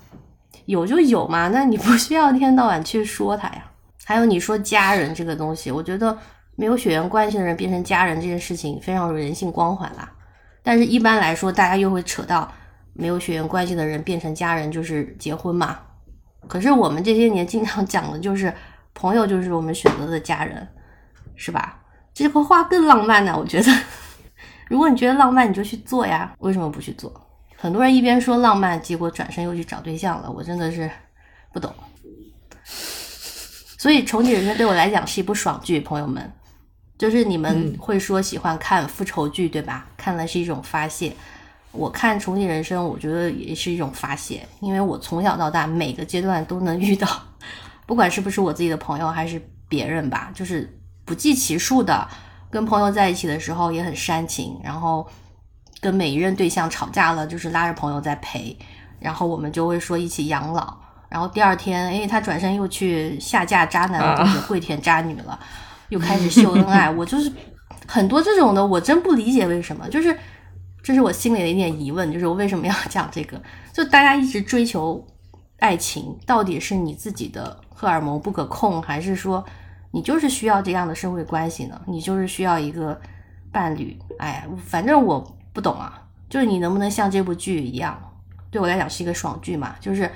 [0.65, 3.63] 有就有嘛，那你不需要一天到晚去说它呀。
[4.07, 6.17] 还有你说家人这个东西，我觉得
[6.55, 10.11] 没有血缘关系的人变成家人这件事情非常有人性光环啦。
[10.63, 12.51] 但是一般来说，大家又会扯到
[12.95, 15.79] 没有血缘关系的人变成家人就是结婚嘛。
[16.49, 18.51] 可是我们这些年经常讲的就是
[18.95, 20.67] 朋友就是我们选择的家人，
[21.35, 21.83] 是吧？
[22.15, 23.71] 这个话更浪漫呢、我觉得。
[24.69, 27.13] 如果你觉得浪漫，你就去做呀，为什么不去做？
[27.57, 30.91] 很多人一边说浪漫，结果转身又去找对象了，我真的是
[31.53, 31.73] 不懂。
[33.79, 36.33] 所以《重启人生》对我来讲是一部爽剧，朋友们。
[36.99, 39.87] 就是你们嗯会说喜欢看复仇剧，对吧？
[39.99, 41.13] 看了是一种发泄。
[41.73, 47.07] 我看《重启人生》，我觉得也是一种发泄，因为我从小到大每个阶段都能遇到，
[47.85, 49.39] 不管是不是我自己的朋友还是
[49.69, 52.09] 别人吧，就是不计其数的
[52.51, 55.07] 跟朋友在一起的时候也很煽情，然后
[55.81, 58.57] 跟每一任对象吵架了，就是拉着朋友在陪，
[58.99, 60.77] 然后我们就会说一起养老，
[61.09, 65.39] 然后第二天，哎，他转身又去下嫁渣男啊或者跪舔渣女了，
[65.89, 67.31] 又开始秀恩爱，我就是
[67.87, 70.17] 很多这种的，我真不理解为什么，就是
[70.83, 73.41] 这是我心里的一点疑问，就是我为什么要讲这个？
[73.73, 75.05] 就大家一直追求
[75.59, 79.45] 爱情，到底是你自己的荷尔蒙不可控，还是说
[79.97, 81.81] 你就是需要这样的社会关系呢？
[81.87, 83.01] 你就是需要一个
[83.51, 83.99] 伴侣？
[84.19, 85.19] 哎，反正我
[85.55, 87.99] 不懂啊，就是你能不能像这部剧一样，
[88.51, 90.11] 对我来讲是一个爽剧嘛，就是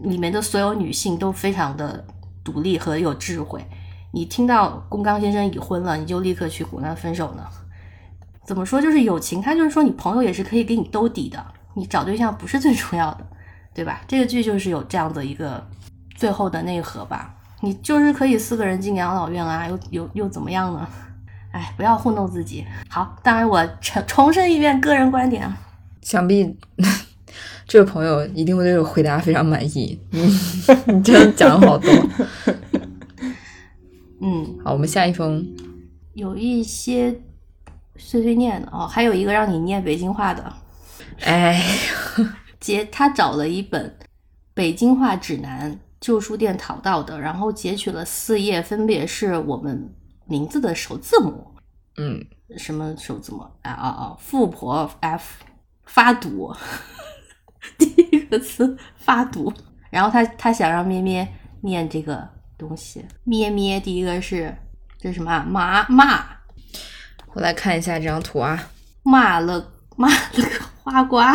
[0.00, 2.04] 里面的所有女性都非常的
[2.44, 3.64] 独立和有智慧。
[4.12, 7.42] 你听到宫冈先生已婚了，你就立刻去果断分手呢？
[8.44, 8.78] 怎么说？
[8.78, 13.26] 就是友情，他就是说你朋友也是可以给你兜底的，你找对象不是最重要的，
[13.72, 14.02] 对吧？
[14.06, 15.66] 这个剧就是有这样的一个
[16.14, 17.36] 最后的内核吧。
[17.60, 20.88] 你就是可以四个人进养老院啊，又又又怎么样呢？
[21.50, 22.64] 哎，不要糊弄自己。
[22.88, 25.58] 好，当然我重重申一遍个人观点啊。
[26.02, 26.56] 想必
[27.66, 30.00] 这位朋友一定会对我回答非常满意。
[30.10, 30.20] 你
[30.86, 31.90] 你真的讲了好多。
[34.20, 35.46] 嗯，好，我们下一封。
[36.14, 37.10] 有一些
[37.96, 40.52] 碎碎念的哦，还有一个让你念北京话的。
[41.20, 41.62] 哎，
[42.60, 43.96] 姐他找了一本
[44.54, 49.94] 北京话指南，旧书店淘到的，然后截取了四页，分别是我们
[50.26, 51.54] 名字的首字母。
[51.96, 52.24] 嗯，
[52.56, 53.40] 什么首字母？
[53.62, 54.16] 啊啊啊！
[54.20, 55.44] 富婆 F
[55.84, 56.54] 发毒，
[57.76, 59.52] 第一个词发毒。
[59.90, 61.26] 然后他他想让咩咩
[61.62, 64.54] 念这个东西，咩咩第一个是
[64.98, 65.44] 这是什么啊？
[65.48, 66.24] 骂骂
[67.32, 68.70] 我来看一下这张图啊。
[69.02, 71.34] 骂了骂了个花瓜。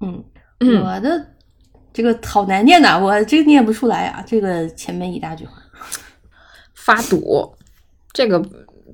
[0.00, 0.24] 嗯，
[0.60, 1.33] 嗯我的
[1.94, 4.22] 这个好难念呐，我这个念不出来啊。
[4.26, 5.52] 这个前面一大句话，
[6.74, 7.54] 发堵，
[8.12, 8.44] 这个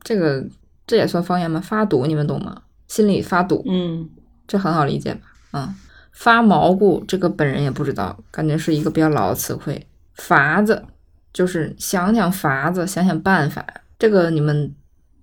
[0.04, 0.44] 这个
[0.86, 1.58] 这也算方言吗？
[1.60, 2.62] 发堵你们懂吗？
[2.86, 4.08] 心里发堵，嗯，
[4.46, 5.20] 这很好理解吧？
[5.52, 5.74] 嗯，
[6.12, 9.86] 发毛骨这个本人也不知道，感觉是一个比较老的词汇。
[10.14, 10.84] 法子
[11.32, 13.64] 就是想想法子，想想办法，
[13.98, 14.74] 这个你们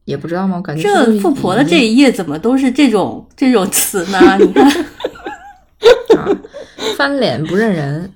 [0.05, 0.57] 也不知道吗？
[0.57, 4.37] 我感觉这富婆的这一页怎么都是这种这种词呢？
[4.39, 4.85] 你看，
[6.97, 8.11] 翻脸不认人，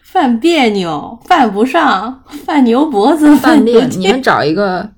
[0.00, 4.90] 犯别扭，犯不上，犯牛脖子，饭牛店，你们找一个，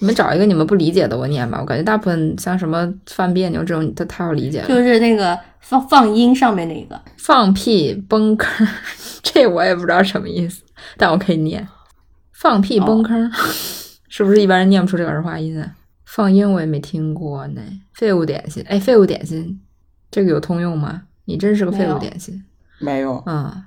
[0.00, 1.58] 你们找一个你们不理解的我念吧。
[1.60, 4.66] 我感觉大部分像什么犯别扭这种，他太好理解了。
[4.66, 8.66] 就是那个放放音上面那个，放屁崩坑，
[9.22, 10.64] 这我也不知道什么意思，
[10.96, 11.68] 但我可以念。
[12.32, 13.30] 放屁崩坑，
[14.10, 15.70] 是不是一般人念不出这个儿化音啊？
[16.04, 17.62] 放音我也没听过呢。
[17.94, 19.60] 废物点心，哎，废物点心，
[20.10, 21.02] 这个有通用吗？
[21.30, 22.44] 你真是个废物点心，
[22.80, 23.64] 没有，嗯，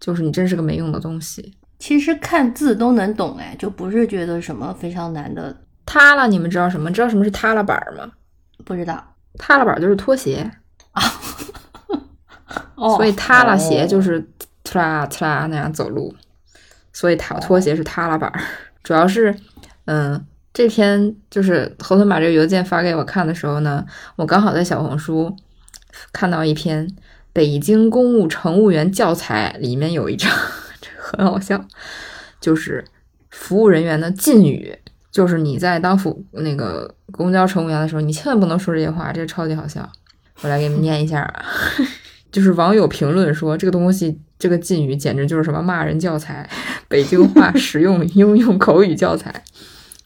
[0.00, 1.54] 就是你真是个没用的东西。
[1.78, 5.54] 其实看字都能懂哎，就不是觉得什么非常难的。
[5.84, 6.90] 塌了，你们知道什么？
[6.90, 8.10] 知道什么是塌了板儿吗？
[8.64, 10.50] 不知道塌了板儿就是拖鞋，
[12.76, 14.26] 哦，所以塌了鞋哦就是
[14.64, 16.14] 呲啦呲啦那样走路，
[16.94, 18.40] 所以塌拖鞋是塌了板儿。
[18.82, 19.38] 主要是，
[19.84, 23.84] 嗯，这篇就是侯豚把这个邮件发给我看的时候呢，
[24.16, 25.36] 我刚好在小红书
[26.12, 26.88] 看到一篇
[27.32, 30.30] 北京公务乘务员教材，里面有一章，
[30.80, 31.64] 这很好笑，
[32.40, 32.84] 就是
[33.30, 34.78] 服务人员的禁语。
[35.12, 39.90] 就是你在当服那个公交乘务员的时候，你千万不能说这些话，这超级好笑。
[40.42, 41.42] 我来给你们念一下啊，
[42.30, 46.46] 就是网友评论说这个东西，这个禁语简直就是什么骂人教材，
[46.86, 49.42] 北京话实用应用口语教材。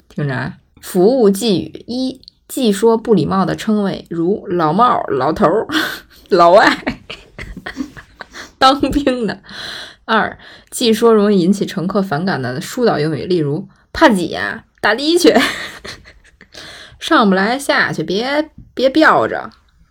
[0.08, 5.68] 听着啊，服务寄语一，忌说不礼貌的称谓，如老帽、老头儿、
[6.30, 6.68] 老外、
[8.58, 9.40] 当兵的。
[10.04, 10.36] 二，
[10.68, 15.32] 忌说容易引起乘客反感的疏导英语，例如怕挤呀、打的去，
[16.98, 19.48] 上不来下去，别别吊着。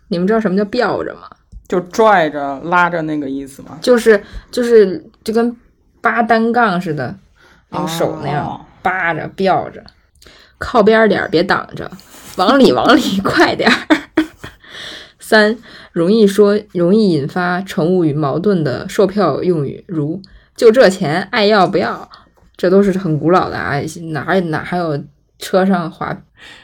[0.08, 1.30] 你们知道什么叫吊着吗？
[1.66, 3.78] 就拽着拉着那个意思吗？
[3.80, 5.56] 就是就是就跟
[6.02, 7.16] 扒单杠似的，
[7.72, 9.82] 用手那样哦扒着吊着，
[10.58, 11.90] 靠边儿点儿，别挡着，
[12.40, 13.76] 往里 往里快点儿。
[15.18, 15.56] 三，
[15.92, 20.20] 容易说容易引发乘务与矛盾的售票用语，如
[20.56, 22.08] 就这钱爱要不要，
[22.56, 23.74] 这都是很古老的啊，
[24.12, 24.98] 哪儿哪还有
[25.38, 26.16] 车上划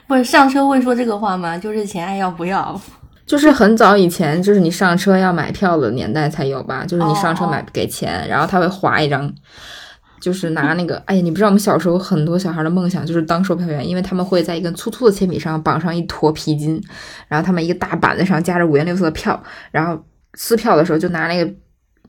[0.08, 1.56] 不是上车会说这个话吗？
[1.58, 2.80] 就是钱爱要不要？
[3.26, 6.84] 就是很早以前，就是你上车要买票的年代才有吧？
[6.86, 9.32] 就是你上车买哦给钱，然后他会划一张，
[10.20, 16.82] 就是拿那个，哎呀，你不知道我们小时候很多小孩的梦想就是当售票员，因为他们会在一根粗粗的铅笔上绑上一坨皮筋，
[17.28, 21.52] 然后他们一个大板子上夹着五颜六色的票，然后撕票的时候就拿那个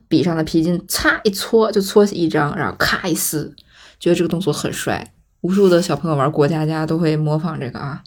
[0.07, 3.55] 笔上的皮筋擦一搓就搓起一张，然后咔一撕，
[3.99, 5.13] 觉得这个动作很帅。
[5.41, 8.01] 无数的小朋友玩过家家都会模仿这个啊，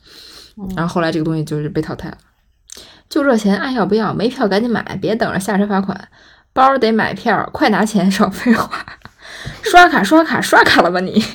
[0.77, 2.19] 然后后来这个东西就是被淘汰了。
[3.09, 4.15] 就这钱爱要不要？
[4.15, 6.09] 没票赶紧买，别等着下车罚款。
[6.53, 8.85] 包儿得买票，快拿钱，少废话。
[9.63, 11.23] 刷卡刷卡刷卡了吧你？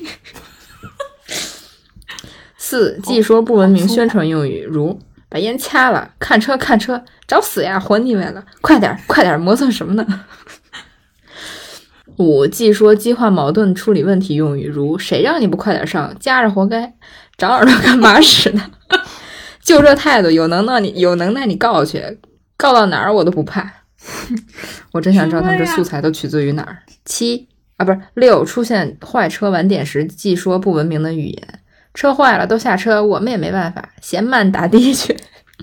[2.57, 4.99] 四，忌说不文明宣传用语，如
[5.29, 10.25] 把烟掐了，看车看车，找死呀，活腻歪了，快点快点，磨蹭什么呢？
[12.17, 16.95] 五，忌说激化矛盾处理问题用语，如谁让你不快点上，夹着活该，
[17.37, 18.71] 长耳朵干嘛使呢？
[19.61, 22.19] 就这态度，有能耐你有能耐你告去，
[22.57, 23.71] 告到哪儿我都不怕。
[24.91, 26.79] 我真想知道他们这素材都取自于哪儿。
[27.03, 31.59] 七啊，不是六，出现坏车晚点时即说不文明的语言，
[31.93, 35.17] 车坏了都下车，我们也没办法，嫌慢打的去。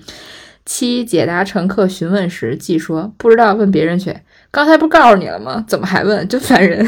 [0.65, 4.15] 七，解答乘客询问时即说不知道，问别人去。
[4.49, 5.65] 刚才不告诉你了吗？
[5.67, 6.27] 怎么还问？
[6.27, 6.87] 真烦人。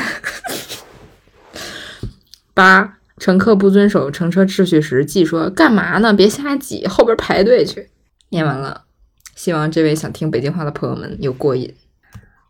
[2.54, 6.14] 八，乘客不遵守乘车秩序时即说干嘛呢？
[6.14, 7.90] 别瞎挤，后边排队去。
[8.30, 8.84] 念完了。
[9.36, 11.76] 希望这位想听北京话的朋友们有过瘾。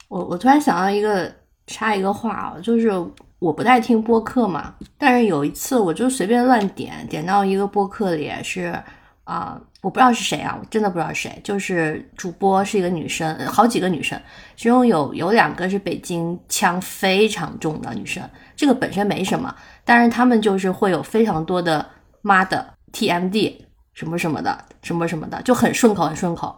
[0.09, 1.33] 我我突然想到一个
[1.67, 2.91] 插一个话啊，就是
[3.39, 8.77] 我不太听播客嘛，但是有一次我就随便乱点，点到一个播客里是
[9.23, 14.21] 啊、我不知道是谁啊，我真的不知道谁，就是主播是一个女生，好几个女生，
[14.55, 18.21] 其中有有两个是北京腔非常重的女生，
[18.55, 21.83] 这个本身没什么，但是她们就是会有非常多的
[22.21, 23.53] 妈的 TMD
[23.95, 26.55] 什么什么的，什么什么的，就很顺口，很顺口。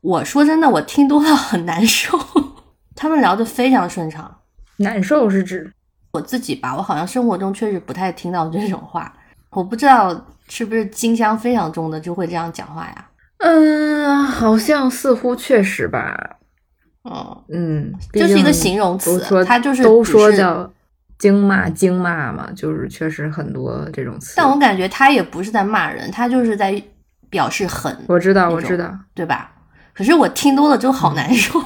[0.00, 2.16] 我说真的，我听多了很难受。
[2.98, 4.28] 他们聊得非常顺畅，
[4.78, 5.72] 难受是指
[6.10, 9.12] 我自己吧，我好像生活中确实不太听到这种话。
[9.50, 13.08] 我不知道是不是金香非常重的就会这样讲话呀？
[13.38, 16.38] 嗯，好像似乎确实吧。
[17.02, 20.68] 哦，嗯，就是一个形容词它就是都说叫
[21.18, 24.34] 惊骂惊骂嘛，就是确实很多这种词。
[24.36, 26.82] 但我感觉他也不是在骂人，他就是在
[27.30, 29.52] 表示狠，我知道，我知道，对吧？
[29.94, 31.58] 可是我听多了就好难受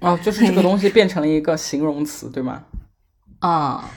[0.00, 2.62] 哦，就是这个东西变成了一个形容词，对吗？
[3.40, 3.90] 啊。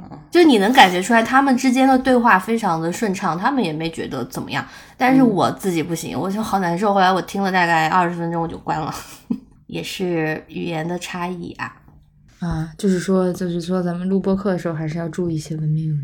[0.30, 4.66] 就你能感觉出来，他们之间的对话非常的顺畅，他们也没觉得怎么样。
[4.96, 6.94] 但是我自己不行，我就好难受。
[6.94, 8.90] 后来我听了大概二十分钟，我就关了。
[9.68, 11.76] 也是语言的差异啊。
[12.38, 15.94] 啊，就是说，就是说，咱们录播课的时候还是要注意一些文明。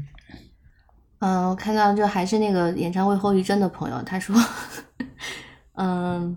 [1.21, 4.37] 嗯，我看到就还是那个演唱会后遗症的朋友，他说，
[5.77, 6.37] 嗯，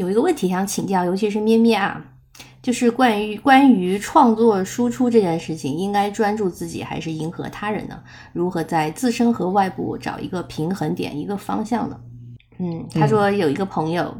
[0.00, 2.02] 有一个问题想请教，尤其是咩咩啊，
[2.62, 8.02] 就是关于关于创作输出这件事情，应该专注自己还是迎合他人呢？
[8.32, 12.00] 如何在自身和外部找一个平衡点，一个方向呢？
[12.58, 14.16] 嗯，他说有一个朋友、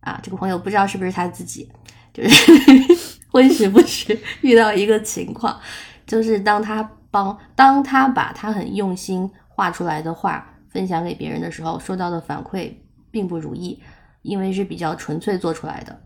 [0.00, 1.70] 啊，这个朋友不知道是不是他自己，
[2.14, 2.52] 就是
[3.28, 5.60] 会时不时遇到一个情况，
[6.06, 12.72] 就是当他帮当他把他很用心画出来的画分享给别人的时候，收到的反馈
[13.10, 13.78] 并不如意，
[14.26, 15.96] 因为是比较纯粹做出来的，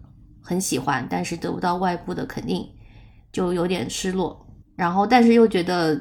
[0.42, 2.68] 很喜欢，但是得不到外部的肯定，
[3.32, 4.46] 就有点失落。
[4.76, 5.98] 然后，但是又觉得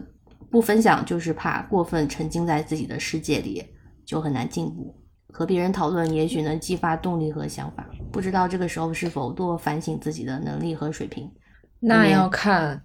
[0.51, 3.63] 不分享就是怕过分沉浸在自己的世界里，
[4.05, 4.95] 就很难进步。
[5.31, 7.87] 和别人讨论，也许能激发动力和想法。
[8.11, 11.25] 不知道这个时候是否多反省自己的能力和水平。
[11.25, 11.31] 嗯
[11.81, 12.81] 那要看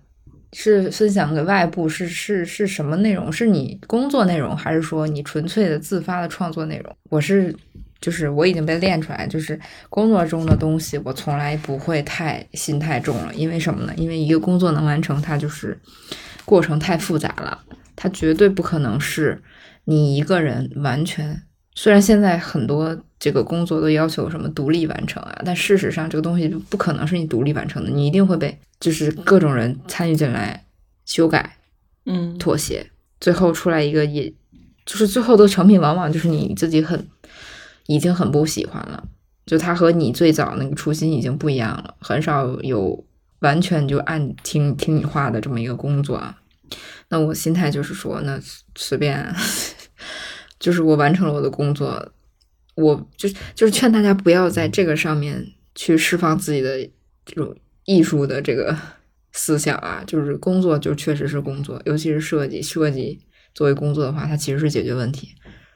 [0.52, 6.97] 是分享给外部是是是什么内容，是你工作内容，还是说你纯粹的自发的创作内容？
[7.11, 7.56] 我是
[8.05, 9.59] 就是我已经被练出来，就是
[9.89, 13.35] 工作中的东西，我从来不会太心太重了。
[13.35, 13.94] 因为什么呢？
[13.97, 15.78] 因为一个工作能完成，它就是
[16.44, 17.59] 过程太复杂了，
[17.97, 19.43] 它绝对不可能是
[19.86, 21.40] 你一个人完全。
[21.74, 30.62] 虽然现在很多这个工作都要求什么独立完成啊，但事实上这个东西就不可能是你独立完成的，你一定会被就是各种人参与进来
[31.06, 31.56] 修改、
[32.05, 32.86] 嗯，妥协，
[33.18, 34.31] 最后出来一个也，
[34.85, 37.09] 就是最后的成品往往就是你自己很
[37.86, 39.09] 已经很不喜欢了，
[39.47, 43.05] 就他和你最早那个初心已经不一样了，很少有
[43.40, 46.40] 完全就按听听你话的这么一个工作啊。
[47.11, 48.40] 那我心态就是说，那
[48.74, 49.35] 随便，
[50.59, 52.12] 就是我完成了我的工作，
[52.74, 56.78] 我就就是劝大家不要在这个上面去释放自己的
[57.27, 57.55] 这种
[57.85, 58.77] 艺术的这个
[59.32, 63.20] 思想啊，就是工作就确实是工作，尤其是设计，设计
[63.52, 65.28] 作为工作的话，它其实是解决问题，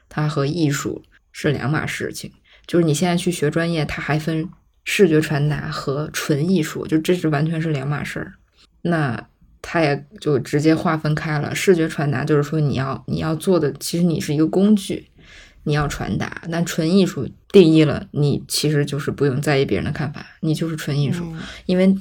[0.08, 1.02] 它和艺术
[1.40, 2.32] 是两码事情。
[2.66, 4.48] 就是你现在去学专业，它还分
[4.84, 8.34] 视觉传达和纯艺术，就这是完全是两码事儿。
[8.82, 9.28] 那
[9.62, 11.54] 它也就直接划分开了。
[11.54, 15.08] 视觉传达就是说你要你要做的，其实你是一个工具，
[15.62, 16.42] 你要传达。
[16.50, 21.24] 但纯艺术定义了，你其实就是不用在意别人的看法，你就是纯艺术。
[21.32, 21.94] 嗯因为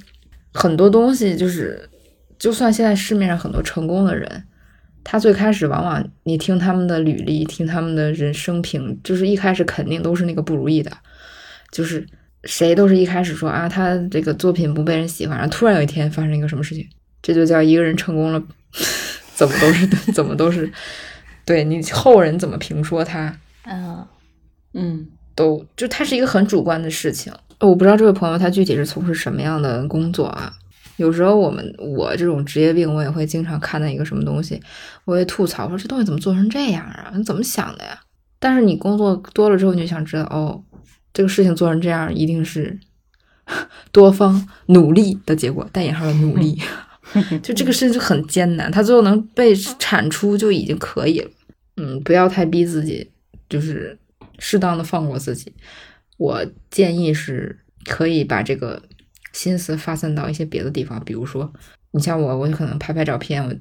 [0.54, 1.88] 很多东西就是，
[2.40, 4.44] 就算现在市面上很多成功的人，
[5.10, 10.92] 他最开始往往你听他们的履历，听他们的人生评，就是一开始肯定都是那个不如意的，
[11.72, 12.06] 就是
[12.44, 16.86] 谁都是一开始说啊，他这个作品不被人喜欢，然后突然有一天发生一个什么事情，
[17.22, 18.44] 这就叫一个人成功了，
[19.34, 20.70] 怎么都是 怎么都是，
[21.46, 24.06] 对你后人怎么评说他，嗯
[24.74, 27.32] 嗯都就他是一个很主观的事情。
[27.62, 30.54] 我不知道这位朋友他具体是从事什么样的工作啊？
[30.98, 34.62] 有时候我们我这种职业病，我也会经常看到一个什么东西，
[35.06, 37.12] 我会吐槽说这东西怎么做成这样啊？
[37.16, 38.00] 你怎么想的呀？
[38.40, 40.64] 但是你工作多了之后，你就想知道哦，
[41.14, 42.80] 这个事情做成这样，一定是
[43.92, 46.60] 多方努力的结果，带引号的努力，
[47.42, 51.32] 就这个事情很艰难，它最后能被产出就已经可以了。
[51.78, 53.12] 嗯，不要太逼自己，
[53.48, 53.98] 就是
[54.40, 55.54] 适当的放过自己。
[56.18, 58.82] 我建议是可以把这个
[59.38, 61.54] 心思发散到一些别的地方，比如说，
[61.92, 63.54] 你像我，我可能拍拍照片，我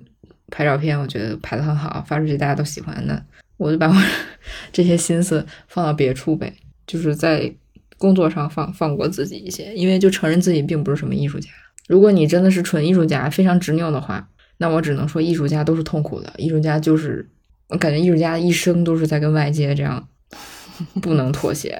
[0.50, 3.22] 拍照片，我觉得拍的很好，发出去大家都喜欢的，
[3.58, 3.94] 我就把我
[4.72, 6.50] 这些心思放到别处呗，
[6.86, 7.52] 就是在
[7.98, 11.50] 工作上放放过自己一些，因为就承认自己并不是什么艺术家。
[11.86, 14.26] 如果你真的是纯艺术家，非常执拗的话，
[14.56, 17.28] 那我只能说艺术家都是痛苦的，艺术家就是
[17.68, 20.08] 我感觉艺术家的一生都是在跟外界这样
[21.02, 21.78] 不能妥协，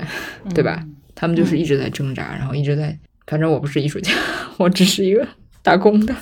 [0.55, 0.87] 对吧？
[1.15, 4.13] 他们就是一直在挣扎，然后一直在，反正我不是艺术家，
[4.59, 5.27] 我只是一个
[5.63, 6.15] 打工的。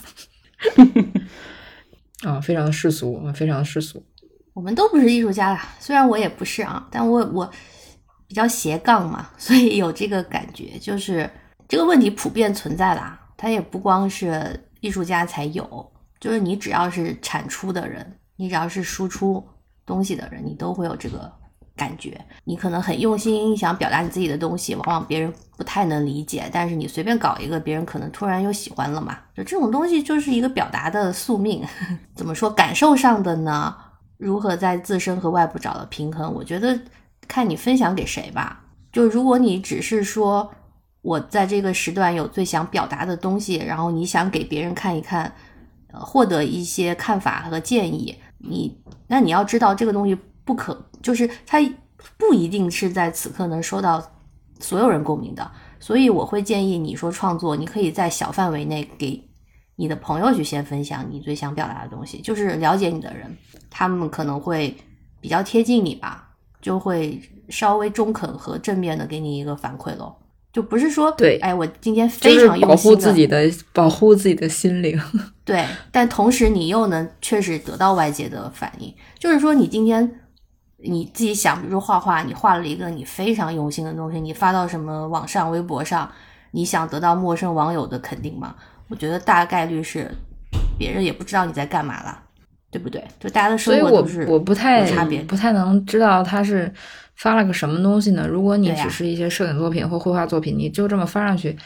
[2.24, 4.02] 啊，非常的世俗，啊，非常的世俗。
[4.54, 7.50] 我们都不是艺术家啦，虽然我也不是啊，但我我
[8.26, 11.28] 比较斜杠嘛， 所以有这个感觉，就是
[11.68, 13.20] 这个问题普遍存在啦。
[13.36, 19.44] 它也不光是艺术家才有，就是你只要是产出的人，你只要是输出
[19.84, 21.30] 东西的人，你都会有这个
[21.76, 22.20] 感觉。
[22.44, 29.18] 你可能很用心想表达你自己的东西，往往别人不太能理解，但是你随便搞一个，别人可能突然又喜欢了嘛。
[29.34, 31.64] 就这种东西就是一个表达的宿命。
[32.14, 33.74] 怎么说感受上的呢？
[34.16, 36.32] 如何在自身和外部找到平衡？
[36.32, 36.80] 我觉得
[37.26, 38.64] 看你分享给谁吧。
[38.92, 40.48] 就如果你只是说
[41.02, 45.30] 我在这个时段有最想表达的东西，然后你想给别人看一看，
[45.92, 51.58] 呃，获得一些看法和建议，你那你要知道这个东西不可，就是它
[52.18, 54.02] 不一定是在此刻能收到
[54.60, 55.50] 所有人共鸣的。
[55.80, 59.22] 所以我会建议你说创作，你可以在小范围内给
[59.76, 63.36] 你的朋友去先分享你最想表达的东西，就是了解你的人。
[63.70, 64.74] 他们可能会
[65.20, 66.28] 比较贴近你吧，
[66.62, 70.14] 就会稍微中肯和正面的给你一个反馈喽。
[70.52, 74.96] 就不是说对，哎，我今天非常用心保护自己的，保护自己的心灵。
[75.44, 78.94] 对，但同时你又能确实得到外界的反应。
[79.18, 80.20] 就是说，你今天
[80.84, 86.10] 你自己想，比如说画画，你画了一个你非常用心的东西，你发到什么网上、微博上，
[86.52, 88.54] 你想得到陌生网友的肯定吗？
[88.88, 90.10] 我觉得大概率是
[90.78, 92.20] 别人也不知道你在干嘛了。
[92.70, 93.00] 对不对？
[93.20, 96.68] 就大家的生活都是我不太差别，不太能知道他是
[97.14, 98.26] 发了个什么东西呢？
[98.26, 101.56] 如果你只是一些摄影作品或绘画作品，你就这么发上去，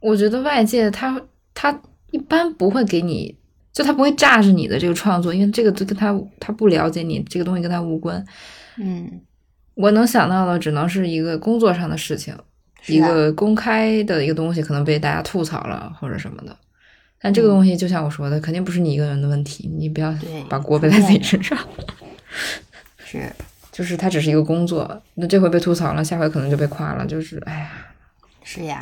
[0.00, 1.22] 我觉得外界他
[1.54, 1.80] 他
[2.10, 3.38] 一般不会给你，
[3.74, 8.24] 就他不会炸着你的这个创作，因为这个跟他他不了解你这个东西跟他无关。
[8.78, 9.20] 嗯，
[9.74, 12.34] 我能想到的只能是一个工作上的事情，
[12.86, 16.56] 一个公开的一个东西可能被大家吐槽了或者什么的。
[17.20, 20.14] 但这个东西就像我说的，肯定不是你一个人的问题，你不要
[20.48, 21.58] 把锅背在自己身上。
[23.04, 23.28] 是，
[23.72, 27.70] 就是它只是一个工作，那这回被吐槽了，下回可能就被夸了，就是哎呀。
[28.44, 28.80] 是呀，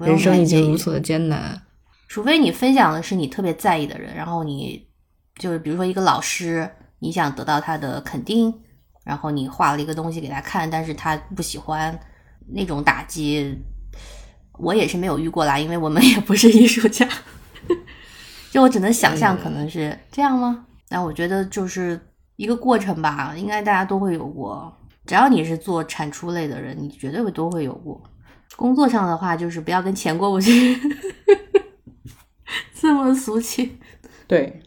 [0.00, 1.62] 人生已经如此的艰难。
[2.08, 4.88] 除非你分享的是你特别在意的人，然后你
[5.38, 6.70] 就是比如说一个老师，
[7.00, 8.52] 你想得到他的肯定，
[9.04, 11.98] 然后你画了一个东西给他看，但是他不喜欢，
[12.48, 13.58] 那种打击，
[14.58, 17.08] 我也是没有遇过啦，因为我们 也不是艺术家。
[18.50, 20.66] 就我只能想象，可能是这样吗？
[20.88, 22.00] 但我觉得就是
[22.36, 24.72] 一个过程吧，应该大家都会有过。
[25.04, 28.02] 只要你是做产出类的人，你绝对会都会有过。
[28.56, 30.74] 工作上的话，就是不要跟钱过不去，
[32.86, 33.76] 这么俗气。
[34.26, 34.60] 对，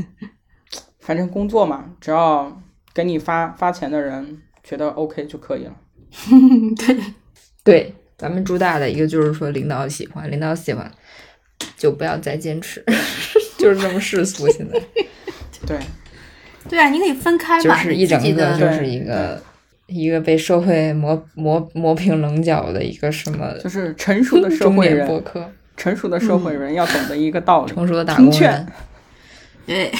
[1.00, 2.62] 反正工作嘛，只要
[2.94, 5.76] 给你发发钱的人觉得 OK 就可以了。
[6.76, 6.96] 对
[7.64, 10.90] 对，咱们主打的一个就是说，领导喜欢，领导喜欢。
[11.76, 12.84] 就不要再坚持，
[13.56, 14.48] 就是这么世俗。
[14.48, 14.80] 现在，
[15.64, 15.78] 对，
[16.68, 19.40] 对啊，你可以分开嘛，就是一整个就是一个
[19.86, 25.48] 一个被社会磨磨磨平棱角的一个什么，就是成熟的社会人，博客，
[25.82, 28.66] 成熟的社会人要懂得一个道理，成熟的打工人。
[29.66, 29.92] 对，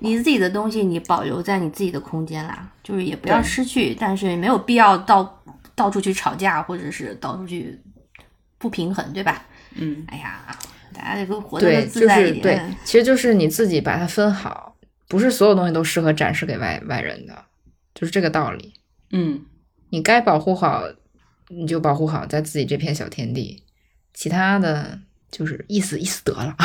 [0.00, 5.40] 你自己的东西你保留在你自己的空间啦，就是也不要失去，但是没有必要到
[5.76, 7.80] 到处去吵架，或者是到处去
[8.58, 9.46] 不平衡，对吧？
[9.76, 10.44] 嗯，哎呀。
[10.92, 12.42] 大家这个活得自在一点。
[12.42, 14.76] 对，其实就是你自己把它分好，
[15.08, 17.36] 不是所有东西都适合展示给外外人的，
[17.92, 18.74] 就是这个道理。
[19.10, 19.44] 嗯，
[19.90, 20.84] 你该保护好，
[21.48, 23.63] 你就保护好在自己这片小天地，
[24.14, 24.98] 其他的
[25.30, 26.56] 就是意思意思得了。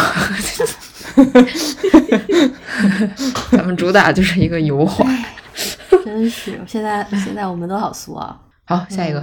[3.51, 5.05] 咱们主打就是一个油画，
[6.05, 8.39] 真是现在现在我们都好俗啊。
[8.65, 9.21] 好，下一个。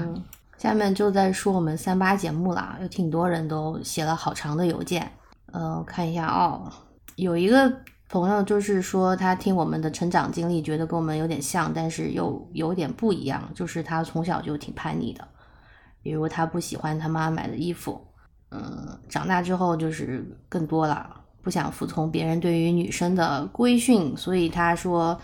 [0.59, 5.13] 下面就在说我们三八节目了，有挺多人都写了好长的邮件。
[5.53, 6.73] 呃，看一下哦，
[7.15, 7.73] 有一个
[8.09, 13.49] 朋友就是说他听我们的成长经历，觉得跟我们有点像，但是又有点不一样。
[13.55, 15.29] 就是他从小就挺叛逆的，
[16.03, 18.06] 比如他不喜欢他妈买的衣服，
[18.51, 21.09] 嗯，长大之后就是更多了，
[21.43, 25.19] 不想服从别人对于女生的规训，所以他说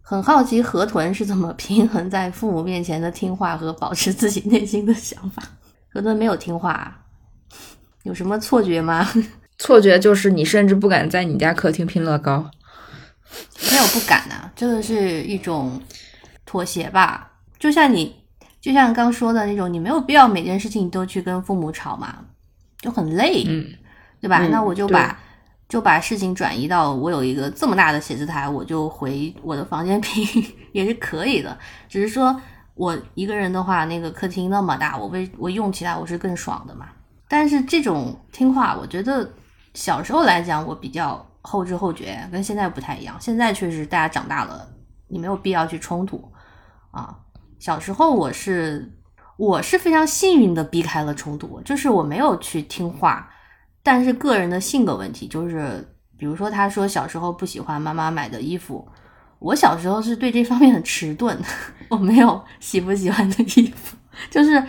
[0.00, 5.42] 很好奇河豚是怎么 平衡在父母面前的听话和保持自己内心的想法。
[5.92, 7.04] 河豚没有听话，
[8.04, 9.06] 有什么错觉吗？
[9.58, 12.50] 错觉就是你甚至不敢在你家客厅拼乐高。
[13.70, 15.80] 没有不敢呐、这个是一种
[16.44, 17.32] 妥协吧。
[17.58, 18.14] 就像你，
[18.60, 22.24] 就像刚说的那种，你没有必要每件事情都去跟父母吵嘛，
[22.82, 23.66] 就很累，嗯，
[24.20, 24.40] 对吧？
[24.42, 25.18] 嗯那我就把
[25.68, 30.22] 就把事情转移到我有一个这么大的写字台，我就回我的房间拼
[30.72, 31.56] 也是可以的。
[31.88, 32.38] 只是说
[32.74, 36.88] 我一个人的话，那个客厅那么大，我为我用起来我是更爽的嘛。
[37.28, 39.32] 但是这种听话，我觉得
[39.72, 43.16] 小时候来讲，我比较后知后觉，跟现在不太一样。
[43.18, 44.68] 现在确实大家长大了，
[45.08, 46.22] 你没有必要去冲突
[46.90, 47.16] 啊。
[47.58, 48.92] 小时候我是
[49.36, 53.28] 我是非常幸运的避开了冲突，就是我没有去听话，
[53.82, 58.86] 但是个人的性格问题，就是比如说他说小时候不喜欢妈妈买的衣服，
[59.38, 61.36] 我小时候是对这方面很迟钝，
[61.88, 63.96] 我没有喜不喜欢的衣服，
[64.30, 64.62] 就是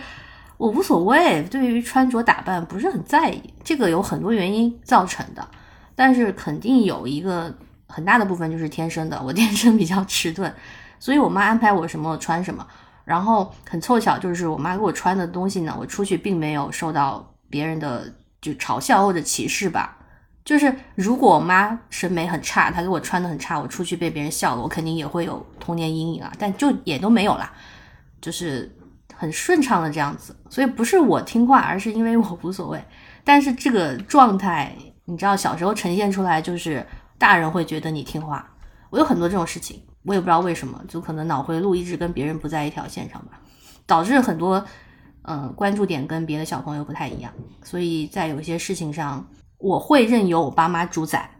[0.56, 5.46] 我无所谓，对于穿着打扮不是很在意，这个有很多原因造成的，
[5.94, 7.54] 但是肯定有一个
[7.86, 10.52] 很大的部分就是天生的，我天生比较迟钝，
[10.98, 12.66] 所以我妈安排我什么我穿什么。
[13.04, 19.98] 然后很凑巧，就是我妈给我穿的东西呢，我出去并没有受到别人的就嘲笑或者歧视吧。
[20.44, 26.30] 就是如果我妈审美很差，她给我穿的很差，我出去被别人笑了，我肯定也会有童年阴影啊。
[26.38, 27.50] 但就也都没有啦，
[28.20, 28.70] 就是
[29.14, 30.36] 很顺畅的这样子。
[30.50, 32.84] 所以不是我听话，而是因为我无所谓。
[33.24, 34.76] 但是这个状态，
[35.06, 36.86] 你知道，小时候呈现出来就是
[37.16, 38.46] 大人会觉得你听话。
[38.90, 43.40] 我有很多这种事情，我也不知道为什么，就可能脑回路一直跟别人不在一条线上吧，
[43.86, 44.64] 导致很多
[45.22, 47.32] 嗯、关注点跟别的小朋友不太一样，
[47.62, 49.26] 所以在有些事情上，
[49.56, 51.30] 我会任由我爸妈主宰。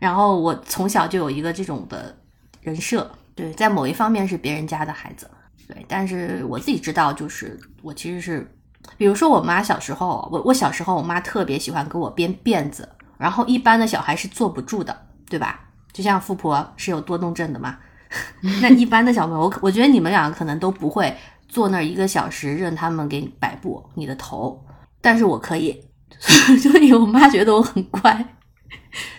[0.00, 2.16] 然后我从小就有一个这种的
[2.60, 5.28] 人设，对，在某一方面是别人家的孩子，
[5.66, 8.48] 对，但是我自己知道，就是我其实是，
[8.96, 12.88] 比如说我妈小时候，我我小时候我妈特别喜欢给我编辫子，
[13.18, 14.96] 然后一般的小孩是坐不住的，
[15.28, 15.68] 对吧？
[15.92, 17.78] 就像富婆是有多动症的嘛，
[18.62, 21.14] 那一般的小朋友，我我觉得你们两个可能都不会
[21.48, 24.64] 坐那儿一个小时任他们给你摆布你的头，
[25.00, 25.78] 但是我可以，
[26.60, 28.34] 所以我妈觉得我很乖，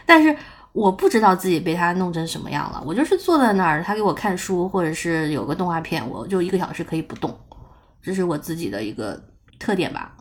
[0.05, 0.35] 但是
[0.71, 2.81] 我不知道自己被他弄成什么样了。
[2.85, 7.37] 我就是坐在那儿，他给我看书，或者是有个动画片，我就一个小时可以不动，
[8.01, 9.21] 这是我自己的一个
[9.59, 10.15] 特点吧。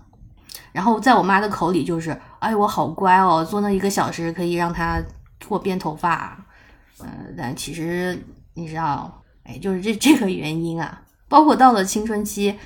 [0.72, 5.00] 然后在我妈的口里就是，哎，我好乖哦，坐那一个小时可以让他
[5.38, 6.38] 给我编头发，
[7.00, 8.16] 嗯、但其实
[8.58, 11.02] 你知道，哎，就是这这个原因啊。
[11.28, 12.58] 包括到了青春期，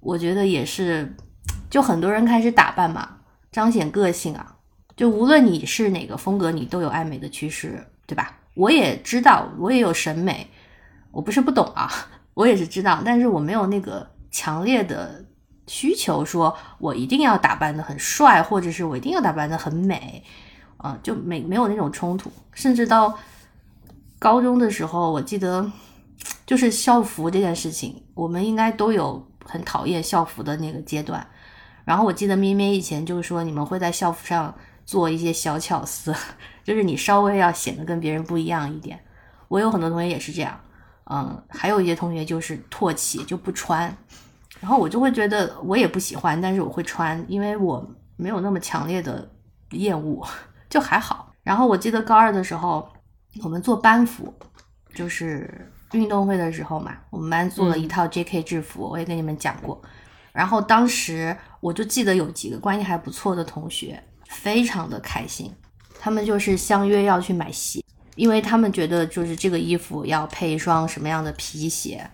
[0.00, 1.14] 我觉得也是，
[1.70, 3.18] 就很多人开始打扮嘛，
[3.50, 4.56] 彰显个性啊。
[4.96, 8.38] 就无论你是哪个风格，你都有爱美的趋势，对吧？
[8.54, 10.48] 我也知道，我也有审美，
[11.12, 11.88] 我不是不懂啊，
[12.34, 15.24] 我也是知道，但是我没有那个强烈的
[15.68, 20.24] 需求，说我一定要打扮的很帅，或者是我一定要打扮的很美，
[20.78, 22.32] 啊、就没没有那种冲突。
[22.52, 23.16] 甚至到
[24.18, 25.70] 高中的时候，我记得
[26.44, 31.26] 就是校服这件事情，我们应该都有很讨厌校服的那个阶段。
[31.84, 34.54] 然后我记得咩咩以前就是说，你们会在校服上
[34.84, 36.14] 做一些小巧思，
[36.64, 38.98] 就是你稍微要显得跟别人不一样一点。
[39.48, 40.60] 我有很多同学也是这样，
[41.10, 43.96] 嗯，还有一些同学就是唾弃就不穿，
[44.60, 49.30] 然后我就会觉得我也不喜欢，但是我会穿，因为我没有那么强烈的
[49.70, 50.26] 厌恶，
[50.68, 51.32] 就还好。
[51.42, 52.86] 然后我记得高二的时候，
[53.42, 54.32] 我们做班服，
[54.94, 58.42] 就是运动会的时候嘛，我们班做了一套 J.K.
[58.42, 59.80] 制服，我也跟你们讲过。
[60.32, 65.52] 然后当时我就记得有几个关系还不错的同学，非常的开心，
[65.98, 67.82] 他们就是相约要去买鞋，
[68.14, 72.08] 因为他们觉得就是这个衣服要配一双什么样的皮鞋。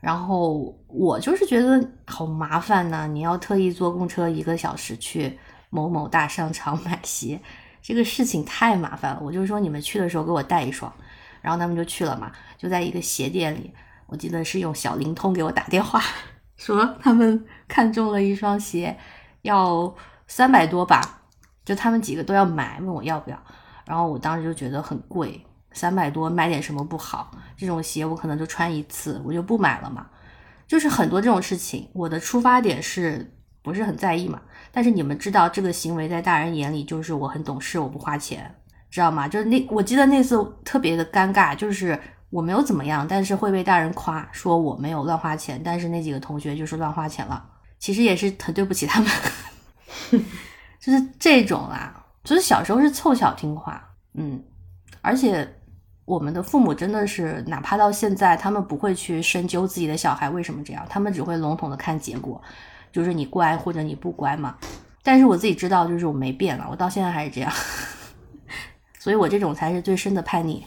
[0.00, 5.36] 然后我就是觉得好麻烦呐、你要特意坐公车一个小时去
[5.70, 7.40] 某某大商场买鞋，
[7.88, 9.20] 这个事情太麻烦了。
[9.22, 10.92] 我就说你们去的时候给我带一双，
[11.40, 13.72] 然后他们就去了嘛，就在一个鞋店里，
[14.08, 15.98] 我记得是用小灵通给我打电话，
[16.58, 18.94] 说他们看中了一双鞋，
[19.40, 19.94] 要
[20.26, 21.22] 三百多吧，
[21.64, 23.42] 就他们几个都要买，问我要不要，
[23.86, 25.42] 然后我当时就觉得很贵，
[25.72, 27.30] 三百多买点什么不好？
[27.56, 30.06] 这种鞋我可能就穿一次，我就不买了嘛。
[30.66, 33.32] 就是很多这种事情，我的出发点是
[33.62, 34.42] 不是很在意嘛？
[34.72, 38.54] 但是你们知道，这个行为在大人眼里就是我很懂事，我不花钱，
[38.90, 39.26] 知道吗？
[39.28, 41.98] 就是那我记得那次特别的尴尬，就是
[42.30, 47.44] 我没有怎么样，但是会被大人夸说我没有乱花钱，但是那几个同学就是乱花钱了。
[47.78, 49.10] 其实也是很对不起他们，
[50.80, 51.94] 就是这种啦。
[52.24, 53.82] 就是小时候是凑巧听话，
[54.14, 54.42] 嗯，
[55.00, 55.48] 而且
[56.04, 62.42] 我们的父母真的是，哪怕到现在，他们不会去深究自己的小孩为什么这样，他们只会笼统的看结果，
[62.92, 64.56] 就是你乖或者你不乖嘛。
[65.02, 67.52] 但是我自己知道，就是我没变了，我到现在还是这样，
[68.98, 70.64] 所以我这种才是最深的叛逆。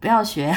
[0.00, 0.54] 不要学，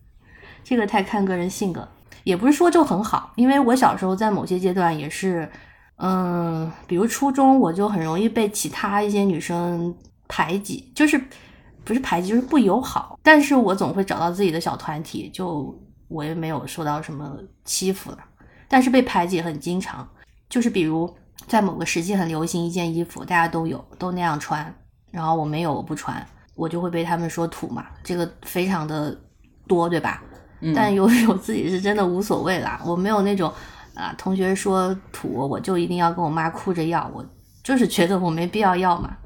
[0.62, 1.88] 这个太看个人性格，
[2.24, 5.50] 也不是说就很好，因为我小时候在某些阶段也是。
[5.98, 9.96] 嗯，比如初中我就很容易被其他一些女生
[10.28, 11.18] 排挤，就是
[11.84, 13.18] 不是排挤，就是不友好。
[13.22, 15.74] 但是我总会找到自己的小团体，就
[16.08, 18.18] 我也没有受到什么欺负了。
[18.68, 20.08] 但是被排挤很经常，
[20.48, 21.12] 就是比如
[21.46, 24.74] 在某个时期很流行一件衣服，大家都有，都那样穿，
[25.10, 29.16] 然后我没有，我不穿，我就会被他们说土嘛，这个非常的
[29.66, 30.22] 多，对吧？
[30.74, 33.52] 但有时候自己是真的无所谓啦，我没有那种。
[33.94, 37.24] 啊，同学说土，我就一定要跟我妈哭着要，我
[37.62, 39.16] 就是觉得我没必要要嘛。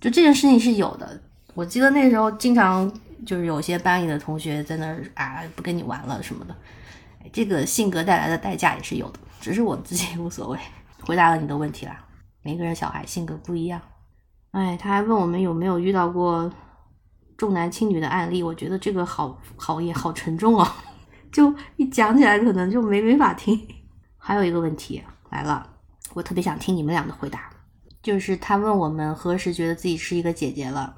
[0.00, 1.20] 就这件事情是有的，
[1.54, 2.88] 我记得那时候经常
[3.26, 6.54] 就是有些班里的同学在那儿啊，不跟你玩了什么的。
[7.32, 10.58] 这个性格带来的代价也是有的，只是我自己无所谓。
[11.00, 12.04] 回答了你的问题啦，
[12.42, 13.80] 每个人小孩性格不一样。
[14.50, 16.50] 哎，他还问我们有没有遇到过
[17.36, 20.66] 重男轻女的案例，我觉得这个好好也好沉重哦，
[21.30, 23.60] 就一讲起来可能就没没法听。
[24.16, 25.68] 还有一个问题来了，
[26.14, 27.50] 我特别想听你们俩的回答。
[28.02, 30.96] 就是他问我们何时觉得自己是一个姐姐了？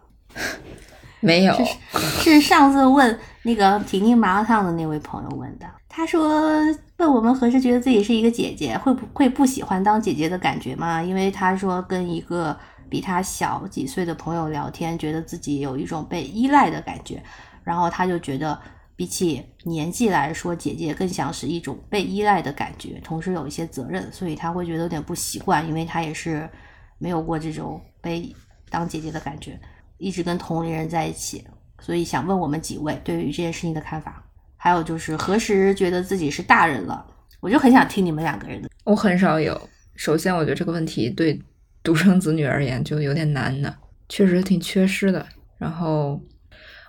[1.21, 1.55] 没有，
[1.93, 5.67] 是是上次问那个婷婷麻辣烫的那位朋友问的。
[5.89, 6.61] 他说
[6.99, 11.03] 问我们何时觉得自己是一个姐姐，会不会不喜欢当姐姐的感觉吗？
[11.03, 12.57] 因为他说跟一个
[12.89, 17.23] 比他小几岁的朋友聊天，觉得自己有一种被依赖的感觉，
[17.65, 18.59] 然后他就觉得。
[18.99, 26.51] 比起年纪来说，姐姐更像是一种被依赖的感觉，同时有一些责任，所以他会觉得有点不习惯，因为他也是
[26.99, 28.35] 没有过这种被
[28.69, 29.57] 当姐姐的感觉，
[29.99, 31.45] 一直跟同龄人在一起，
[31.81, 34.25] 所以想问我们几位对于这件事情的看法，
[34.57, 37.05] 还有就是何时觉得自己是大人了，
[37.41, 38.71] 我就很想听你们两个人的。
[38.85, 41.41] 我很少有，首先我觉得这个问题对
[41.83, 43.77] 独生子女而言就有点难的，
[44.09, 45.27] 确实挺缺失的。
[45.59, 46.21] 然后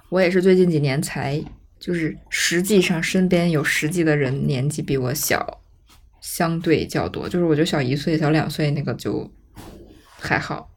[0.10, 1.44] 我也是最近几年才。
[1.80, 5.61] 就是实际上身边有实际的人年纪比我小，
[6.19, 7.30] 相对较多。
[7.30, 9.26] 就是我觉得小一岁、小两岁那个就
[10.19, 10.69] 还好，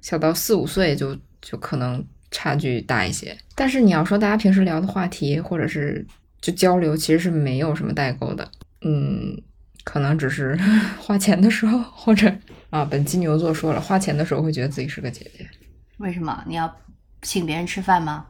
[0.00, 3.36] 小到四五岁就就可能差距大一些。
[3.54, 6.04] 但是你要说大家平时聊的话题或者是
[6.40, 8.50] 就交流，其实是没有什么代沟的。
[8.80, 9.40] 嗯，
[9.84, 10.58] 可能只是
[10.98, 12.34] 花钱的时候，或者
[12.70, 15.46] 啊，本金牛座说了，花钱的时候会觉得自己是个姐姐。
[15.98, 16.42] 为什么？
[16.48, 16.74] 你要
[17.22, 18.26] 请别人吃饭吗？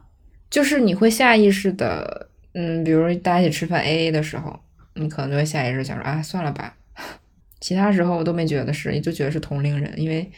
[0.51, 4.59] 就是你会下意识的，嗯，比如大家一起吃饭 A A 的时候，
[4.93, 6.75] 你可能就会下意识想说，啊，算了吧。
[7.59, 10.31] 其他时候我都没觉得是，也就觉得是同龄人，因为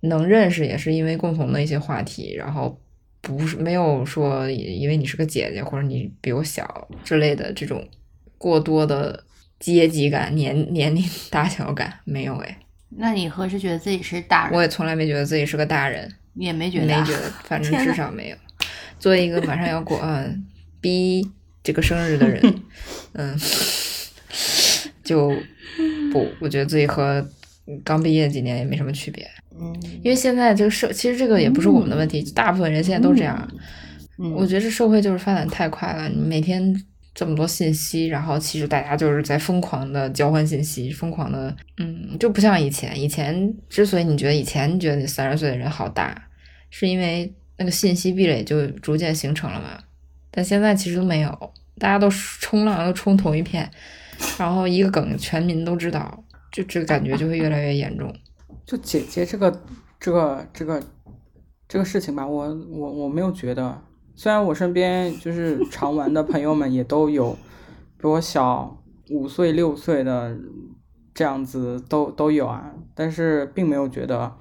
[0.00, 2.80] 能认识也是因为共同的一些话题，然后
[3.20, 7.86] 不是没有说因为你是个姐姐或者你比我小之类的这种
[8.38, 9.24] 过多的
[9.58, 12.58] 阶级感、年年龄大小感没有哎。
[12.98, 14.54] 那你何时觉得自己是大人？
[14.56, 18.36] 我也从来没觉得自己是个大人，也没觉得，没觉得，反正至少没有。
[18.98, 20.46] 作为一个马上要过嗯
[20.80, 21.28] B
[21.62, 22.62] 这个生日的人，
[23.14, 23.36] 嗯，
[25.02, 25.30] 就
[26.12, 27.28] 不，我觉得自己和
[27.84, 29.28] 刚毕业几年也没什么区别。
[29.58, 33.48] 嗯，因为现在这个社，其实这个也不是我们的问题，大部分人现在都这样。
[34.18, 36.74] 嗯，我觉得这社会就是发展太快了，你每天
[37.14, 43.00] 这么多信息，然后其实大家就是在疯狂的交换信息，疯狂的，嗯，就不像以前。
[43.00, 46.28] 以前之所以你觉得以前你觉得你三十岁的人好大，
[46.70, 47.32] 是因为。
[47.58, 49.78] 那个信息壁垒就逐渐形成了嘛，
[50.30, 53.66] 但现在其实都没有，大家都冲浪都冲同一片，
[54.38, 56.22] 然后一个梗全民都知道，
[56.56, 58.10] 就这个感觉就会越来越严重。
[58.64, 59.62] 就姐姐这个
[60.00, 60.82] 这个这个
[61.68, 63.82] 这个事情吧，我我我没有觉得，
[64.14, 67.36] 虽然我身边就是常玩的朋友们也都有
[68.00, 70.34] 比我小五岁六岁的
[71.12, 74.34] 这样子都都有啊，但是并没有觉得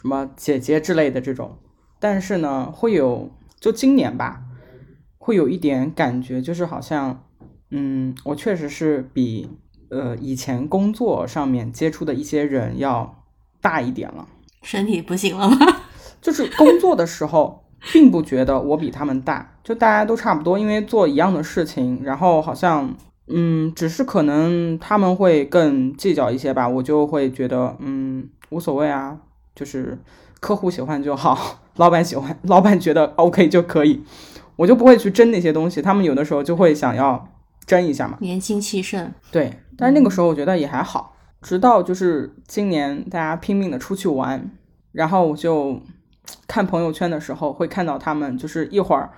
[0.00, 1.58] 什么姐姐之类的这种。
[2.00, 3.30] 但是呢，会有
[3.60, 4.42] 就今年吧，
[5.18, 7.24] 会有一点感觉，就是好像，
[7.70, 9.50] 嗯，我确实是比
[9.90, 13.24] 呃以前工作上面接触的一些人要
[13.60, 14.26] 大一点了。
[14.62, 15.56] 身体不行了吗？
[16.20, 22.94] 就是工作的时候，并不觉得我比他们大，就大家都差不多，因为做一样的事情，然后好像，
[23.28, 29.18] 嗯，只是可能他们会更计较一些吧，我就会觉得，嗯，无所谓啊，
[29.54, 29.98] 就是。
[30.40, 34.04] 客户喜欢就好， 老板喜欢，老板觉得 OK 就可以，
[34.54, 35.82] 我就不会去争那些东西。
[35.82, 37.28] 他们有的时候就会想要
[37.66, 39.12] 争一下嘛，年轻气盛。
[39.32, 41.14] 对，但是那个时候我觉得也还好。
[41.40, 44.50] 直到就是今年大家拼命的出去玩，
[44.90, 45.80] 然后我就
[46.48, 49.10] 看朋友圈的时候，会看到他们就是一会儿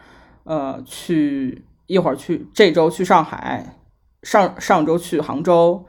[0.45, 3.75] 呃去，一会儿去这周去上海，
[4.23, 5.87] 上上周去杭州，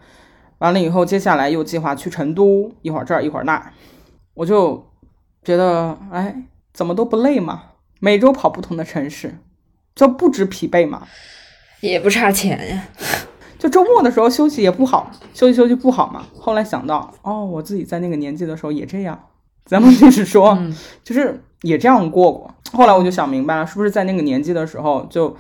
[0.59, 3.73] 完了以后接下来又计划去成都，一会儿这儿一会儿那，
[4.35, 4.87] 我就
[5.43, 7.63] 觉得哎，怎么都不累嘛？
[7.99, 9.37] 每周跑不同的城市，
[9.93, 11.05] 就不止疲惫嘛？
[11.81, 12.87] 也不差钱呀。
[13.61, 16.23] 就周末的时候休息也不好，休息休息不好嘛。
[16.35, 19.27] 后来想到，哦，我自己在那个年纪的时候也这样，
[19.65, 20.57] 咱们 就是说，
[21.03, 22.51] 就是也这样过过。
[22.73, 25.37] 后来我就想明白了，是不是在那个年纪的时候，就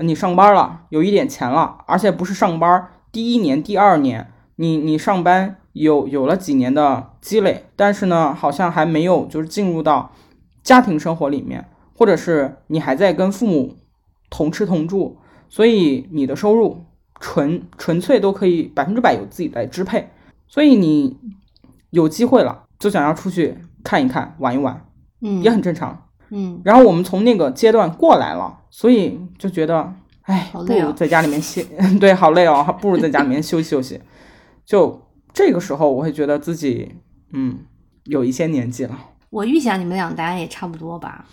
[0.00, 10.12] 你上班了，有一点钱了，而且不是上班第一年、第二年，你你上班有有了几年的积累，但是呢，好像还没有就是进入到
[10.62, 11.66] 家庭生活里面，
[11.98, 13.74] 或者是你还在跟父母
[14.30, 15.16] 同吃同住，
[15.48, 16.85] 所以你的收入。
[17.18, 20.08] 纯纯粹都可以百分之百由自己来支配，
[20.46, 21.16] 所以你
[21.90, 24.86] 有机会了就想要出去看一看、玩一玩，
[25.22, 26.60] 嗯，也很正常，嗯。
[26.64, 31.64] 然后我们从那个阶段过来了，所以就觉得，哎，不如在家里面歇，
[31.98, 34.00] 对，好累哦，不如在家里面休息休息。
[34.64, 35.00] 就
[35.32, 36.96] 这个时候，我会觉得自己，
[37.32, 37.60] 嗯，
[38.04, 38.98] 有一些年纪了。
[39.30, 41.24] 我预想你们俩答案也差不多吧。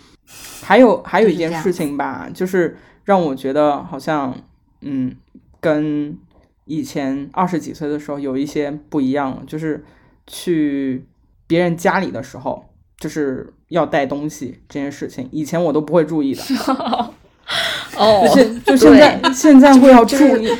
[0.62, 4.34] 还有还有一件事情吧，就是让我觉得好像，
[4.80, 5.14] 嗯。
[5.64, 6.18] 跟
[6.66, 9.82] 以前二十几岁的时候有一些不一样了，就是
[10.26, 11.06] 去
[11.46, 12.66] 别人家里的时候，
[12.98, 16.42] 就是要带东西这件事情，以前我都不会注意的。
[17.96, 20.50] 哦，就就现在现在会要注意，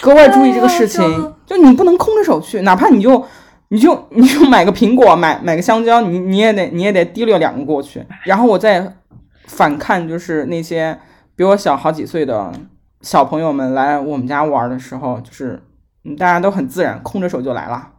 [0.00, 1.02] 格外注意这个事情。
[1.44, 3.26] 就你不能空着手去，哪怕你就
[3.70, 8.04] 你就 你就买个苹果，买买个香蕉，你你也得你也得提溜两个过去。
[8.24, 8.96] 然后我再
[9.46, 10.96] 反看，就是那些
[11.34, 12.52] 比我小好几岁的。
[13.04, 15.62] 小朋友们来我们家玩的时候，就是
[16.16, 17.90] 大家都很自然，空着手就来了。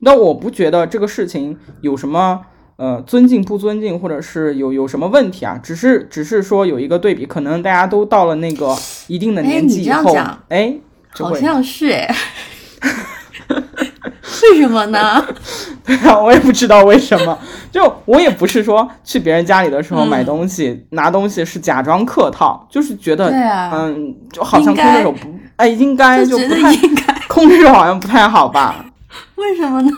[0.00, 2.40] 那我不觉得这个事情有什么
[2.74, 5.56] 呃尊敬不尊敬，或者是有有什么问题啊？
[5.62, 10.12] 只是只是说有一个对比，可能大家都到了那个一定的年纪以后，
[10.48, 10.76] 哎，
[11.12, 12.12] 好像是哎。
[14.52, 15.24] 为什么呢？
[15.84, 17.38] 对啊，我也不知道为什么。
[17.70, 23.30] 就我也不是说去别人家里的时候买东西、拿东西是假装客套，就是觉得，
[23.72, 26.74] 嗯，就好像空着手不，哎，应该就不太
[27.28, 28.84] 空着手好像不太好吧？
[29.36, 29.90] 为什么呢？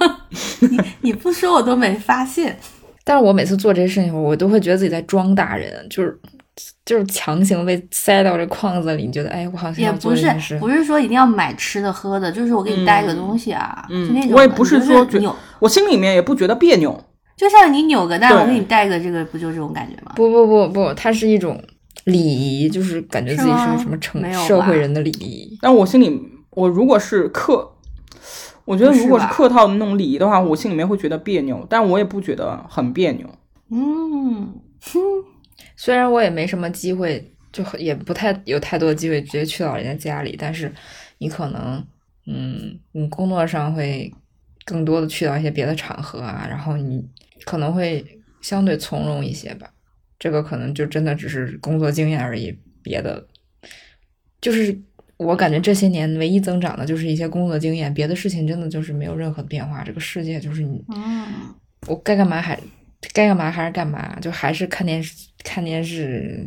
[0.61, 2.59] 你你不说我都没发现。
[3.05, 6.19] 但是我每次做这些事情，我都会觉得自己在装大人，就是。
[6.85, 16.99] 就是强行被塞到这框子里，你觉得哎，我好像也不是不是说一定要买吃的喝的，就是我给你带个东西啊，嗯，那种我也不是说扭，我心里面也不觉得别扭，
[17.37, 20.13] 就像你扭个蛋，我给你带个这个，不就这种感觉吗？
[20.17, 21.63] 不不不不，它是一种
[22.05, 25.59] 礼仪，就是感觉自己是什么成社会人的礼仪。
[25.61, 26.19] 但我心里，
[26.51, 27.71] 我如果是客，
[28.65, 33.29] 我觉得如果是客套的那种礼仪的话，我心里面会觉得别扭，但我也不觉得很别扭。
[33.71, 35.01] 嗯哼。
[35.77, 40.73] 虽然我也没什么机会，就也不太有太多机会直接去到人家家里，但是
[41.19, 41.87] 你可能，
[42.27, 44.13] 嗯，你工作上会
[44.65, 47.07] 更多的去到一些别的场合啊，然后你
[47.45, 48.05] 可能会
[48.41, 49.71] 相对从容一些吧。
[50.19, 53.27] 这个可能就真的只是工作经验而已，别的
[54.41, 54.75] 就是
[55.19, 59.85] 我感觉这些年唯一增长的就是一些工作经验，别的事情真的就是没有任何变化。
[59.85, 60.83] 这个世界就是你，
[61.87, 62.59] 我该干嘛还。
[63.13, 65.15] 该干嘛还是干嘛，就还是看电视、
[65.45, 66.47] 看电视，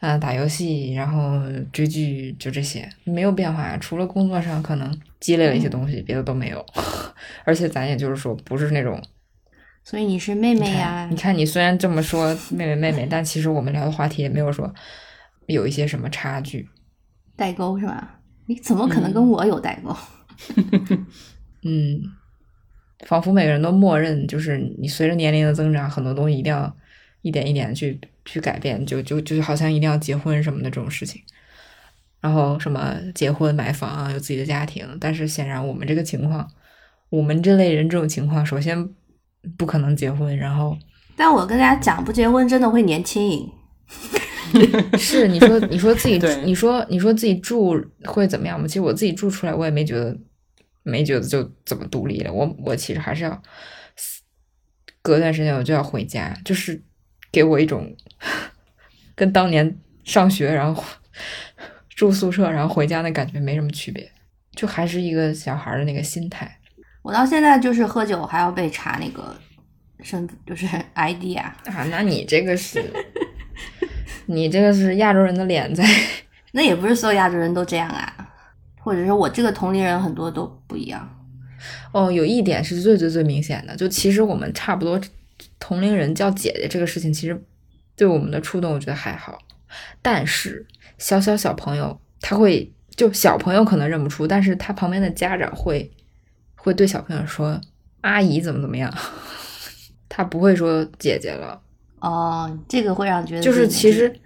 [0.00, 3.76] 啊，打游戏，然后追剧，就这些，没有变化。
[3.78, 6.64] 除了工作上可能积累了一些东西，别的都没有。
[7.44, 9.02] 而且咱也就是说，不是那种。
[9.82, 11.06] 所以你是妹妹呀？
[11.10, 14.72] 你看，你虽然这么说妹妹妹妹， 但其实我们聊的话题也没有说
[15.46, 16.68] 有一些什么差距。
[17.36, 18.20] 代沟是吧？
[18.46, 19.96] 你怎么可能跟我有代沟？
[21.64, 22.00] 嗯。
[23.06, 26.74] 仿佛每个人都默认，就是你随着年龄的增长，很多东西一定要
[27.20, 31.20] 一点一点去去改变，就就就好像一定要结婚什么的这种事情，
[32.20, 34.86] 然后什么结婚买房啊，有自己的家庭。
[34.98, 36.48] 但是显然我们这个情况，
[37.10, 38.88] 我们这类人这种情况，首先
[39.58, 40.76] 不可能结婚，然后。
[41.14, 43.46] 但我跟大家讲，不结婚真的会年轻。
[44.96, 48.66] 是你说你说自己你说你说自己住会怎么样吗？
[48.66, 50.16] 其实我自己住出来，我也没觉得。
[50.84, 53.42] 没觉得就怎么独立了，我我其实还是要
[55.02, 56.80] 隔段时间我就要回家，就是
[57.32, 57.96] 给我一种
[59.16, 60.84] 跟当年上学然后
[61.88, 64.12] 住宿舍然后回家的感觉没什么区别，
[64.54, 66.60] 就还是一个小孩的那个心态。
[67.02, 69.36] 我到现在就是喝酒还要被查那个
[70.02, 72.82] 身就是 ID 啊啊，那你这个是
[74.26, 75.84] 你这个是亚洲人的脸在，
[76.52, 78.23] 那也不是所有亚洲人都这样啊。
[78.84, 81.08] 或者说我这个同龄人很多都不一样。
[81.92, 85.00] 哦，有一点是最最最明显的，就其实我们差不多
[85.58, 87.42] 同龄人叫姐姐这个事情，其实
[87.96, 89.38] 对我们的触动，我觉得还好。
[90.02, 90.66] 但是
[90.98, 95.90] 小小小朋友他会，就小朋友可能认不出，但是他旁边的家长会
[96.56, 97.58] 会对小朋友说
[98.02, 98.92] 阿姨怎么怎么样，
[100.10, 101.58] 他不会说姐姐了。
[102.00, 104.20] 哦，这个会让觉得就是其实对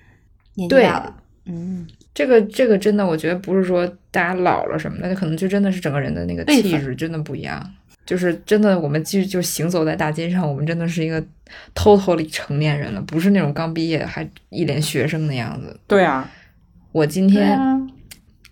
[0.54, 1.86] 年纪大了，嗯，
[2.18, 7.64] 这个这个真的，我觉得不是说大家老了什么的，可能就真的是整个人的那个气质真的不一样。
[8.04, 11.24] 就是真的，我们继续就行走在大街上，我们真的是一个
[11.76, 15.78] totally 成年人了，不是那种刚毕业还一脸学生的样子。
[15.86, 16.28] 对啊，
[16.90, 17.80] 我今天、啊，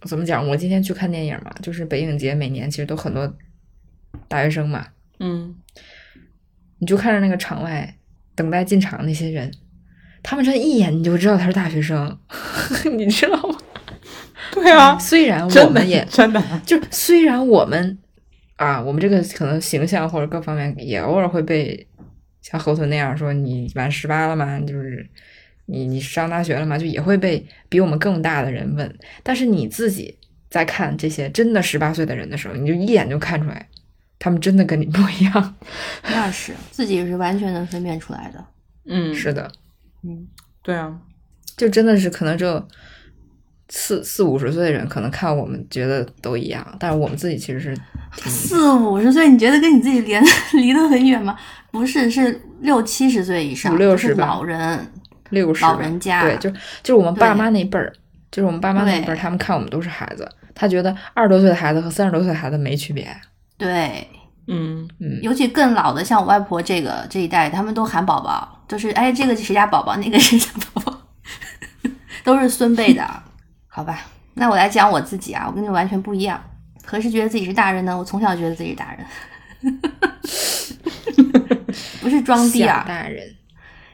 [0.03, 0.47] 怎么讲？
[0.47, 3.35] 我今天去看电影嘛，就是北影节每年其实都很多
[4.29, 4.87] 大学生嘛，
[5.19, 5.57] 嗯，
[6.79, 7.97] 你就看着那个场外
[8.37, 9.51] 等待进场的那些人，
[10.23, 12.17] 他们这一眼你就知道他是大学生，
[12.97, 13.46] 你知道吗？
[14.53, 17.99] 对啊，虽然我们也 真的，就虽然我们
[18.57, 21.87] 啊，我们这个可能形象或者各方面也偶尔会被
[22.43, 24.59] 像河豚那样说你满十八了吗？
[24.61, 25.09] 就是
[25.67, 26.79] 你你上大学了吗？
[26.79, 28.99] 就也会被比我们更大的人问。
[29.23, 30.17] 但是你自己
[30.49, 33.69] 在看这些真的十八岁的人的时候，你就一眼就看出来，
[34.19, 35.57] 他们真的跟你不一样。
[36.05, 38.45] 那 是自己是完全能分辨出来的。
[38.89, 39.51] 嗯，是的，
[40.05, 40.27] 嗯，
[40.63, 40.97] 对啊，
[41.57, 42.65] 就真的是可能只有
[43.69, 47.77] 四四五十岁的人可能看我们觉得都一样，但是我们自己其实是
[48.29, 50.23] 四五十岁，你觉得跟你自己连
[50.55, 51.37] 离得很远吗？
[51.71, 54.93] 不是，是六七十岁以上，五六就是十吧老人。
[55.31, 57.93] 六十老人家对，就就是我们爸妈那辈儿，
[58.31, 63.09] 就是我们爸妈那辈儿，他们看我们都是孩子，他觉得二十多岁的孩子和三十多岁的孩子没区别。
[63.59, 64.07] 对，
[64.47, 71.01] 嗯，嗯，尤其更老的，像我外婆这个这一代，他们都喊宝宝，就是哎，这个是谁家宝宝，那个谁家宝宝，
[72.23, 73.05] 都是孙辈的。
[73.77, 74.01] 好吧，
[74.33, 76.43] 那我来讲我自己啊，我跟你完全不一样。
[76.87, 77.95] 何时觉得自己是大人呢？
[77.95, 78.97] 我从小觉得自己是大
[79.61, 79.79] 人，
[82.01, 83.23] 不是装逼啊，大人，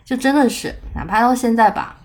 [0.04, 1.96] 就真的是，哪怕到现在吧，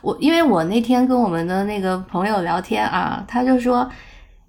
[0.00, 3.86] 我因为我那天跟我们的那个朋友聊天啊，他就说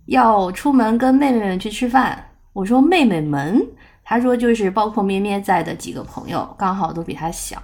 [0.06, 3.62] 要出门跟妹妹们去吃饭，我说妹妹们，
[4.02, 7.62] 他说就是包括咩咩在的几个朋友，刚好都比他小，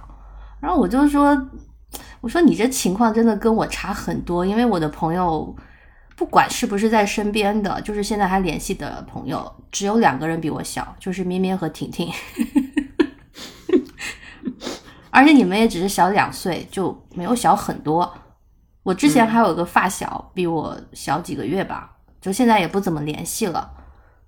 [0.60, 1.34] 然后我就说，
[2.24, 5.54] 我说你这情况真的跟我差很多，因为我的朋友。
[6.16, 12.08] 不管是不是在身边的，就是现在还联系的朋友，只有两个人比我小，就是咩咩和婷婷。
[15.10, 18.14] 而且你们也只是小两岁，就没有小很多。
[18.84, 23.68] 我之前还有一个发小，比我小几个月吧，就现在也不怎么联系了，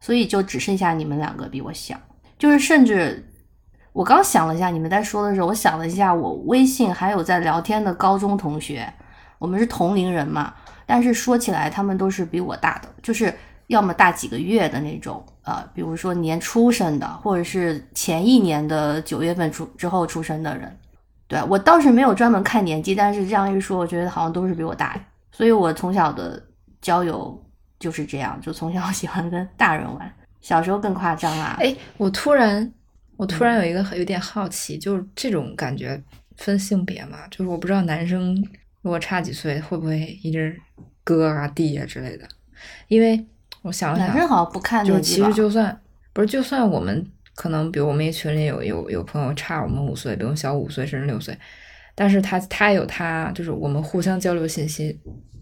[0.00, 1.96] 所以就只剩下你们两个比我小。
[2.36, 3.32] 就是甚至
[3.96, 8.86] 我刚想了一下，你们在说的时候，我想了一下，我微信还有在聊天的高中同学，
[9.38, 10.52] 我们是同龄人嘛，
[10.84, 13.32] 但是说起来他们都是比我大的，就是
[13.68, 20.78] 要么大几个月的那种，呃，比如说年出生的，或者是前一年的九月份出之后出生的人。
[21.26, 24.94] 对我倒是没有专门看年纪，但是这样一说，我觉得好像都是比我大，
[25.32, 26.40] 所以我从小的
[26.82, 27.42] 交友
[27.80, 30.12] 就是这样，就从小 喜欢跟大人玩，
[30.42, 31.56] 小时候更夸张啊。
[31.60, 32.70] 哎，我突然，
[33.16, 36.00] 我突然有一个很有点好奇，就是这种感觉
[36.36, 38.34] 分性别嘛，就是我不知道男生
[38.82, 40.54] 如果差几岁会不会一直
[41.02, 42.26] 哥啊弟啊之类的，
[42.88, 43.24] 因为
[43.62, 45.80] 我想了想，男生好像不看就是其实就算
[46.12, 51.36] 不是，就算我们可能，比如我们一群里有有有朋友差我们五岁，比我们小五岁甚至六岁，
[51.94, 54.98] 但是他他有他，就是我们互相交流信息，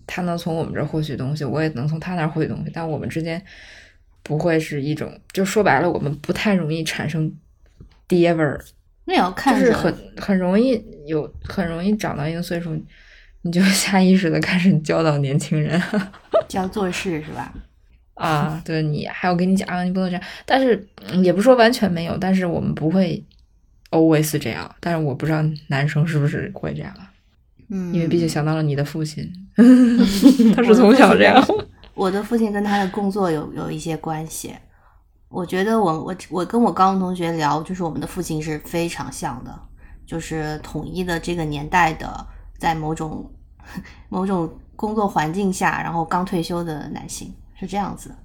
[0.06, 3.42] 他能从我们这儿获取东西，我也能从他那儿获取东西，但我们之间
[4.22, 7.32] 不会是一种，就说白了，我们不太容易产生
[8.08, 8.60] 爹味儿，
[9.06, 12.74] 那也要看就是很很容易有很容易长到一个岁数，
[13.42, 15.80] 你就 下意识的开始教导年轻人。
[16.48, 17.52] 教做事是吧？
[18.14, 20.22] 啊，对你还要跟你讲啊，你不能这样。
[20.46, 23.22] 但是嗯也不说完全没有，但是我们不会
[23.90, 24.72] always 这样。
[24.80, 27.10] 但是我不知道男生是不是会这样啊，
[27.70, 29.28] 嗯，因为毕竟想到了你的父亲，
[30.54, 31.44] 他是从小这样。
[31.94, 34.54] 我的父亲跟他的工作有有一些关系。
[35.34, 39.52] 我觉得我我我跟我高中同学聊，就是我们的父亲是非常像的，
[40.06, 42.24] 就是统一的这个年代的，
[42.56, 43.28] 在某种
[44.08, 48.16] 某种工作环境下，然后刚退休的男性是这样子的。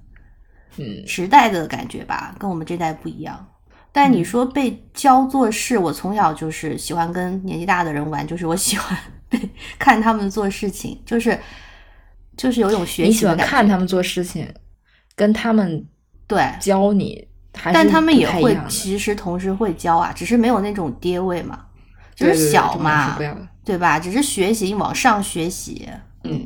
[0.76, 3.44] 嗯，时代的感觉吧，跟我们这代不一样。
[3.90, 8.96] 但你说被教做事，我从小就是喜欢跟年纪大的人玩，就是我喜欢
[9.28, 9.36] 被
[9.80, 11.36] 看他们做事情，就是
[12.36, 13.36] 就是有一种学习你喜欢。
[13.36, 14.48] 看他们做事情，
[15.16, 15.84] 跟他们
[16.30, 17.28] 对，教你，
[17.74, 21.58] 但他们也会其实同时会教啊，只是没有那种爹味嘛，
[22.14, 23.18] 就是小嘛。
[23.62, 24.00] 对吧？
[24.00, 25.88] 只是学习往上学习，
[26.24, 26.44] 嗯，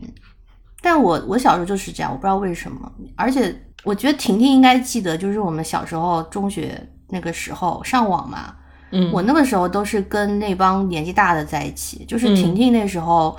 [0.82, 2.92] 但我我小时候就是这样，我不知道为什么。
[3.16, 6.78] 而且我觉得婷婷应该记得，就是我们小时候中学
[7.08, 8.54] 那个时候上网嘛，
[8.90, 12.04] 嗯，我那个时候都是跟那帮年纪大的在一起。
[12.04, 13.34] 就是嗯婷婷那时候、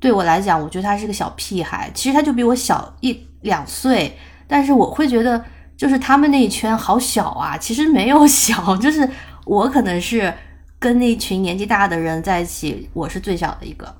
[0.00, 4.18] 对我来讲，我觉得她是个小屁孩，其实她就比我小一两岁，
[4.48, 5.44] 但是我会觉得
[5.80, 9.08] 就是他们那一圈好小啊，其实没有小， 就是
[9.46, 10.30] 我可能是
[10.78, 13.96] 跟那群年纪大的人在一起，我是最小的一个。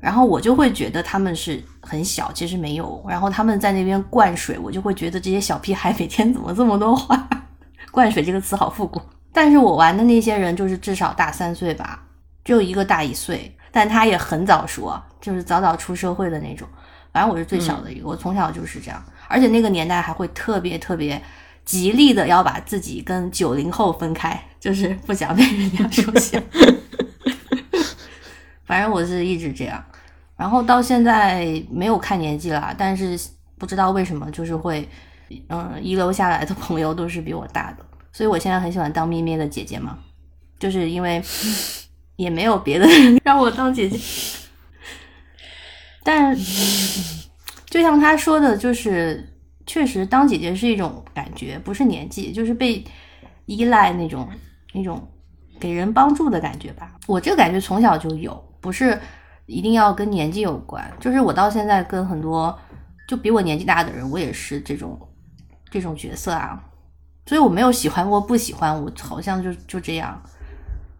[0.00, 3.04] 然后我就会觉得他们是很小，其实没有。
[3.06, 7.28] 然后他们在那边灌水，我就会觉得这些小屁孩每天怎么这么多话？
[7.92, 8.98] 灌水这个词好复古。
[9.34, 12.02] 但是我玩的那些人就是至少大三岁吧，
[12.42, 16.66] 只有一个大一岁，但他也很早熟，就是早早出社会的那种。
[17.12, 21.20] 反正我是最小的一个，我从小就是这样，而且那个年代还会特别特别
[21.64, 26.38] 极力的要把自己跟九零后分开，就是不想被人家说小。
[28.64, 29.84] 反正我是一直这样，
[30.36, 33.18] 然后到现在没有看年纪啦，但是
[33.58, 34.88] 不知道为什么就是会，
[35.48, 39.98] 嗯，遗留下来的朋友都是比我大的，所以我现在很喜欢当咩咩的姐姐嘛，
[40.58, 41.22] 就是因为
[42.16, 43.98] 也没有别的人 让我当姐姐，
[46.02, 46.34] 但
[47.72, 49.26] 就像他说的，就是
[49.66, 52.84] 确实当姐姐是一种感觉，不是年纪，就是被
[53.46, 54.28] 依赖那种
[54.74, 55.08] 那种
[55.58, 56.94] 给人帮助的感觉吧。
[57.06, 59.00] 我这个感觉从小就有，不是
[59.46, 62.54] 一定要跟年纪有关，就是我到现在跟很多
[63.08, 65.00] 就比我年纪大的人，我也是这种
[65.70, 66.62] 这种角色啊。
[67.24, 70.22] 所以我没有喜欢过不喜欢，我好像就就这样。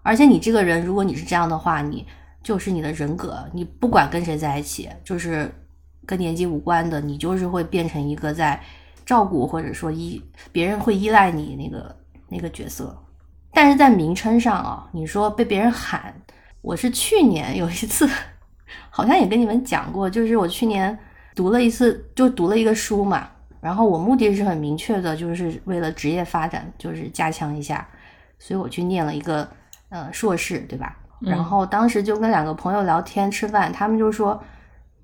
[0.03, 2.07] 而且你这个人，如果你是这样的话，你
[2.43, 5.53] 就是你的人格，你不管跟谁在一起，就是
[6.07, 8.61] 跟年纪无关的，你就是会变成一个在
[9.05, 11.97] 照顾或者说依别人会依赖你那个
[12.29, 12.97] 那个角色。
[13.53, 16.15] 但是在名称上啊，你说被别人喊，
[16.61, 18.09] 我是去年有一次，
[18.89, 20.99] 好像也跟你们讲过，就是我去年
[21.35, 23.29] 读了一次，就读了一个书嘛，
[23.61, 27.87] 然后我目的是很明确的，就是为了职业发展，就是加强一下，
[28.39, 29.47] 所以我去念了一个
[29.91, 30.97] 呃硕士，对吧？
[31.21, 34.43] 然后当时就跟两个朋友聊天吃饭，他们就说，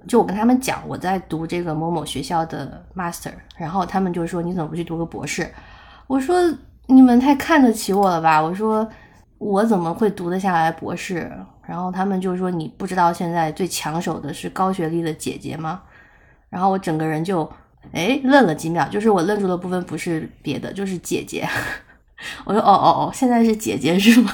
[0.08, 5.48] 就我跟他们讲我在读这个某某学校的 master，然后他们就说你怎么不去读个博士？
[6.06, 6.36] 我说
[6.86, 8.40] 你们太看得起我了吧？
[8.40, 8.88] 我说
[9.36, 11.30] 我怎么会读得下来博士？
[11.66, 15.82] 然后他们就说你不知道现在最抢手的是高学历的姐姐吗？
[16.48, 17.48] 然后我整个人就
[17.92, 21.46] 哎愣了几秒，就是我愣住的部分不是别的，就是姐姐。
[22.46, 24.32] 我说哦哦哦，现在是姐姐是吗？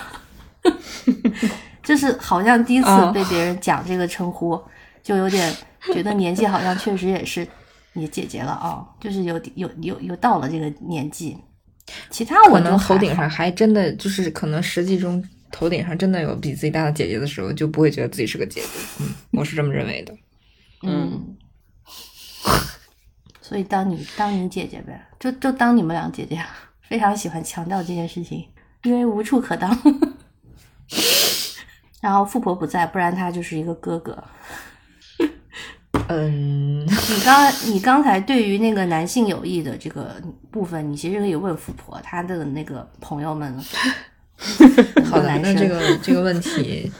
[1.83, 4.59] 就是好像第一次啊被别人讲这个称呼，
[5.05, 5.55] 就有点
[5.93, 7.47] 觉得年纪好像确实也是
[7.93, 11.39] 你姐姐了啊， 就是有有有有到了这个年纪。
[12.09, 15.23] 其他我能头顶上还真的就是可能实际中
[15.53, 18.69] 头顶上真的有比自己大的姐姐的时候，就不会觉得自己是个姐姐。
[19.01, 20.15] 嗯，我是这么认为的。
[20.83, 21.37] 嗯，
[23.43, 26.43] 所以当你当你姐姐呗，就就当你们俩姐姐，
[26.89, 28.49] 非常喜欢强调这件事情，
[28.85, 29.71] 因为无处可当。
[32.01, 34.25] 然后富婆不在，不然他就是一个哥哥。
[36.09, 43.57] 嗯， 你刚你刚才对于那个男性友谊的这个部分，你其实可以问富婆，他的那个朋友们，
[45.07, 46.91] 好的，那这个 这个问题，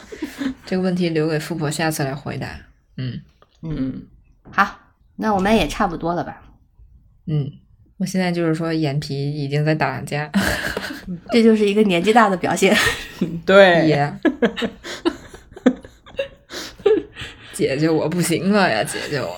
[0.65, 2.49] 这个问题留给富婆下次来回答。
[2.97, 3.21] 嗯
[3.63, 4.03] 嗯，
[4.51, 4.79] 好，
[5.17, 6.43] 那我们也差不多了吧？
[7.27, 7.51] 嗯，
[7.99, 10.31] 我现在就是说眼皮已经在打架，
[11.31, 12.77] 这就是一个年纪大的表现。
[13.45, 14.15] 对，也。
[17.55, 19.35] 姐姐，我不行了呀，姐姐我。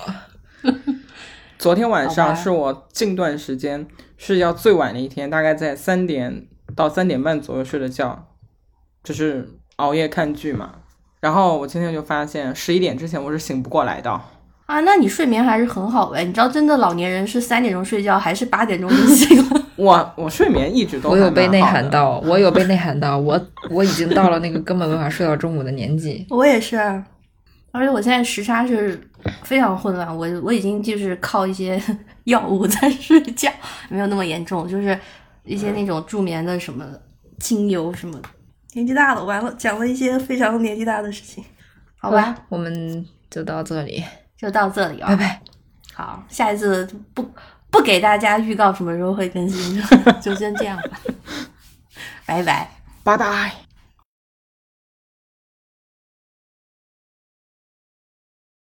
[1.57, 3.87] 昨天晚上是我近段时间
[4.17, 8.27] 睡觉最晚的一天，大概在三点到三点半左右睡的觉，
[9.03, 10.71] 就是熬夜看剧嘛。
[11.19, 14.09] 然后我今天就发现十一点之前我是醒不过来的。
[14.65, 16.23] 啊，那你睡眠还是很好哎。
[16.23, 19.63] 你知道，真的老年人是三点钟睡觉，还是八点钟就醒了？
[19.77, 23.39] 我我睡眠一直都 我有被内涵到，我有被内涵到，我
[23.69, 26.25] 我已经到了那个根本没法睡到中午的年纪。
[26.29, 26.77] 我也是，
[27.77, 28.99] 而且我现在时差是
[29.43, 31.81] 非常混乱，我我已经就是靠一些
[32.25, 33.51] 药物在睡觉，
[33.89, 34.97] 没有那么严重，就是
[35.43, 36.85] 一些那种助眠的什么
[37.39, 38.29] 精油什么的。
[38.73, 41.43] 年纪大了，完了，讲了一些非常年纪大的事情，
[41.97, 44.03] 好吧，我们就到这里，
[44.37, 45.41] 就到这里啊、拜拜。
[45.93, 47.27] 好，下一次不
[47.71, 49.81] 不给大家预告什么时候会更新，
[50.21, 50.99] 就先这样吧，
[52.25, 52.69] 拜拜。
[53.03, 53.66] 拜拜。